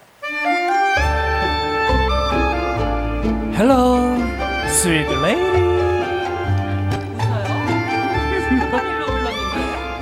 [3.55, 4.17] Hello,
[4.67, 5.61] sweet lady.
[7.17, 7.49] 웃어요?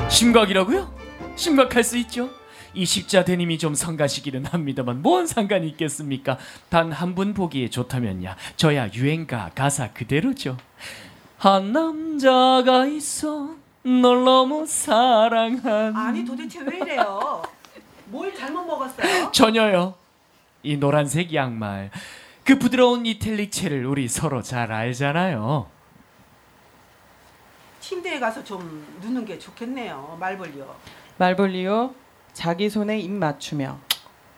[0.10, 0.92] 심각이라고요?
[1.36, 2.30] 심각할 수 있죠.
[2.74, 6.38] 이 십자 대님이 좀 성가시기는 합니다만 뭔 상관이 있겠습니까?
[6.68, 10.56] 단 한 분 보기에 좋다면야 저야 유행가 가사 그대로죠.
[11.38, 17.42] 한 남자가 있어 널 너무 사랑한 아니 도대체 왜 이래요?
[18.06, 19.30] 뭘 잘못 먹었어요?
[19.32, 19.94] 전혀요.
[20.62, 21.90] 이 노란색 양말
[22.44, 25.66] 그 부드러운 이탈릭 채를 우리 서로 잘 알잖아요.
[27.80, 30.74] 침대에 가서 좀 누는 게 좋겠네요, 말볼리오.
[31.18, 31.94] 말볼리오
[32.38, 33.80] 자기 손에 입 맞추며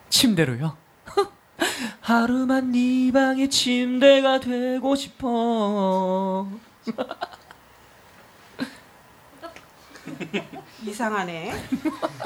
[0.08, 0.74] 침대로요.
[2.00, 6.48] 하루만 네 방의 침대가 되고 싶어.
[10.82, 11.52] 이상하네.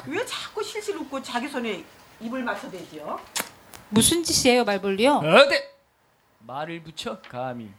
[0.07, 1.85] 왜 자꾸 실실 웃고 자기 손에
[2.21, 3.19] 입을 맞춰대지요?
[3.89, 5.15] 무슨 짓이에요, 말볼리오?
[5.15, 5.61] 어디?
[6.39, 7.73] 말을 붙여 감히.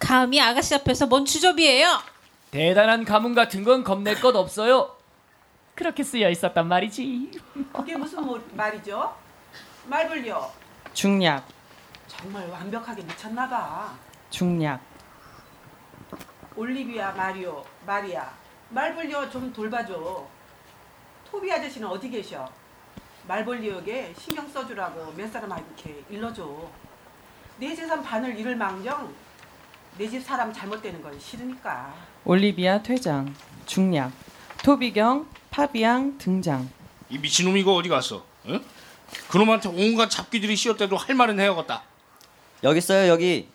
[0.00, 2.00] 감히 아가씨 앞에서 뭔 주접이에요?
[2.50, 4.95] 대단한 가문 같은 건 겁낼 것 없어요.
[5.76, 7.30] 그렇게 쓰여 있었단 말이지.
[7.72, 9.14] 그게 무슨 뭐, 말이죠?
[9.86, 10.50] 말볼리오.
[10.94, 11.46] 중략
[12.08, 13.94] 정말 완벽하게 미쳤나 봐.
[14.30, 14.80] 중략
[16.56, 18.30] 올리비아, 마리오, 마리아.
[18.70, 20.26] 말볼리오 좀 돌봐줘.
[21.30, 22.50] 토비 아저씨는 어디 계셔?
[23.28, 26.48] 말볼리오에게 신경 써주라고 몇 사람한테 일러줘.
[27.58, 29.12] 내 재산 반을 잃을 망정
[29.98, 31.92] 내 집 사람 잘못되는 건 싫으니까.
[32.24, 33.34] 올리비아 퇴장
[33.66, 34.10] 중략
[34.64, 35.26] 토비경
[35.56, 36.68] 파비앙 등장
[37.08, 38.22] 이 미친놈 이거 어디 갔어?
[38.46, 38.62] 응?
[39.30, 41.82] 그놈한테 온갖 잡기들이 씌었대도 할 말은 해야겠다.
[42.62, 43.48] 여기 있어요 여기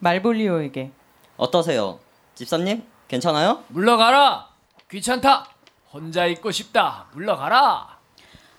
[0.00, 0.90] 말볼리오에게
[1.36, 2.00] 어떠세요
[2.34, 3.62] 집사님 괜찮아요?
[3.68, 4.48] 물러가라.
[4.90, 5.46] 귀찮다.
[5.92, 7.06] 혼자 있고 싶다.
[7.12, 7.96] 물러가라.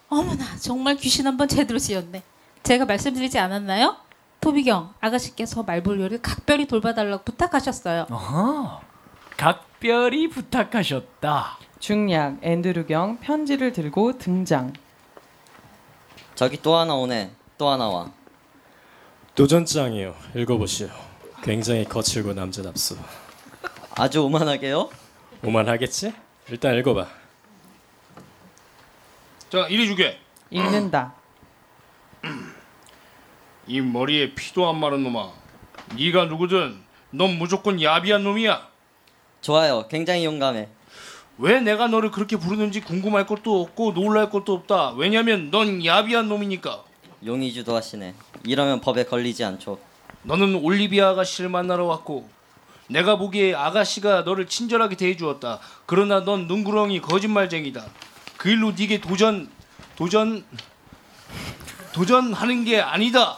[0.08, 2.24] 어머나, 정말 귀신 한번 제대로 지었네.
[2.64, 3.98] 제가 말씀드리지 않았나요?
[4.40, 8.08] 토비경, 아가씨께서 말볼리오를 각별히 돌봐달라고 부탁하셨어요.
[8.10, 8.82] 어허.
[9.36, 11.58] 각별히 부탁하셨다.
[11.82, 14.72] 중략 앤드루경 편지를 들고 등장
[16.36, 18.12] 저기 또 하나 오네 또 하나 와
[19.34, 20.14] 도전장이요.
[20.36, 20.90] 읽어보시오.
[21.42, 22.98] 굉장히 거칠고 남자답소.
[23.96, 24.90] 아주 오만하게요?
[25.44, 26.14] 오만하겠지?
[26.50, 27.08] 일단 읽어봐.
[29.50, 30.20] 자 이리 주게.
[30.52, 31.16] 읽는다
[33.66, 35.32] 이 머리에 피도 안 마른 놈아.
[35.98, 36.80] 네가 누구든
[37.10, 38.70] 넌 무조건 야비한 놈이야.
[39.42, 40.68] 좋아요 굉장히 용감해
[41.42, 44.92] 왜 내가 너를 그렇게 부르는지 궁금할 것도 없고 놀랄 것도 없다.
[44.92, 46.84] 왜냐면 넌 야비한 놈이니까.
[47.26, 48.14] 용의 주도하시네.
[48.46, 49.80] 이러면 법에 걸리지 않죠.
[50.22, 52.30] 너는 올리비아 아가씨를 만나러 왔고
[52.88, 55.60] 내가 보기에 아가씨가 너를 친절하게 대해주었다.
[55.88, 57.86] 그러나 넌 눈구렁이 거짓말쟁이다.
[58.38, 59.50] 그 일로 네게 도전
[59.96, 60.46] 도전
[61.92, 63.36] 도전하는 게 아니다.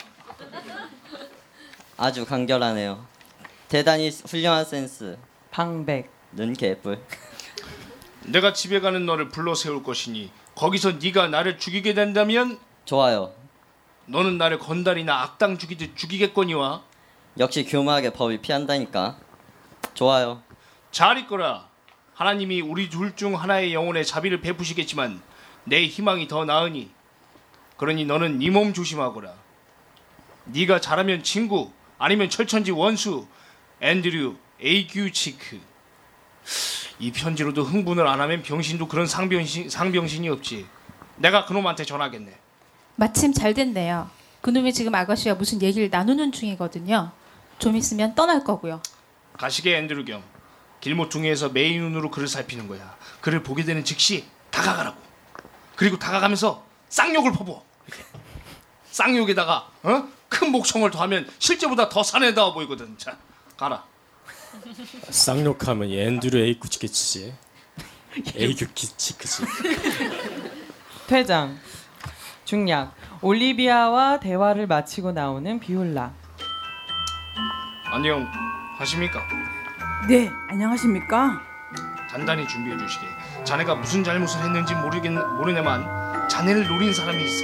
[1.95, 3.05] 아주 간결하네요.
[3.69, 5.17] 대단히 훌륭한 센스.
[5.51, 6.11] 방백.
[6.35, 6.99] 는 개뿔.
[8.25, 13.33] 내가 집에 가는 너를 불러 세울 것이니 거기서 네가 나를 죽이게 된다면 좋아요.
[14.05, 16.83] 너는 나를 건달이나 악당 죽이듯 죽이겠거니와
[17.39, 19.17] 역시 교묘하게 법을 피한다니까.
[19.93, 20.41] 좋아요.
[20.91, 21.67] 잘 있거라.
[22.13, 25.21] 하나님이 우리 둘 중 하나의 영혼에 자비를 베푸시겠지만
[25.63, 26.91] 내 희망이 더 나으니
[27.77, 29.33] 그러니 너는 네 몸 조심하거라.
[30.45, 33.27] 네가 잘하면 친구 아니면 철천지 원수
[33.81, 35.59] 앤드류 에이규 치크
[37.03, 40.65] 이 편지로도 흥분을 안 하면 병신도 그런 상병신 상병신이 없지.
[41.17, 42.33] 내가 그놈한테 전하겠네.
[42.95, 44.09] 마침 잘 됐네요.
[44.39, 47.11] 그놈이 지금 아가씨와 무슨 얘기를 나누는 중이거든요.
[47.59, 48.81] 좀 있으면 떠날 거고요.
[49.33, 50.23] 가시게 앤드류 경
[50.79, 52.95] 길모퉁이에서 매의 눈으로 그를 살피는 거야.
[53.19, 54.95] 그를 보게 되는 즉시 다가가라고.
[55.75, 57.65] 그리고 다가가면서 쌍욕을 퍼부어.
[57.85, 58.03] 이렇게.
[58.91, 60.07] 쌍욕에다가 어?
[60.29, 62.97] 큰 목청을 더하면 실제보다 더 사내다워 보이거든.
[62.97, 63.17] 자,
[63.57, 63.83] 가라.
[65.09, 67.33] 쌍욕하면 앤드류 에이규치크지.
[68.35, 69.43] 에이쿠치크지.
[71.07, 71.57] 퇴장.
[72.45, 72.93] 중략.
[73.21, 76.11] 올리비아와 대화를 마치고 나오는 비올라.
[77.85, 78.27] 안녕.
[78.77, 79.21] 하십니까?
[80.07, 81.41] 네, 안녕하십니까?
[82.09, 83.05] 단단히 준비해 주시게.
[83.45, 87.43] 자네가 무슨 잘못을 했는지 모르겠 모르네만 자네를 노린 사람이 있어.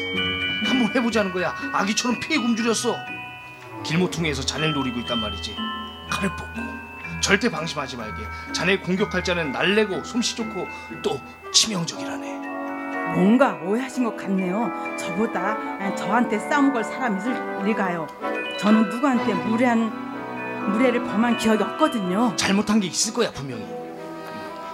[0.67, 1.55] 한번 해보자는 거야.
[1.73, 2.95] 아기처럼 피해 굶주렸어.
[3.83, 5.55] 길모퉁이에서 자네를 노리고 있단 말이지.
[6.09, 6.78] 칼을 뽑고
[7.21, 8.23] 절대 방심하지 말게.
[8.51, 10.67] 자네 공격할 자는 날래고 솜씨 좋고
[11.01, 11.19] 또
[11.51, 12.39] 치명적이라네.
[13.15, 14.71] 뭔가 오해하신 것 같네요.
[14.97, 18.07] 저보다 저한테 싸움 걸 사람 있을 리가요.
[18.59, 19.91] 저는 누구한테 무례한
[20.71, 22.35] 무례를 범한 기억이 없거든요.
[22.35, 23.65] 잘못한 게 있을 거야 분명히.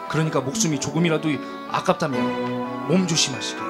[0.09, 1.29] 그러니까 목숨이 조금이라도
[1.71, 3.61] 아깝다면 몸 조심하시게.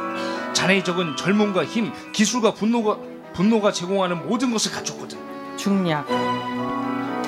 [0.53, 2.97] 자네의 적은 젊음과 힘, 기술과 분노가
[3.33, 5.17] 분노가 제공하는 모든 것을 갖췄거든.
[5.57, 6.07] 중략.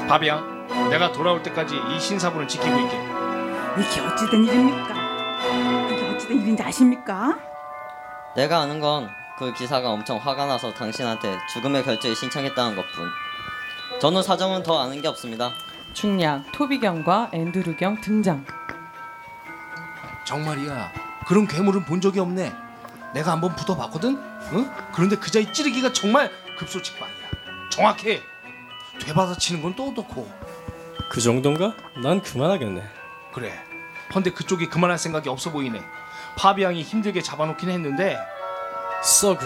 [0.07, 0.41] 바비야,
[0.89, 2.97] 내가 돌아올 때까지 이 신사부를 지키고 있게.
[3.79, 5.87] 이게 어찌된 일입니까?
[5.91, 7.37] 이게 어찌된 일인지 아십니까?
[8.35, 13.07] 내가 아는 건 그 기사가 엄청 화가 나서 당신한테 죽음의 결제를 신청했다는 것뿐.
[14.01, 15.51] 저는 사정은 더 아는 게 없습니다.
[15.93, 16.51] 중략.
[16.51, 18.43] 토비경과 앤드루경 등장.
[20.25, 20.91] 정말이야.
[21.27, 22.51] 그런 괴물은 본 적이 없네.
[23.13, 24.17] 내가 한번 붙어봤거든.
[24.53, 24.71] 응?
[24.91, 27.15] 그런데 그자의 찌르기가 정말 급소직방이야.
[27.69, 28.23] 정확해.
[28.99, 30.27] 되받아치는 건 또 어떻고.
[31.09, 31.75] 그 정도인가?
[32.01, 32.83] 난 그만하겠네.
[33.33, 33.53] 그래.
[34.13, 35.81] 헌데 그쪽이 그만할 생각이 없어 보이네.
[36.37, 38.17] 파비앙이 힘들게 잡아놓긴 했는데
[39.03, 39.39] 썩을.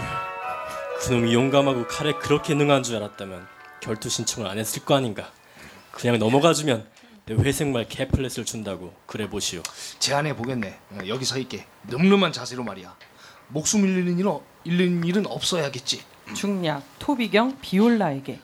[1.00, 3.48] 그놈이 용감하고 칼에 그렇게 능한 줄 알았다면
[3.82, 5.32] 결투 신청을 안 했을 거 아닌가.
[5.92, 6.88] 그냥 넘어가주면
[7.26, 9.64] 내 회색말 캐플렛을 준다고 그래 보시오.
[10.00, 10.80] 제안해 보겠네.
[10.92, 11.66] 어, 여기 서 있게.
[11.88, 12.96] 늠름한 자세로 말이야.
[13.50, 16.04] 목숨 잃는 일은 어- 잃는 일은 없어야겠지.
[16.36, 16.84] 중략.
[17.00, 18.40] 토비경 비올라에게.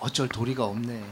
[0.00, 1.02] 어쩔 도리가 없네.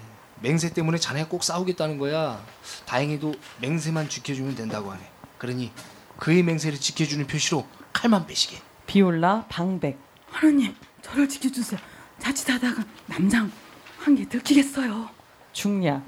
[0.41, 2.43] 맹세 때문에 자네가 꼭 싸우겠다는 거야.
[2.87, 5.01] 다행히도 맹세만 지켜주면 된다고 하네.
[5.39, 5.71] 그러니
[6.19, 8.61] 그의 맹세를 지켜주는 표시로 칼만 빼시게.
[8.87, 9.99] 비올라 방백.
[10.31, 11.81] 하나님, 저를 지켜주세요.
[12.19, 13.51] 자칫하다가 남장
[13.99, 15.11] 한 개 들키겠어요.
[15.53, 16.03] 중략.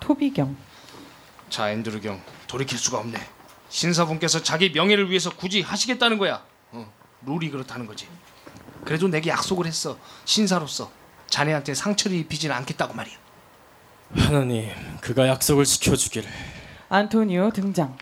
[0.00, 0.56] 토비경.
[1.50, 3.18] 자 앤드루 경 돌이킬 수가 없네.
[3.68, 6.44] 신사분께서 자기 명예를 위해서 굳이 하시겠다는 거야.
[6.72, 6.92] 어,
[7.24, 8.06] 룰이 그렇다는 거지.
[8.84, 9.98] 그래도 내게 약속을 했어.
[10.24, 10.90] 신사로서
[11.28, 13.16] 자네한테 상처를 입히지는 않겠다고 말이야.
[14.14, 16.28] 하나님, 그가 약속을 지켜주기를.
[16.88, 17.96] 안토니오 등장.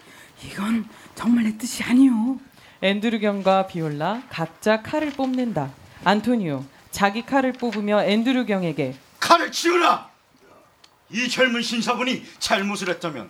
[0.45, 2.39] 이건 정말 내 뜻이 아니오.
[2.83, 5.71] 앤드루경과 비올라 각자 칼을 뽑는다.
[6.05, 10.09] 안토니오 자기 칼을 뽑으며 앤드루경에게 칼을 치우라!
[11.11, 13.29] 이 젊은 신사분이 잘못을 했다면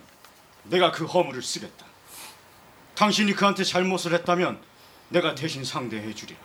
[0.63, 1.85] 내가 그 허물을 쓰겠다.
[2.95, 4.61] 당신이 그한테 잘못을 했다면
[5.09, 6.39] 내가 대신 상대해 주리라.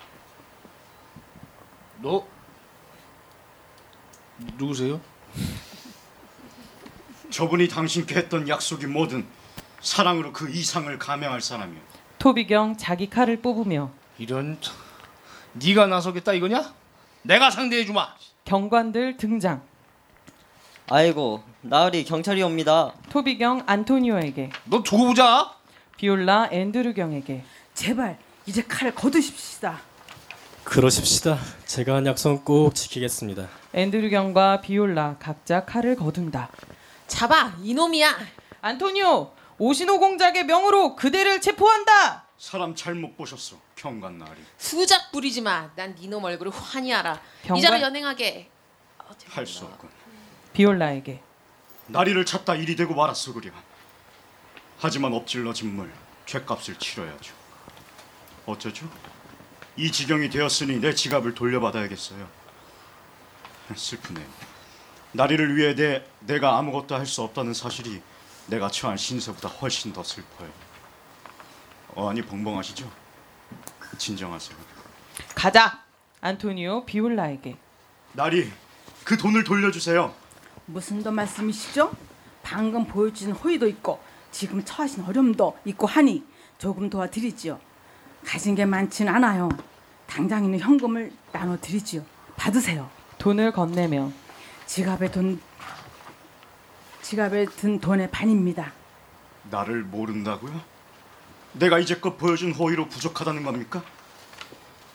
[2.03, 2.27] 너
[4.59, 5.01] 누구세요?
[7.31, 9.27] 저분이 당신께 했던 약속이 뭐든
[9.81, 11.81] 사랑으로 그 이상을 감행할 사람이요.
[12.19, 14.59] 토비경 자기 칼을 뽑으며 이런
[15.53, 16.73] 네가 나서겠다 이거냐?
[17.23, 18.09] 내가 상대해 주마.
[18.45, 19.63] 경관들 등장.
[20.89, 22.93] 아이고 나으리 경찰이 옵니다.
[23.11, 25.53] 토비경 안토니오에게 너 두고 보자.
[25.97, 27.43] 비올라 앤드루경에게
[27.75, 29.81] 제발 이제 칼을 거두십시다.
[30.65, 31.39] 그러십시다.
[31.65, 33.49] 제가 한 약속 꼭 지키겠습니다.
[33.73, 36.51] 앤드루경과 비올라 각자 칼을 거둔다.
[37.07, 38.19] 잡아 이놈이야.
[38.63, 42.25] 안토니오 오시노 공작의 명으로 그대를 체포한다.
[42.39, 45.71] 사람 잘못 보셨어 경관 나리 수작 부리지 마.
[45.75, 47.21] 난 니놈 얼굴을 환히 알아.
[47.43, 47.59] 병관?
[47.59, 48.51] 이자를 연행하게.
[49.29, 49.89] 할수 없군
[50.53, 51.21] 비올라에게
[51.87, 53.53] 나리를 찾다 일이 되고 말았어 그려
[54.79, 55.93] 하지만 엎질러진 물
[56.27, 57.33] 죄값을 치러야죠
[58.47, 58.89] 어쩌죠?
[59.77, 62.29] 이 지경이 되었으니 내 지갑을 돌려받아야겠어요
[63.77, 64.27] 슬프네요
[65.17, 68.03] 나리를 위해 내, 내가 아무것도 할 수 없다는 사실이
[68.49, 70.49] 내가 처한 신세보다 훨씬 더 슬퍼요
[71.95, 72.89] 어, 아니 벙벙하시죠?
[73.97, 74.57] 진정하세요
[75.35, 75.83] 가자.
[76.21, 77.57] 안토니오 비올라에게.
[78.13, 78.51] 나리
[79.05, 80.15] 그 돈을 돌려주세요
[80.67, 81.95] 무슨 더 말씀이시죠?
[82.43, 84.01] 방금 보여주신 호의도 있고
[84.33, 86.25] 지금 처하신 어려움도 있고 하니
[86.59, 87.59] 조금 도와드리지요.
[88.25, 89.49] 가진 게 많진 않아요.
[90.07, 92.05] 당장 있는 현금을 나눠드리지요.
[92.37, 92.91] 받으세요.
[93.19, 94.11] 돈을 건네며
[94.67, 95.41] 지갑에 돈
[97.03, 98.73] 지갑에 든 돈의 반입니다.
[99.51, 100.61] 나를 모른다고요?
[101.53, 103.83] 내가 이제껏 보여준 호의로 부족하다는 겁니까?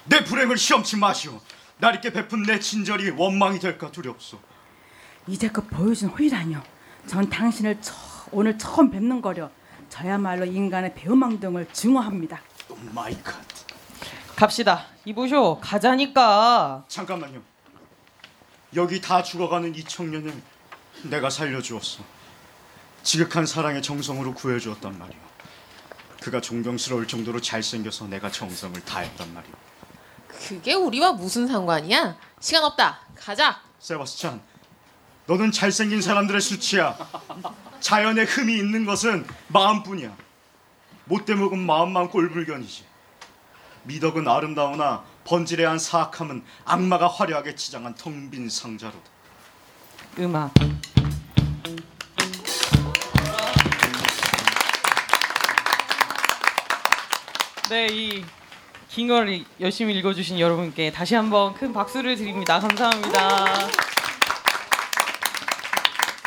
[0.05, 1.39] 내 불행을 시험치 마시오.
[1.77, 4.39] 나리께 베푼 내 친절이 원망이 될까 두렵소.
[5.27, 6.61] 이제껏 보여준 호의라뇨.
[7.07, 7.93] 전 당신을 처,
[8.31, 9.49] 오늘 처음 뵙는 거요.
[9.89, 12.41] 저야말로 인간의 배은망덕을 증오합니다.
[12.93, 13.41] My God.
[14.35, 14.85] 갑시다.
[15.05, 16.83] 이보쇼 가자니까.
[16.87, 17.41] 잠깐만요.
[18.75, 20.33] 여기 다 죽어가는 이 청년을
[21.03, 22.03] 내가 살려주었어.
[23.03, 25.19] 지극한 사랑의 정성으로 구해주었단 말이오.
[26.21, 29.51] 그가 존경스러울 정도로 잘생겨서 내가 정성을 다했단 말이오.
[30.27, 32.15] 그게 우리와 무슨 상관이야?
[32.39, 32.99] 시간 없다.
[33.15, 33.61] 가자.
[33.79, 34.41] 세바스찬,
[35.25, 36.97] 너는 잘생긴 사람들의 수치야.
[37.79, 40.15] 자연에 흠이 있는 것은 마음뿐이야.
[41.05, 42.85] 못돼 먹은 마음만 꼴불견이지.
[43.83, 48.99] 미덕은 아름다우나 번지레한 사악함은 악마가 화려하게 치장한 텅 빈 상자로다.
[50.19, 50.53] 음악.
[57.69, 58.25] 네, 이
[58.89, 62.59] 킹을 열심히 읽어주신 여러분께 다시 한번 큰 박수를 드립니다.
[62.59, 63.45] 감사합니다.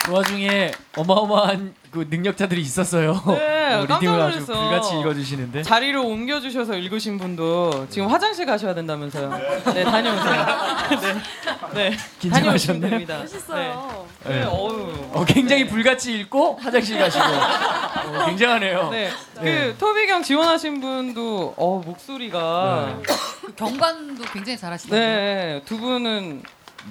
[0.05, 3.23] 그 와중에 어마어마한 그 능력자들이 있었어요.
[3.27, 4.53] 네, 어, 깜짝 아주 놀랐어.
[4.69, 5.63] 불같이 읽어주시는데.
[5.63, 9.31] 자리를 옮겨주셔서 읽으신 분도 지금 화장실 가셔야 된다면서요.
[9.75, 10.47] 네, 다녀오세요.
[11.75, 11.97] 네, 네,
[12.31, 12.91] 다녀오시면 긴장하셨네요.
[12.91, 13.19] 됩니다.
[13.19, 14.07] 멋있어요.
[14.25, 14.43] 네, 네.
[14.45, 14.93] 어우.
[15.13, 18.91] 어, 굉장히 불같이 읽고 화장실 가시고 어, 굉장하네요.
[18.91, 19.11] 네,
[19.41, 19.69] 네.
[19.69, 22.99] 그 토비경 지원하신 분도 어 목소리가
[23.45, 25.01] 그 경관도 굉장히 잘하시네요.
[25.01, 26.43] 네, 두 분은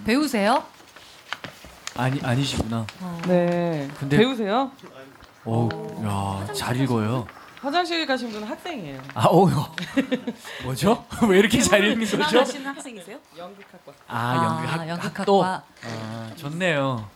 [0.06, 0.64] 배우세요?
[1.96, 2.86] 아니 아니시구나.
[3.28, 4.72] 네, 근데- 배우세요?
[5.46, 5.70] 오,
[6.06, 7.28] 야, 잘 읽어요.
[7.62, 9.02] 화장실 가신 분은 학생이에요.
[9.14, 9.50] 아, 오,
[10.64, 11.06] 뭐죠?
[11.30, 12.28] 왜 이렇게 잘 읽는 거죠?
[12.28, 13.18] 지원하시는 학생이세요?
[13.38, 13.94] 연극학과.
[14.08, 15.20] 아, 연극 학, 연극학과.
[15.20, 15.44] 학도.
[15.46, 17.08] 아, 좋네요.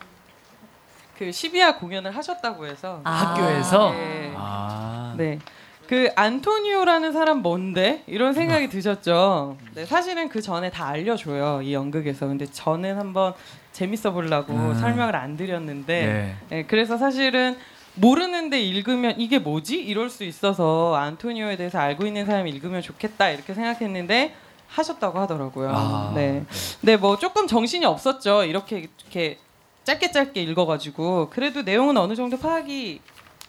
[1.17, 3.11] 그 12화 공연을 하셨다고 해서 아.
[3.11, 3.91] 학교에서?
[3.91, 4.34] 네.
[4.38, 5.15] 아.
[5.17, 5.39] 네.
[5.88, 8.03] 그 안토니오라는 사람 뭔데?
[8.07, 9.57] 이런 생각이 드셨죠.
[9.73, 12.28] 네, 사실은 그 전에 다 알려줘요 이 연극에서.
[12.28, 13.34] 근데 저는 한번
[13.71, 14.75] 재밌어 보려고 음.
[14.75, 16.36] 설명을 안 드렸는데, 네.
[16.49, 17.57] 네, 그래서 사실은
[17.97, 19.75] 모르는데 읽으면 이게 뭐지?
[19.75, 24.35] 이럴 수 있어서 안토니오에 대해서 알고 있는 사람이 읽으면 좋겠다 이렇게 생각했는데
[24.67, 25.69] 하셨다고 하더라고요.
[25.71, 26.43] 아, 네.
[26.81, 28.43] 네, 뭐 조금 정신이 없었죠.
[28.43, 29.37] 이렇게 이렇게
[29.83, 33.01] 짧게 짧게 읽어가지고 그래도 내용은 어느 정도 파악이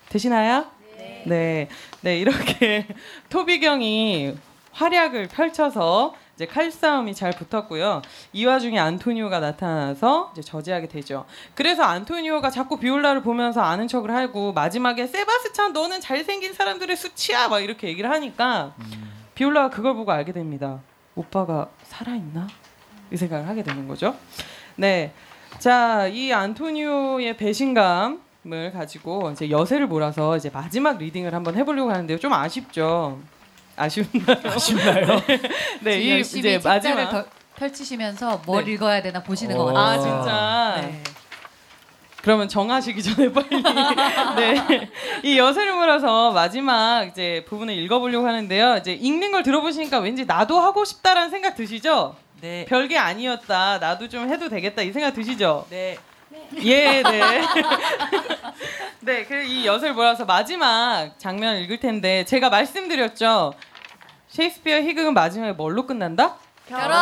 [0.08, 0.66] 되시나요?
[1.26, 1.68] 네.
[2.00, 2.86] 네, 이렇게
[3.28, 4.34] 토비경이
[4.72, 8.00] 활약을 펼쳐서 이제 칼싸움이 잘 붙었고요.
[8.32, 11.24] 이 와중에 안토니오가 나타나서 이제 저지하게 되죠.
[11.56, 17.58] 그래서 안토니오가 자꾸 비올라를 보면서 아는 척을 하고 마지막에 세바스찬 너는 잘생긴 사람들의 수치야 막
[17.58, 18.72] 이렇게 얘기를 하니까
[19.34, 20.78] 비올라가 그걸 보고 알게 됩니다.
[21.16, 22.46] 오빠가 살아있나?
[23.10, 24.14] 이 생각을 하게 되는 거죠.
[24.76, 25.12] 네.
[25.58, 32.18] 자, 이 안토니오의 배신감 을 가지고 이제 여세를 몰아서 이제 마지막 리딩을 한번 해보려고 하는데요.
[32.18, 33.18] 좀 아쉽죠.
[33.78, 34.36] 아쉽나요?
[34.44, 35.06] 아쉽나요?
[35.26, 35.38] 네,
[35.80, 37.24] 네, 이 이제 마지막 더-
[37.56, 38.72] 펼치시면서 뭘 네.
[38.72, 39.66] 읽어야 되나 보시는 것 어.
[39.72, 39.80] 같아요.
[39.80, 40.80] 아 진짜.
[40.88, 41.02] 네.
[42.22, 43.62] 그러면 정하시기 전에 빨리
[44.36, 44.90] 네.
[45.22, 48.76] 이 여세를 몰아서 마지막 이제 부분을 읽어보려고 하는데요.
[48.78, 52.16] 이제 읽는 걸 들어보시니까 왠지 나도 하고 싶다라는 생각 드시죠?
[52.40, 52.64] 네.
[52.68, 53.78] 별게 아니었다.
[53.78, 55.66] 나도 좀 해도 되겠다 이 생각 드시죠?
[55.70, 55.96] 네.
[56.62, 57.20] 예, 네.
[59.00, 63.54] 네, 그이 엿을 몰아서 마지막 장면 읽을 텐데 제가 말씀드렸죠.
[64.42, 66.36] 셰익스피어 희극은 마지막에 뭘로 끝난다?
[66.68, 66.96] 결혼!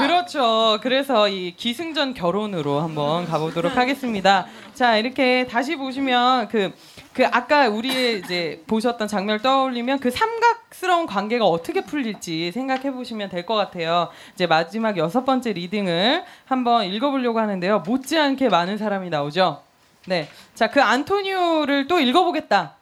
[0.00, 0.78] 그렇죠.
[0.82, 4.46] 그래서 이 기승전 결혼으로 한번 가보도록 하겠습니다.
[4.74, 6.72] 자, 이렇게 다시 보시면 그,
[7.12, 13.46] 그 아까 우리 이제 보셨던 장면을 떠올리면 그 삼각스러운 관계가 어떻게 풀릴지 생각해 보시면 될
[13.46, 14.08] 것 같아요.
[14.34, 17.80] 이제 마지막 여섯 번째 리딩을 한번 읽어보려고 하는데요.
[17.86, 19.62] 못지않게 많은 사람이 나오죠.
[20.06, 20.28] 네.
[20.54, 22.74] 자, 그 안토니오를 또 읽어보겠다.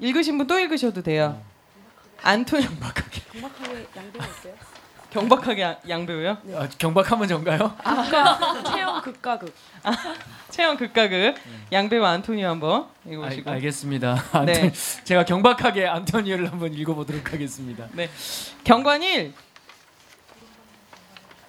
[0.00, 1.40] 읽으신 분 또 읽으셔도 돼요.
[2.24, 3.22] 안토니 경박하게
[3.96, 4.54] 양배우 어때요?
[5.10, 6.38] 경박하게 양- 양배우요?
[6.56, 7.76] 아, 경박하면 전가요?
[7.84, 9.54] 아까 체형 극과 극.
[10.50, 11.34] 체형 극과 극
[11.70, 13.50] 양배우 안토니오 한번 읽어보시고.
[13.50, 14.24] 알, 알겠습니다.
[14.46, 14.72] 네.
[15.04, 17.86] 제가 경박하게 안토니오를 한번 읽어보도록 하겠습니다.
[17.92, 18.10] 네.
[18.64, 19.34] 경관 1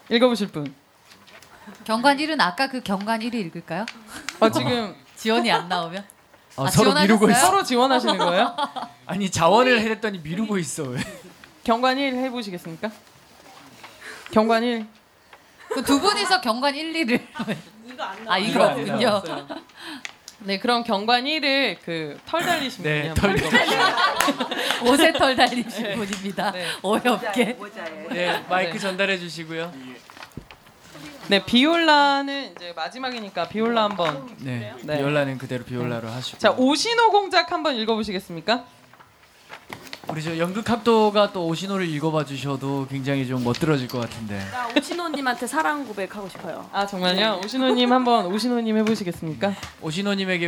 [0.09, 0.73] 읽어보실 분.
[1.85, 3.85] 경관 1은 아까 그 경관 1을 읽을까요?
[4.41, 6.05] 어, 지금 지원이 안 나오면?
[6.57, 7.39] 아, 아, 서로 미루고 있어.
[7.47, 8.55] 서로 지원하시는 거예요?
[9.05, 11.01] 아니 자원을 해랬더니 미루고 있어 왜?
[11.63, 12.91] 경관 1 해보시겠습니까?
[14.31, 14.85] 경관 1.
[15.69, 17.21] 그두 분이서 경관 1, 2를
[18.27, 18.95] 아 이거 없군요.
[19.09, 19.47] 나왔어요.
[20.39, 24.85] 네, 그럼 경관 1을 그 털 달리신 분이 네, 털 읽어보시죠.
[24.91, 25.95] 옷에 털 달리신 네.
[25.95, 26.51] 분입니다.
[26.51, 26.67] 네.
[26.81, 27.57] 어렵게.
[28.11, 28.79] 네 마이크 네.
[28.79, 29.73] 전달해 주시고요.
[31.27, 34.29] 네, 비올라는 이제 마지막이니까 비올라 한번.
[34.41, 34.97] 네, 네.
[34.97, 36.37] 비올라는 그대로 비올라로 하시고.
[36.37, 38.63] 자, 오신호 공작 한번 읽어보시겠습니까?
[40.07, 44.37] 우리 저 연극 합도가 또 오신호를 읽어봐 주셔도 굉장히 좀 멋들어질 것 같은데.
[44.51, 46.69] 나 오신호님한테 사랑 고백하고 싶어요.
[46.71, 47.41] 아 정말요?
[47.43, 49.53] 오신호님 한번 오신호님 해보시겠습니까?
[49.81, 50.47] 오신호님에게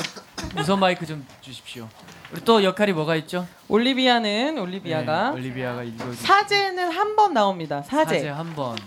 [0.56, 1.90] 무선 마이크 좀 주십시오.
[2.32, 3.48] 우리 또 역할이 뭐가 있죠?
[3.68, 6.14] 올리비아는 올리비아가 네, 올리비아가 읽어.
[6.14, 7.82] 사제는 한 번 나옵니다.
[7.82, 8.16] 사제.
[8.18, 8.78] 사제 한 번.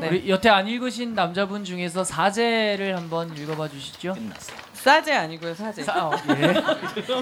[0.00, 0.08] 네.
[0.08, 4.14] 우리 여태 안 읽으신 남자분 중에서 사제를 한번 읽어봐 주시죠.
[4.74, 5.82] 사제 아니고요, 사제.
[5.82, 6.54] 사, 어, 예.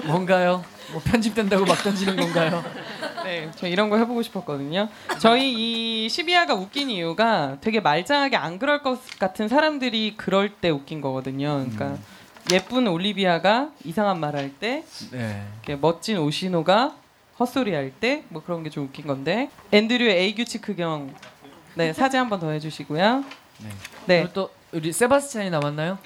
[0.05, 0.63] 뭔가요?
[0.91, 2.63] 뭐 편집된다고 막 던지는 건가요?
[3.25, 4.89] 네, 저 이런 거 해보고 싶었거든요.
[5.19, 11.01] 저희 이 시비아가 웃긴 이유가 되게 말짱하게 안 그럴 것 같은 사람들이 그럴 때 웃긴
[11.01, 11.65] 거거든요.
[11.69, 11.97] 그러니까
[12.51, 15.43] 예쁜 올리비아가 이상한 말 할 때, 네.
[15.63, 16.95] 이렇게 멋진 오시노가
[17.39, 21.13] 헛소리 할 때, 뭐 그런 게 좀 웃긴 건데 앤드류 A 규칙 흑경,
[21.77, 23.23] 네 사제 한번 더 해주시고요.
[23.59, 23.69] 네.
[24.05, 24.17] 네.
[24.21, 25.97] 그리고 또 우리 세바스찬이 남았나요?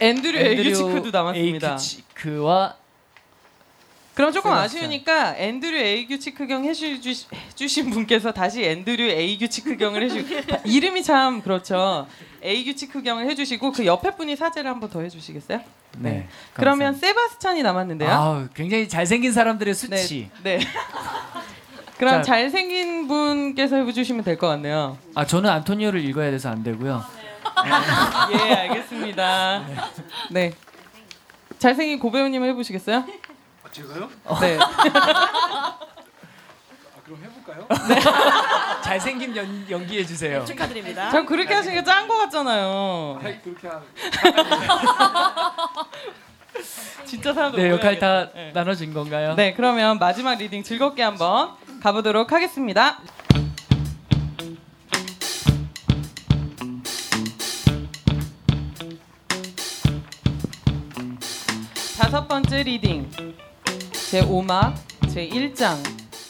[0.00, 1.68] 앤드류 규칙도 남았습니다.
[1.72, 2.76] 에이큐치크와
[4.14, 4.78] 그럼 조금 세바스찬.
[4.80, 6.06] 아쉬우니까 앤드류
[6.36, 12.06] 흑경 해주시, 해주신 분께서 다시 앤드류 A 규칙 흑경을 해주 다- 이름이 참 그렇죠.
[12.42, 15.60] A 규칙 흑경을 해주시고 그 옆에 분이 사제를 한번 더 해주시겠어요?
[15.98, 16.28] 네.
[16.52, 18.10] 그러면 세바스찬이 남았는데요.
[18.10, 20.30] 아, 굉장히 잘생긴 사람들의 수치.
[20.42, 20.58] 네.
[21.98, 22.22] 그럼 자.
[22.22, 24.96] 잘생긴 분께서 해주시면 될 것 같네요.
[25.14, 27.04] 아 저는 안토니오를 읽어야 돼서 안 되고요.
[28.32, 29.64] 예, 알겠습니다.
[30.30, 30.52] 네.
[31.58, 33.04] 잘생긴 고배우님 해보시겠어요?
[33.72, 34.08] 제가요?
[34.40, 34.58] 네.
[37.04, 37.66] 그럼 해볼까요?
[38.84, 40.44] 잘생긴 연, 연기해 주세요.
[40.44, 41.10] 축하드립니다.
[41.10, 43.18] 전 그렇게 하시는 게짠 거 같잖아요.
[43.42, 43.80] 그렇게 하.
[47.04, 48.30] 진짜 사람들 네 역할 다.
[48.32, 48.52] 네.
[48.54, 49.34] 나눠진 건가요?
[49.34, 51.50] 네, 그러면 마지막 reading 즐겁게 한번
[51.80, 52.98] 가보도록 하겠습니다.
[61.98, 63.10] 다섯 번째 reading
[64.10, 64.74] 제 5막
[65.08, 65.76] 제 1장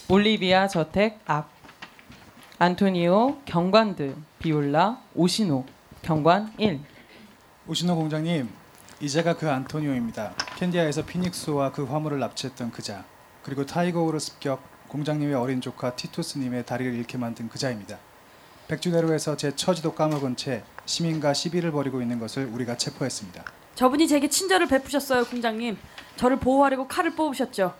[0.08, 1.50] 올리비아 저택 앞
[2.58, 5.64] 안토니오 경관들 비올라 오시노
[6.02, 6.80] 경관 1
[7.68, 8.48] 오시노 공작님,
[8.98, 10.32] 이 자가 그 안토니오입니다.
[10.56, 13.04] 캔디아에서 피닉스와 그 화물을 납치했던 그자,
[13.42, 17.98] 그리고 타이거우르 습격 공장님의 어린 조카 티투스님의 다리를 잃게 만든 그자입니다.
[18.68, 23.44] 백주대로에서 제 처지도 까먹은 채 시민과 시비를 벌이고 있는 것을 우리가 체포했습니다.
[23.74, 25.78] 저분이 제게 친절을 베푸셨어요, 공장님.
[26.16, 27.74] 저를 보호하려고 칼을 뽑으셨죠.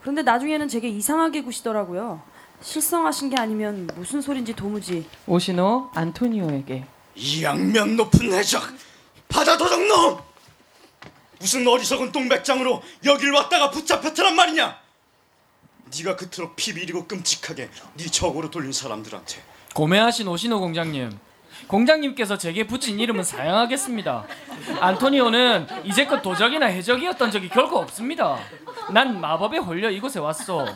[0.00, 2.20] 그런데 나중에는 제게 이상하게 구시더라고요.
[2.60, 5.08] 실성하신 게 아니면 무슨 소린지 도무지.
[5.26, 6.84] 오시노 안토니오에게
[7.14, 8.62] 이 양면 높은 해적
[9.28, 10.18] 바다 도적놈
[11.38, 14.76] 무슨 어리석은 똥백장으로 여길 왔다가 붙잡혔더란 말이냐
[15.96, 19.40] 네가 그토록 피비리고 끔찍하게 네 적으로 돌린 사람들한테
[19.74, 21.18] 고매하신 오신호 공장님.
[21.66, 24.24] 공장님께서 제게 붙인 이름은 사양하겠습니다.
[24.80, 28.38] 안토니오는 이제껏 도적이나 해적이었던 적이 결코 없습니다.
[28.92, 30.66] 난 마법에 홀려 이곳에 왔소.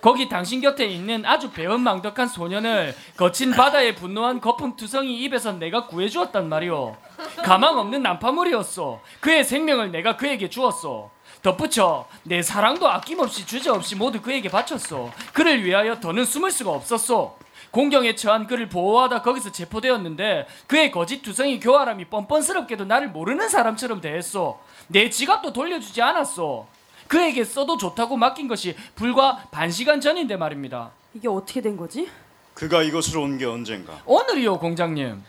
[0.00, 6.96] 거기 당신 곁에 있는 아주 배은망덕한 소년을 거친 바다의 분노한 거품투성이 입에서 내가 구해주었단 말이오.
[7.44, 9.00] 가망 없는 난파물이었소.
[9.20, 11.10] 그의 생명을 내가 그에게 주었소.
[11.42, 15.10] 덧붙여 내 사랑도 아낌없이 주저없이 모두 그에게 바쳤소.
[15.32, 17.38] 그를 위하여 더는 숨을 수가 없었소.
[17.70, 24.58] 공경에 처한 그를 보호하다 거기서 체포되었는데 그의 거짓 투성이 교활함이 뻔뻔스럽게도 나를 모르는 사람처럼 대했소.
[24.88, 26.66] 내 지갑도 돌려주지 않았소.
[27.06, 30.90] 그에게 써도 좋다고 맡긴 것이 불과 반 시간 전인데 말입니다.
[31.14, 32.08] 이게 어떻게 된 거지?
[32.54, 35.22] 그가 이곳으로 온게 언젠가 오늘이요, 공장님.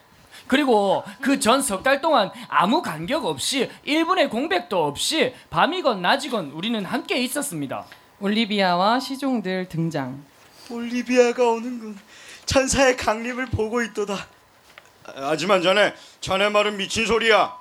[0.56, 6.84] 그리고 그 전 석 달 동안 아무 간격 없이 1분의 공백도 없이 밤이건 낮이건 우리는
[6.84, 7.86] 함께 있었습니다.
[8.20, 10.22] 올리비아와 시종들 등장.
[10.70, 11.98] 올리비아가 오는군
[12.46, 17.56] 천사의 강림을 보고 있도다 아, 하지만 자네 자네 말은 미친 소리야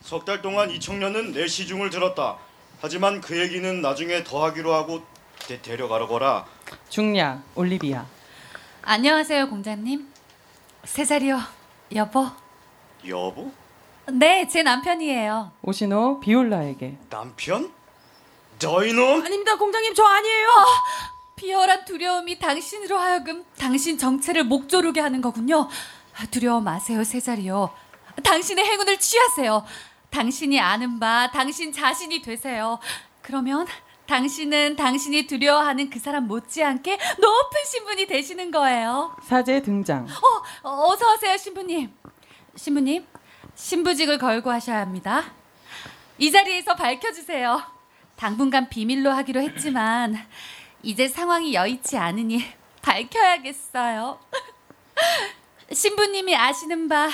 [0.00, 2.38] 석 달 동안 이 청년은 내 시중을 들었다
[2.80, 5.02] 하지만 그 얘기는 나중에 더 하기로 하고
[5.46, 6.46] 데, 데려가라거라
[6.88, 8.06] 중략 올리비아.
[8.82, 10.08] 안녕하세요, 공자님.
[10.84, 11.38] 세자리요,
[11.94, 12.26] 여보.
[13.06, 13.50] 여보?
[14.12, 15.52] 네, 제 남편이에요.
[15.62, 16.96] 오시노 비올라에게.
[17.08, 17.72] 남편?
[18.58, 19.22] 너 이놈?
[19.24, 20.48] 아닙니다, 공장님 저 아니에요.
[21.36, 25.68] 비열한 두려움이 당신으로 하여금 당신 정체를 목조르게 하는 거군요.
[26.18, 27.70] 아, 두려워 마세요, 세자리요.
[28.22, 29.64] 당신의 행운을 취하세요.
[30.10, 32.78] 당신이 아는 바 당신 자신이 되세요.
[33.22, 33.66] 그러면
[34.10, 39.16] 당신은 당신이 두려워하는 그 사람 못지않게 높은 신분이 되시는 거예요.
[39.22, 40.04] 사제 등장.
[40.64, 41.94] 어, 어서 오세요, 신부님.
[42.56, 43.06] 신부님,
[43.54, 45.22] 신부직을 걸고 하셔야 합니다.
[46.18, 47.62] 이 자리에서 밝혀주세요.
[48.16, 50.16] 당분간 비밀로 하기로 했지만
[50.82, 52.44] 이제 상황이 여의치 않으니
[52.82, 54.18] 밝혀야겠어요.
[55.72, 57.08] 신부님이 아시는 바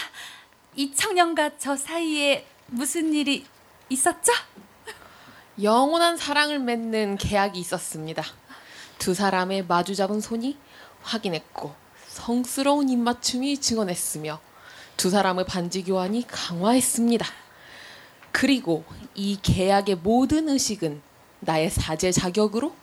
[0.78, 3.46] 이 청년과 저 사이에 무슨 일이
[3.88, 4.30] 있었죠?
[5.62, 8.22] 영원한 사랑을 맺는 계약이 있었습니다.
[8.98, 10.58] 두 사람의 마주 잡은 손이
[11.02, 11.74] 확인했고
[12.08, 14.40] 성스러운 입맞춤이 증언했으며
[14.96, 17.26] 두 사람의 반지 교환이 강화했습니다.
[18.32, 18.84] 그리고
[19.14, 21.00] 이 계약의 모든 의식은
[21.40, 22.74] 나의 사제 자격으로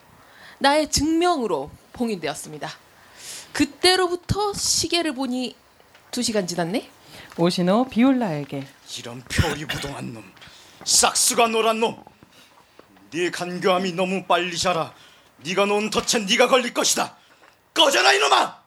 [0.58, 2.70] 나의 증명으로 봉인되었습니다.
[3.52, 5.56] 그때로부터 시계를 보니
[6.10, 6.90] 두 시간 지났네.
[7.38, 8.68] 오시노 비올라에게.
[8.98, 10.24] 이런 표리 부동한 놈,
[10.86, 12.04] 싹수가 노란 놈.
[13.14, 14.92] 네 간교함이 너무 빨리 자라.
[15.46, 17.16] 네가 놓은 덫엔 네가 걸릴 것이다.
[17.74, 18.58] 꺼져라 이놈아!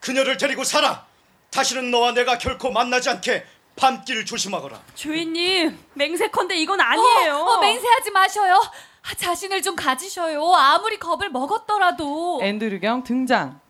[0.00, 1.06] 그녀를 데리고 살아.
[1.50, 4.80] 다시는 너와 내가 결코 만나지 않게 밤길 조심하거라.
[4.96, 7.36] 주인님 맹세컨대 이건 아니에요.
[7.36, 8.60] 어, 어, 맹세하지 마셔요.
[9.02, 10.44] 아, 자신을 좀 가지셔요.
[10.52, 12.40] 아무리 겁을 먹었더라도.
[12.42, 13.60] 앤드류경 등장.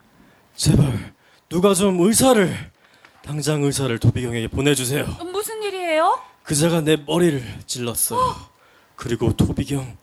[0.55, 1.13] 제발
[1.51, 2.71] 누가 좀 의사를
[3.23, 5.05] 당장 의사를 도비경에게 보내주세요.
[5.31, 6.19] 무슨 일이에요?
[6.45, 8.56] 그자가 내 머리를 찔렀어요.
[8.97, 9.97] 그리고 도비경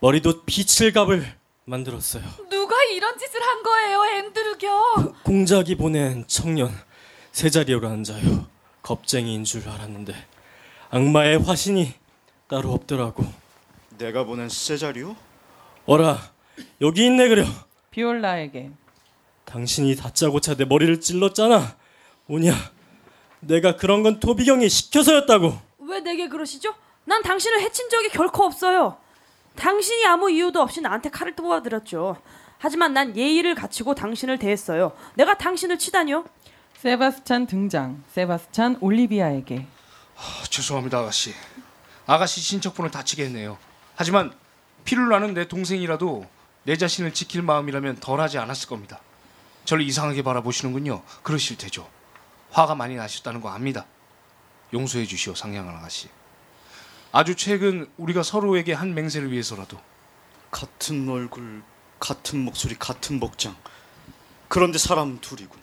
[0.00, 1.26] 머리도 피칠갑을
[1.64, 2.22] 만들었어요.
[2.48, 5.14] 누가 이런 짓을 한 거예요, 앤드류경?
[5.24, 6.70] 공작이 보낸 청년
[7.32, 8.46] 세자리오라는 자요.
[8.82, 10.14] 겁쟁이인 줄 알았는데
[10.90, 11.92] 악마의 화신이
[12.48, 13.24] 따로 없더라고.
[13.98, 15.16] 내가 보낸 세자리오?
[15.86, 16.18] 어라
[16.80, 17.44] 여기 있네 그려.
[17.90, 18.70] 비올라에게.
[19.44, 21.76] 당신이 다짜고짜 내 머리를 찔렀잖아.
[22.26, 22.52] 뭐냐?
[23.40, 25.58] 내가 그런 건 도비경이 시켜서였다고.
[25.80, 26.74] 왜 내게 그러시죠?
[27.06, 28.98] 난 당신을 해친 적이 결코 없어요.
[29.54, 32.20] 당신이 아무 이유도 없이 나한테 칼을 뽑아들었죠.
[32.58, 34.92] 하지만 난 예의를 갖추고 당신을 대했어요.
[35.14, 36.24] 내가 당신을 치다니요?
[36.78, 38.02] 세바스찬 등장.
[38.12, 39.66] 세바스찬 올리비아에게.
[40.16, 41.32] 아, 죄송합니다 아가씨.
[42.06, 43.56] 아가씨 친척분을 다치게 했네요.
[43.94, 44.32] 하지만
[44.84, 46.26] 피를 나는 내 동생이라도
[46.64, 49.00] 내 자신을 지킬 마음이라면 덜하지 않았을 겁니다.
[49.64, 51.02] 저를 이상하게 바라보시는군요.
[51.22, 51.88] 그러실 테죠.
[52.50, 53.86] 화가 많이 나셨다는 거 압니다.
[54.72, 56.08] 용서해 주시오 상냥한 아가씨.
[57.16, 59.78] 아주 최근 우리가 서로에게 한 맹세를 위해서라도
[60.50, 61.62] 같은 얼굴,
[61.98, 63.56] 같은 목소리, 같은 복장.
[64.48, 65.58] 그런데 사람 둘이군.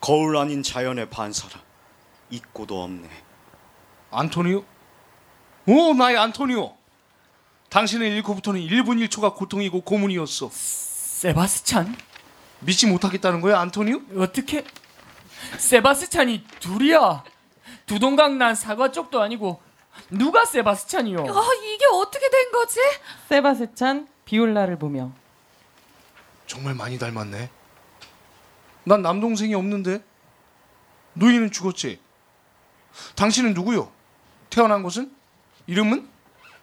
[0.00, 1.60] 거울 아닌 자연의 반사라.
[2.30, 3.10] 있고도 없네.
[4.12, 4.64] 안토니오?
[5.66, 6.76] 오 나의 안토니오.
[7.68, 10.48] 당신을 잃고부터는 1분 1초가 고통이고 고문이었어.
[10.52, 11.96] 세바스찬?
[12.60, 14.00] 믿지 못하겠다는 거야 안토니오?
[14.16, 14.64] 어떻게
[15.58, 17.24] 세바스찬이 둘이야?
[17.86, 19.60] 두동강 난 사과 쪽도 아니고
[20.10, 21.20] 누가 세바스찬이요?
[21.20, 22.80] 아, 이게 어떻게 된 거지?
[23.28, 25.12] 세바스찬 비올라를 보며.
[26.46, 27.50] 정말 많이 닮았네.
[28.84, 30.02] 난 남동생이 없는데.
[31.14, 32.00] 노인은 죽었지.
[33.16, 33.90] 당신은 누구요?
[34.50, 35.12] 태어난 곳은?
[35.66, 36.08] 이름은?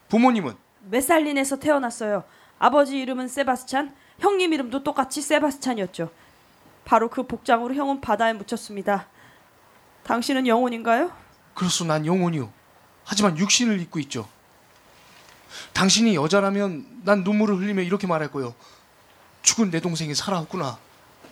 [0.09, 0.55] 부모님은?
[0.89, 2.23] 메살린에서 태어났어요.
[2.57, 6.11] 아버지 이름은 세바스찬, 형님 이름도 똑같이 세바스찬이었죠.
[6.83, 9.07] 바로 그 복장으로 형은 바다에 묻혔습니다.
[10.03, 11.11] 당신은 영혼인가요?
[11.53, 12.51] 그렇소 난 영혼이요.
[13.09, 14.29] 하지만 육신을 입고 있죠.
[15.73, 18.53] 당신이 여자라면 난 눈물을 흘리며 이렇게 말할 거요.
[19.41, 20.77] 죽은 내 동생이 살아왔구나.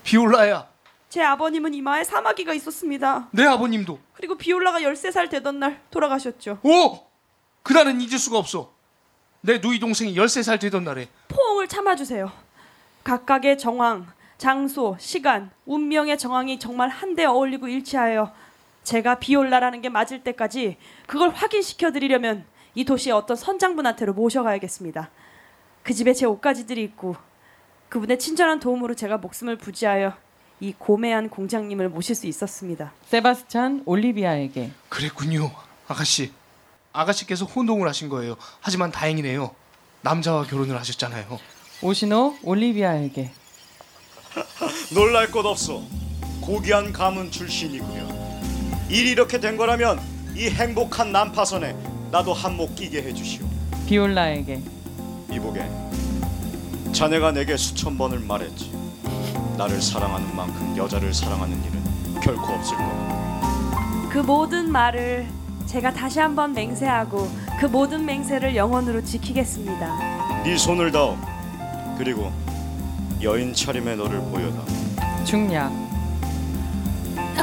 [0.03, 0.67] 비올라야.
[1.09, 3.27] 제 아버님은 이마에 사마귀가 있었습니다.
[3.31, 3.99] 내 아버님도.
[4.13, 6.59] 그리고 비올라가 13살 되던 날 돌아가셨죠.
[6.63, 7.05] 오!
[7.61, 8.73] 그날은 잊을 수가 없어.
[9.41, 12.31] 내 누이 동생이 13살 되던 날에 포옹을 참아주세요.
[13.03, 14.07] 각각의 정황,
[14.39, 18.33] 장소, 시간, 운명의 정황이 정말 한데 어울리고 일치하여
[18.87, 20.77] 제가 비올라라는 게 맞을 때까지
[21.07, 25.09] 그걸 확인시켜 드리려면 이 도시의 어떤 선장분한테로 모셔가야겠습니다.
[25.83, 27.17] 그 집에 제 옷가지들이 있고
[27.89, 30.13] 그분의 친절한 도움으로 제가 목숨을 부지하여
[30.61, 32.93] 이 고매한 공장님을 모실 수 있었습니다.
[33.07, 34.71] 세바스찬 올리비아에게.
[34.87, 35.51] 그랬군요.
[35.89, 36.31] 아가씨.
[36.93, 38.37] 아가씨께서 혼동을 하신 거예요.
[38.61, 39.53] 하지만 다행이네요.
[39.99, 41.37] 남자와 결혼을 하셨잖아요.
[41.81, 43.31] 오시노 올리비아에게.
[44.95, 45.83] 놀랄 것 없어.
[46.41, 48.16] 고귀한 가문 출신이구려.
[48.89, 49.99] 일이 이렇게 된 거라면
[50.35, 51.75] 이 행복한 난파선에
[52.11, 53.45] 나도 한몫 끼게 해주시오.
[53.87, 54.61] 비올라에게.
[55.31, 55.65] 이보게.
[56.93, 58.71] 자네가 내게 수천 번을 말했지.
[59.57, 64.09] 나를 사랑하는 만큼 여자를 사랑하는 일은 결코 없을 거다.
[64.09, 65.27] 그 모든 말을
[65.65, 70.43] 제가 다시 한번 맹세하고 그 모든 맹세를 영원으로 지키겠습니다.
[70.43, 71.17] 네 손을 다오.
[71.97, 72.31] 그리고
[73.21, 74.61] 여인 차림의 너를 보여다.
[75.25, 75.71] 중략.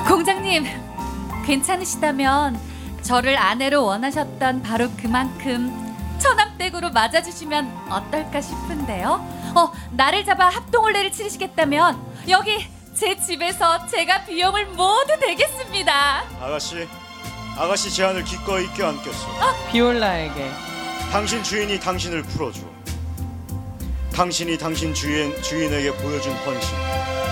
[0.08, 0.64] 공장님
[1.44, 2.58] 괜찮으시다면
[3.02, 5.72] 저를 아내로 원하셨던 바로 그만큼
[6.18, 9.52] 처남댁으로 맞아주시면 어떨까 싶은데요.
[9.54, 16.22] 어 나를 잡아 합동혼례를 치르시겠다면 여기 제 집에서 제가 비용을 모두 대겠습니다.
[16.40, 16.88] 아가씨,
[17.58, 19.28] 아가씨 제안을 기꺼이 껴안겠소.
[19.70, 20.50] 비올라에게
[21.12, 22.60] 당신 주인이 당신을 풀어줘.
[24.14, 26.70] 당신이 당신 주인 주인에게 보여준 헌신,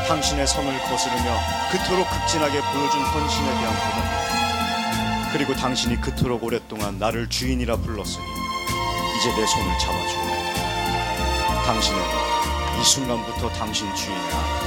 [0.09, 1.38] 당신의 선을 거스르며
[1.70, 5.32] 그토록 극진하게 보여준 헌신에 대한 보답.
[5.32, 8.24] 그리고 당신이 그토록 오랫동안 나를 주인이라 불렀으니
[9.16, 10.16] 이제 내 손을 잡아줘.
[11.66, 12.00] 당신은
[12.80, 14.61] 이 순간부터 당신 주인의 아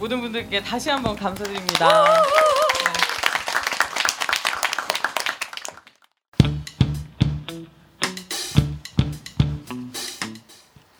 [0.00, 2.04] 모든 분들께 다시 한번 감사드립니다.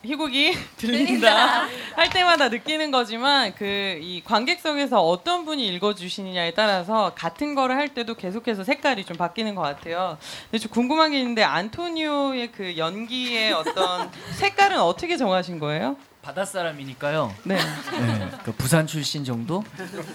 [0.02, 7.77] 희곡이 들린다 할 때마다 느끼는 거지만 그 이 관객석에서 어떤 분이 읽어주시느냐에 따라서 같은 거를
[7.77, 10.16] 할 때도 계속해서 색깔이 좀 바뀌는 것 같아요.
[10.51, 15.97] 근데 좀 궁금한 게 있는데 안토니오의 그 연기의 어떤 색깔은 어떻게 정하신 거예요?
[16.31, 17.35] 바다 사람이니까요.
[17.43, 17.57] 네.
[17.57, 19.65] 네, 그 부산 출신 정도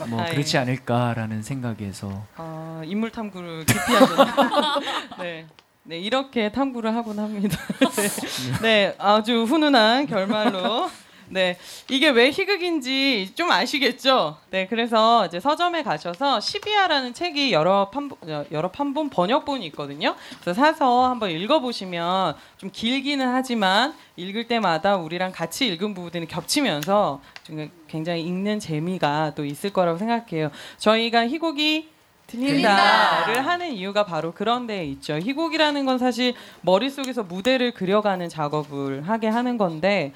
[0.08, 0.32] 뭐 아, 예.
[0.32, 4.36] 그렇지 않을까라는 생각에서 아, 인물 탐구를 깊이 하셨네요.
[5.20, 5.46] 네.
[5.84, 7.58] 네, 이렇게 탐구를 하곤 합니다.
[7.98, 8.62] 네.
[8.62, 10.90] 네, 아주 훈훈한 결말로.
[11.28, 11.58] 네,
[11.90, 14.38] 이게 왜 희극인지 좀 아시겠죠?
[14.52, 20.16] 네, 그래서 이제 서점에 가셔서 시비아라는 책이 여러 판본, 어, 여러 판본 번역본이 있거든요.
[20.42, 27.70] 그래서 사서 한번 읽어보시면 좀 길기는 하지만 읽을 때마다 우리랑 같이 읽은 부분들이 겹치면서 좀
[27.88, 30.52] 굉장히 읽는 재미가 또 있을 거라고 생각해요.
[30.78, 31.96] 저희가 희곡이
[32.28, 33.52] 들린다를 들린다.
[33.52, 35.18] 하는 이유가 바로 그런 데에 있죠.
[35.18, 40.12] 희곡이라는 건 사실 머릿속에서 무대를 그려가는 작업을 하게 하는 건데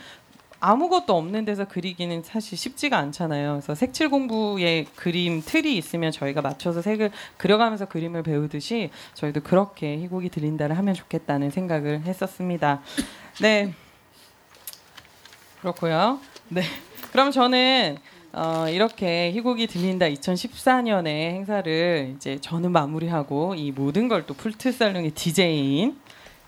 [0.62, 3.54] 아무것도 없는 데서 그리기는 사실 쉽지가 않잖아요.
[3.54, 10.30] 그래서 색칠 공부의 그림 틀이 있으면 저희가 맞춰서 색을 그려가면서 그림을 배우듯이 저희도 그렇게 희곡이
[10.30, 12.82] 들린다를 하면 좋겠다는 생각을 했었습니다.
[13.42, 13.74] 네.
[15.62, 16.20] 그렇고요.
[16.50, 16.62] 네.
[17.12, 17.98] 그럼 저는
[18.32, 25.12] 어, 이렇게 희곡이 들린다 2014년의 행사를 이제 저는 마무리하고 이 모든 걸 또 풀트 살롱의
[25.12, 25.98] DJ인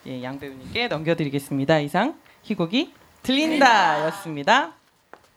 [0.08, 1.80] 예, 양 배우님께 넘겨드리겠습니다.
[1.80, 2.94] 이상 희곡이
[3.24, 4.74] 들린다 였습니다.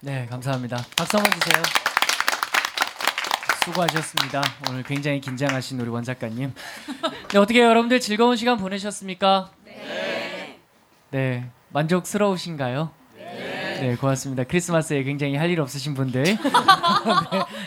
[0.00, 0.84] 네 감사합니다.
[0.96, 1.62] 박수 한번 주세요.
[3.64, 4.42] 수고하셨습니다.
[4.68, 6.52] 오늘 굉장히 긴장하신 우리 원 작가님.
[7.30, 9.50] 네, 어떻게 여러분들 즐거운 시간 보내셨습니까?
[9.64, 10.58] 네.
[11.10, 12.90] 네 만족스러우신가요?
[13.16, 14.44] 네, 고맙습니다.
[14.44, 16.36] 크리스마스에 굉장히 할 일 없으신 분들, 네,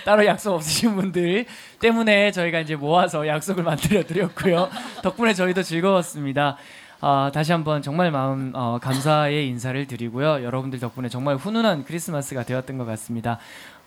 [0.05, 1.45] 따로 약속 없으신 분들
[1.79, 4.69] 때문에 저희가 이제 모아서 약속을 만들어 드렸고요.
[5.03, 6.57] 덕분에 저희도 즐거웠습니다.
[6.99, 10.43] 아, 다시 한번 정말 마음 어, 감사의 인사를 드리고요.
[10.43, 13.37] 여러분들 덕분에 정말 훈훈한 크리스마스가 되었던 것 같습니다.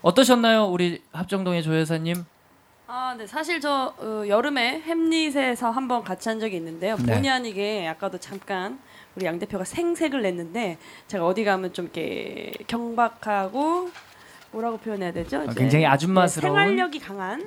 [0.01, 2.23] 어떠셨나요, 우리 합정동의 조 여사님?
[2.87, 3.27] 아, 네.
[3.27, 6.95] 사실 저 어, 여름에 햄릿에서 한번 같이 한 적이 있는데요.
[6.97, 7.15] 네.
[7.15, 8.79] 본의 아니게 아까도 잠깐
[9.15, 10.77] 우리 양 대표가 생색을 냈는데
[11.07, 13.89] 제가 어디 가면 좀 이렇게 경박하고
[14.51, 15.37] 뭐라고 표현해야 되죠?
[15.47, 16.53] 아, 굉장히 아줌마스러운?
[16.53, 17.45] 네, 생활력이 강한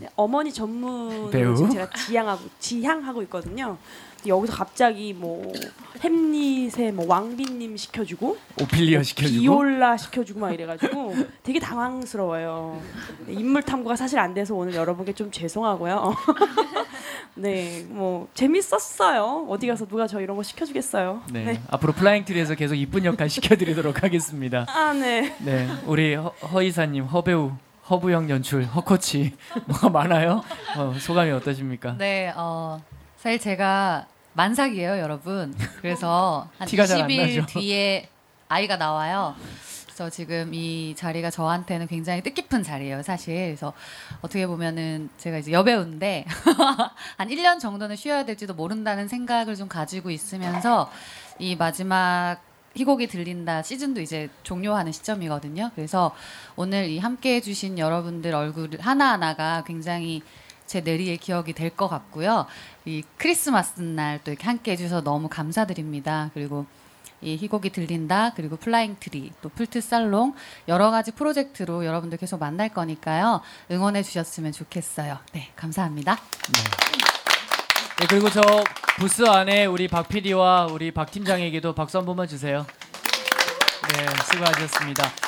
[0.00, 0.08] 네.
[0.16, 1.68] 어머니 전문 배우?
[1.70, 3.76] 제가 지향하고 지향하고 있거든요.
[4.26, 5.52] 여기서 갑자기 뭐
[6.00, 12.80] 햄릿에 뭐 왕비님 시켜주고 오피리아 시켜주고 비올라 시켜주고 막 이래가지고 되게 당황스러워요.
[13.26, 16.14] 네, 인물 탐구가 사실 안 돼서 오늘 여러분께 좀 죄송하고요.
[17.34, 19.46] 네, 뭐 재밌었어요.
[19.48, 21.22] 어디 가서 누가 저 이런 거 시켜주겠어요.
[21.32, 21.60] 네.
[21.68, 24.66] 앞으로 플라잉 트리에서 계속 이쁜 역할 시켜드리도록 하겠습니다.
[24.68, 25.36] 아, 네.
[25.40, 27.52] 네, 우리 허, 허이사님, 허배우,
[27.90, 29.34] 허부영 연출, 허코치
[29.66, 30.42] 뭐가 많아요?
[30.76, 31.96] 어, 소감이 어떠십니까?
[31.98, 32.82] 네, 어,
[33.18, 35.54] 사실 제가 만삭이에요, 여러분.
[35.80, 37.46] 그래서 한 티가 잘안 20일 나죠.
[37.58, 38.08] 뒤에
[38.48, 39.34] 아이가 나와요.
[39.86, 43.34] 그래서 지금 이 자리가 저한테는 굉장히 뜻깊은 자리예요, 사실.
[43.34, 43.72] 그래서
[44.20, 46.26] 어떻게 보면은 제가 이제 여배우인데
[47.16, 50.90] 한 1년 정도는 쉬어야 될지도 모른다는 생각을 좀 가지고 있으면서
[51.38, 52.36] 이 마지막
[52.74, 55.70] 희곡이 들린다 시즌도 이제 종료하는 시점이거든요.
[55.74, 56.14] 그래서
[56.56, 60.22] 오늘 이 함께 해주신 여러분들 얼굴 하나하나가 굉장히
[60.66, 62.46] 제 뇌리에 기억이 될 것 같고요.
[62.84, 66.30] 이 크리스마스 날 또 이렇게 함께 해주셔서 너무 감사드립니다.
[66.34, 66.66] 그리고
[67.22, 70.34] 이 희곡이 들린다 그리고 플라잉 트리 또 플트살롱
[70.68, 73.40] 여러 가지 프로젝트로 여러분들 계속 만날 거니까요
[73.70, 75.18] 응원해 주셨으면 좋겠어요.
[75.32, 76.16] 네 감사합니다.
[77.98, 78.42] 네, 그리고 저
[78.98, 82.66] 부스 안에 우리 박 PD와 우리 박 팀장에게도 박수 한 번만 주세요.
[83.94, 85.25] 네, 수고하셨습니다.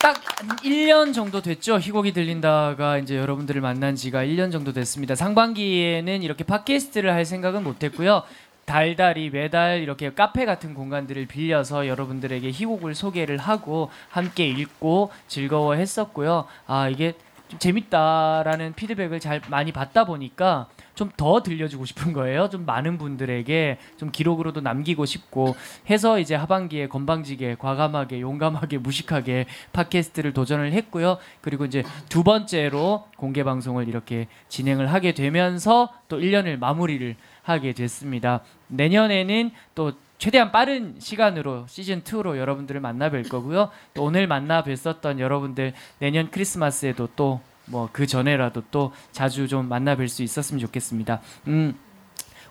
[0.00, 0.16] 딱
[0.62, 1.78] 1년 정도 됐죠.
[1.78, 5.14] 희곡이 들린다가 이제 여러분들을 만난 지가 1년 정도 됐습니다.
[5.14, 8.22] 상반기에는 이렇게 팟캐스트를 할 생각은 못 했고요.
[8.66, 16.46] 달달이 매달 이렇게 카페 같은 공간들을 빌려서 여러분들에게 희곡을 소개를 하고 함께 읽고 즐거워 했었고요.
[16.66, 17.14] 아, 이게
[17.48, 20.66] 좀 재밌다라는 피드백을 잘 많이 받다 보니까
[20.96, 22.48] 좀 더 들려주고 싶은 거예요.
[22.50, 25.54] 좀 많은 분들에게 좀 기록으로도 남기고 싶고
[25.88, 31.18] 해서 이제 하반기에 건방지게 과감하게 용감하게 무식하게 팟캐스트를 도전을 했고요.
[31.40, 38.40] 그리고 이제 두 번째로 공개 방송을 이렇게 진행을 하게 되면서 또 1년을 마무리를 하게 됐습니다.
[38.68, 43.70] 내년에는 또 최대한 빠른 시간으로 시즌 2로 여러분들을 만나 뵐 거고요.
[43.94, 49.96] 또 오늘 만나 뵀었던 여러분들 내년 크리스마스에도 또 뭐 그 전에라도 또 자주 좀 만나
[49.96, 51.20] 뵐 수 있었으면 좋겠습니다.
[51.48, 51.74] 음.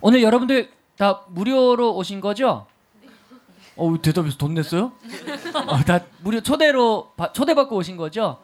[0.01, 2.67] 오늘 여러분들 다 무료로 오신 거죠?
[3.77, 4.93] 어 대답해서 돈 냈어요?
[5.67, 8.39] 어, 다 무료 초대로 바- 초대받고 오신 거죠?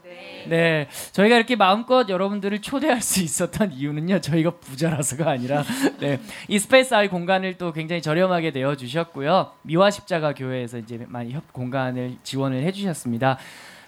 [0.49, 0.89] 네.
[1.13, 4.19] 저희가 이렇게 마음껏 여러분들을 초대할 수 있었던 이유는요.
[4.19, 5.63] 저희가 부자라서가 아니라
[5.99, 6.19] 네.
[6.49, 9.51] 이 스페이스 아이 공간을 또 굉장히 저렴하게 내어 주셨고요.
[9.61, 13.37] 미화 십자가 교회에서 이제 많이 협 공간을 지원을 해 주셨습니다.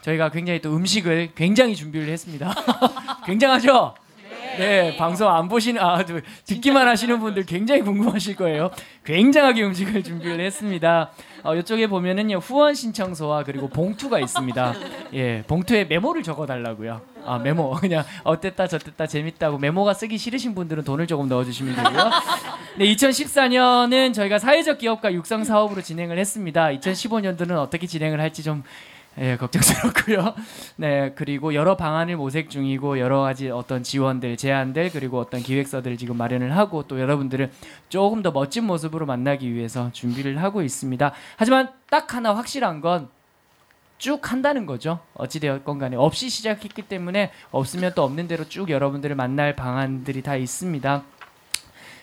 [0.00, 2.54] 저희가 굉장히 또 음식을 굉장히 준비를 했습니다.
[3.26, 3.94] 굉장하죠?
[4.58, 8.70] 네, 방송 안 보시는 아 저, 듣기만 하시는 분들 굉장히 궁금하실 거예요.
[9.04, 11.10] 굉장하게 음식을 준비를 했습니다.
[11.42, 14.74] 어, 이쪽에 보면은요 후원 신청서와 그리고 봉투가 있습니다.
[15.14, 17.00] 예, 봉투에 메모를 적어달라고요.
[17.24, 22.10] 아 메모 그냥 어땠다 저땠다 재밌다고 메모가 쓰기 싫으신 분들은 돈을 조금 넣어주시면 되고요.
[22.78, 26.68] 네, 2014년은 저희가 사회적 기업과 육성 사업으로 진행을 했습니다.
[26.68, 28.62] 2015년도는 어떻게 진행을 할지 좀
[29.18, 30.34] 예, 걱정스럽고요.
[30.76, 36.16] 네, 그리고 여러 방안을 모색 중이고 여러 가지 어떤 지원들, 제안들 그리고 어떤 기획서들을 지금
[36.16, 37.50] 마련을 하고 또 여러분들을
[37.88, 41.12] 조금 더 멋진 모습으로 만나기 위해서 준비를 하고 있습니다.
[41.36, 43.16] 하지만 딱 하나 확실한 건
[43.98, 45.00] 쭉 한다는 거죠.
[45.14, 51.02] 어찌되었건 간에 없이 시작했기 때문에 없으면 또 없는 대로 쭉 여러분들을 만날 방안들이 다 있습니다.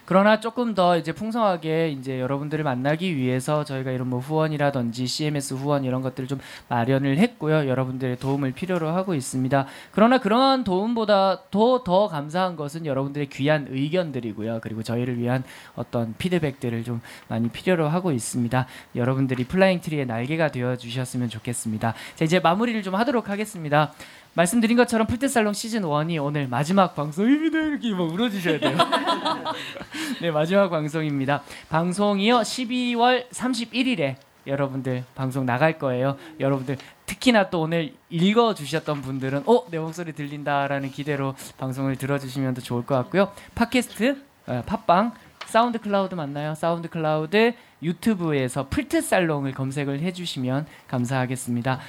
[0.05, 5.85] 그러나 조금 더 이제 풍성하게 이제 여러분들을 만나기 위해서 저희가 이런 뭐 후원이라든지 CMS 후원
[5.85, 7.67] 이런 것들을 좀 마련을 했고요.
[7.67, 9.65] 여러분들의 도움을 필요로 하고 있습니다.
[9.91, 14.59] 그러나 그런 도움보다 더, 더 감사한 것은 여러분들의 귀한 의견들이고요.
[14.61, 15.43] 그리고 저희를 위한
[15.75, 18.67] 어떤 피드백들을 좀 많이 필요로 하고 있습니다.
[18.95, 21.93] 여러분들이 플라잉 트리의 날개가 되어 주셨으면 좋겠습니다.
[22.15, 23.93] 자, 이제 마무리를 좀 하도록 하겠습니다.
[24.35, 27.57] 말씀드린 것처럼 플트살롱 시즌 1이 오늘 마지막 방송입니다.
[27.59, 28.77] 이렇게 막 울어주셔야 돼요.
[30.21, 31.43] 네 마지막 방송입니다.
[31.69, 34.15] 방송이요 12월 31일에
[34.47, 36.17] 여러분들 방송 나갈 거예요.
[36.39, 42.55] 여러분들 특히나 또 오늘 읽어 주셨던 분들은 어 내 목소리 들린다라는 기대로 방송을 들어 주시면
[42.55, 43.31] 더 좋을 것 같고요.
[43.55, 45.13] 팟캐스트, 어, 팟빵,
[45.45, 46.55] 사운드 클라우드 맞나요?
[46.55, 51.79] 사운드 클라우드 유튜브에서 플트살롱을 검색을 해 주시면 감사하겠습니다.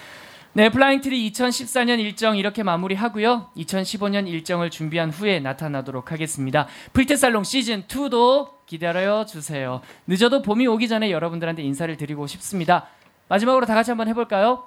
[0.56, 3.50] 네, 플라잉 트리 2014년 일정 이렇게 마무리하고요.
[3.56, 6.68] 2015년 일정을 준비한 후에 나타나도록 하겠습니다.
[6.92, 9.80] 플트살롱 시즌 2도 기다려 주세요.
[10.06, 12.86] 늦어도 봄이 오기 전에 여러분들한테 인사를 드리고 싶습니다.
[13.26, 14.62] 마지막으로 다 같이 한번 해볼까요?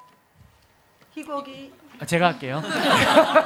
[1.15, 2.61] 희곡이 아, 제가 할게요.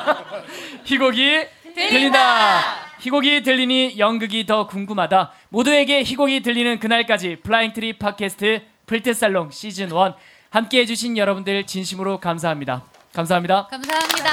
[0.84, 1.46] 희곡이
[1.76, 2.62] 들린다.
[3.02, 5.32] 희곡이 들리니 연극이 더 궁금하다.
[5.50, 10.14] 모두에게 희곡이 들리는 그날까지 플라잉 트리 팟캐스트 플트살롱 시즌 1
[10.52, 12.84] 함께 해주신 여러분들 진심으로 감사합니다.
[13.14, 13.68] 감사합니다.
[13.68, 14.30] 감사합니다.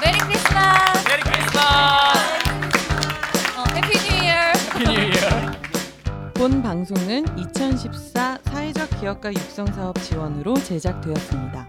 [0.00, 1.08] Merry Christmas.
[1.08, 2.48] Merry Christmas.
[3.58, 4.34] 어, Happy New Year.
[4.76, 6.32] Happy New Year.
[6.34, 11.68] 본 방송은 2014 사회적 기업가 육성 사업 지원으로 제작되었습니다.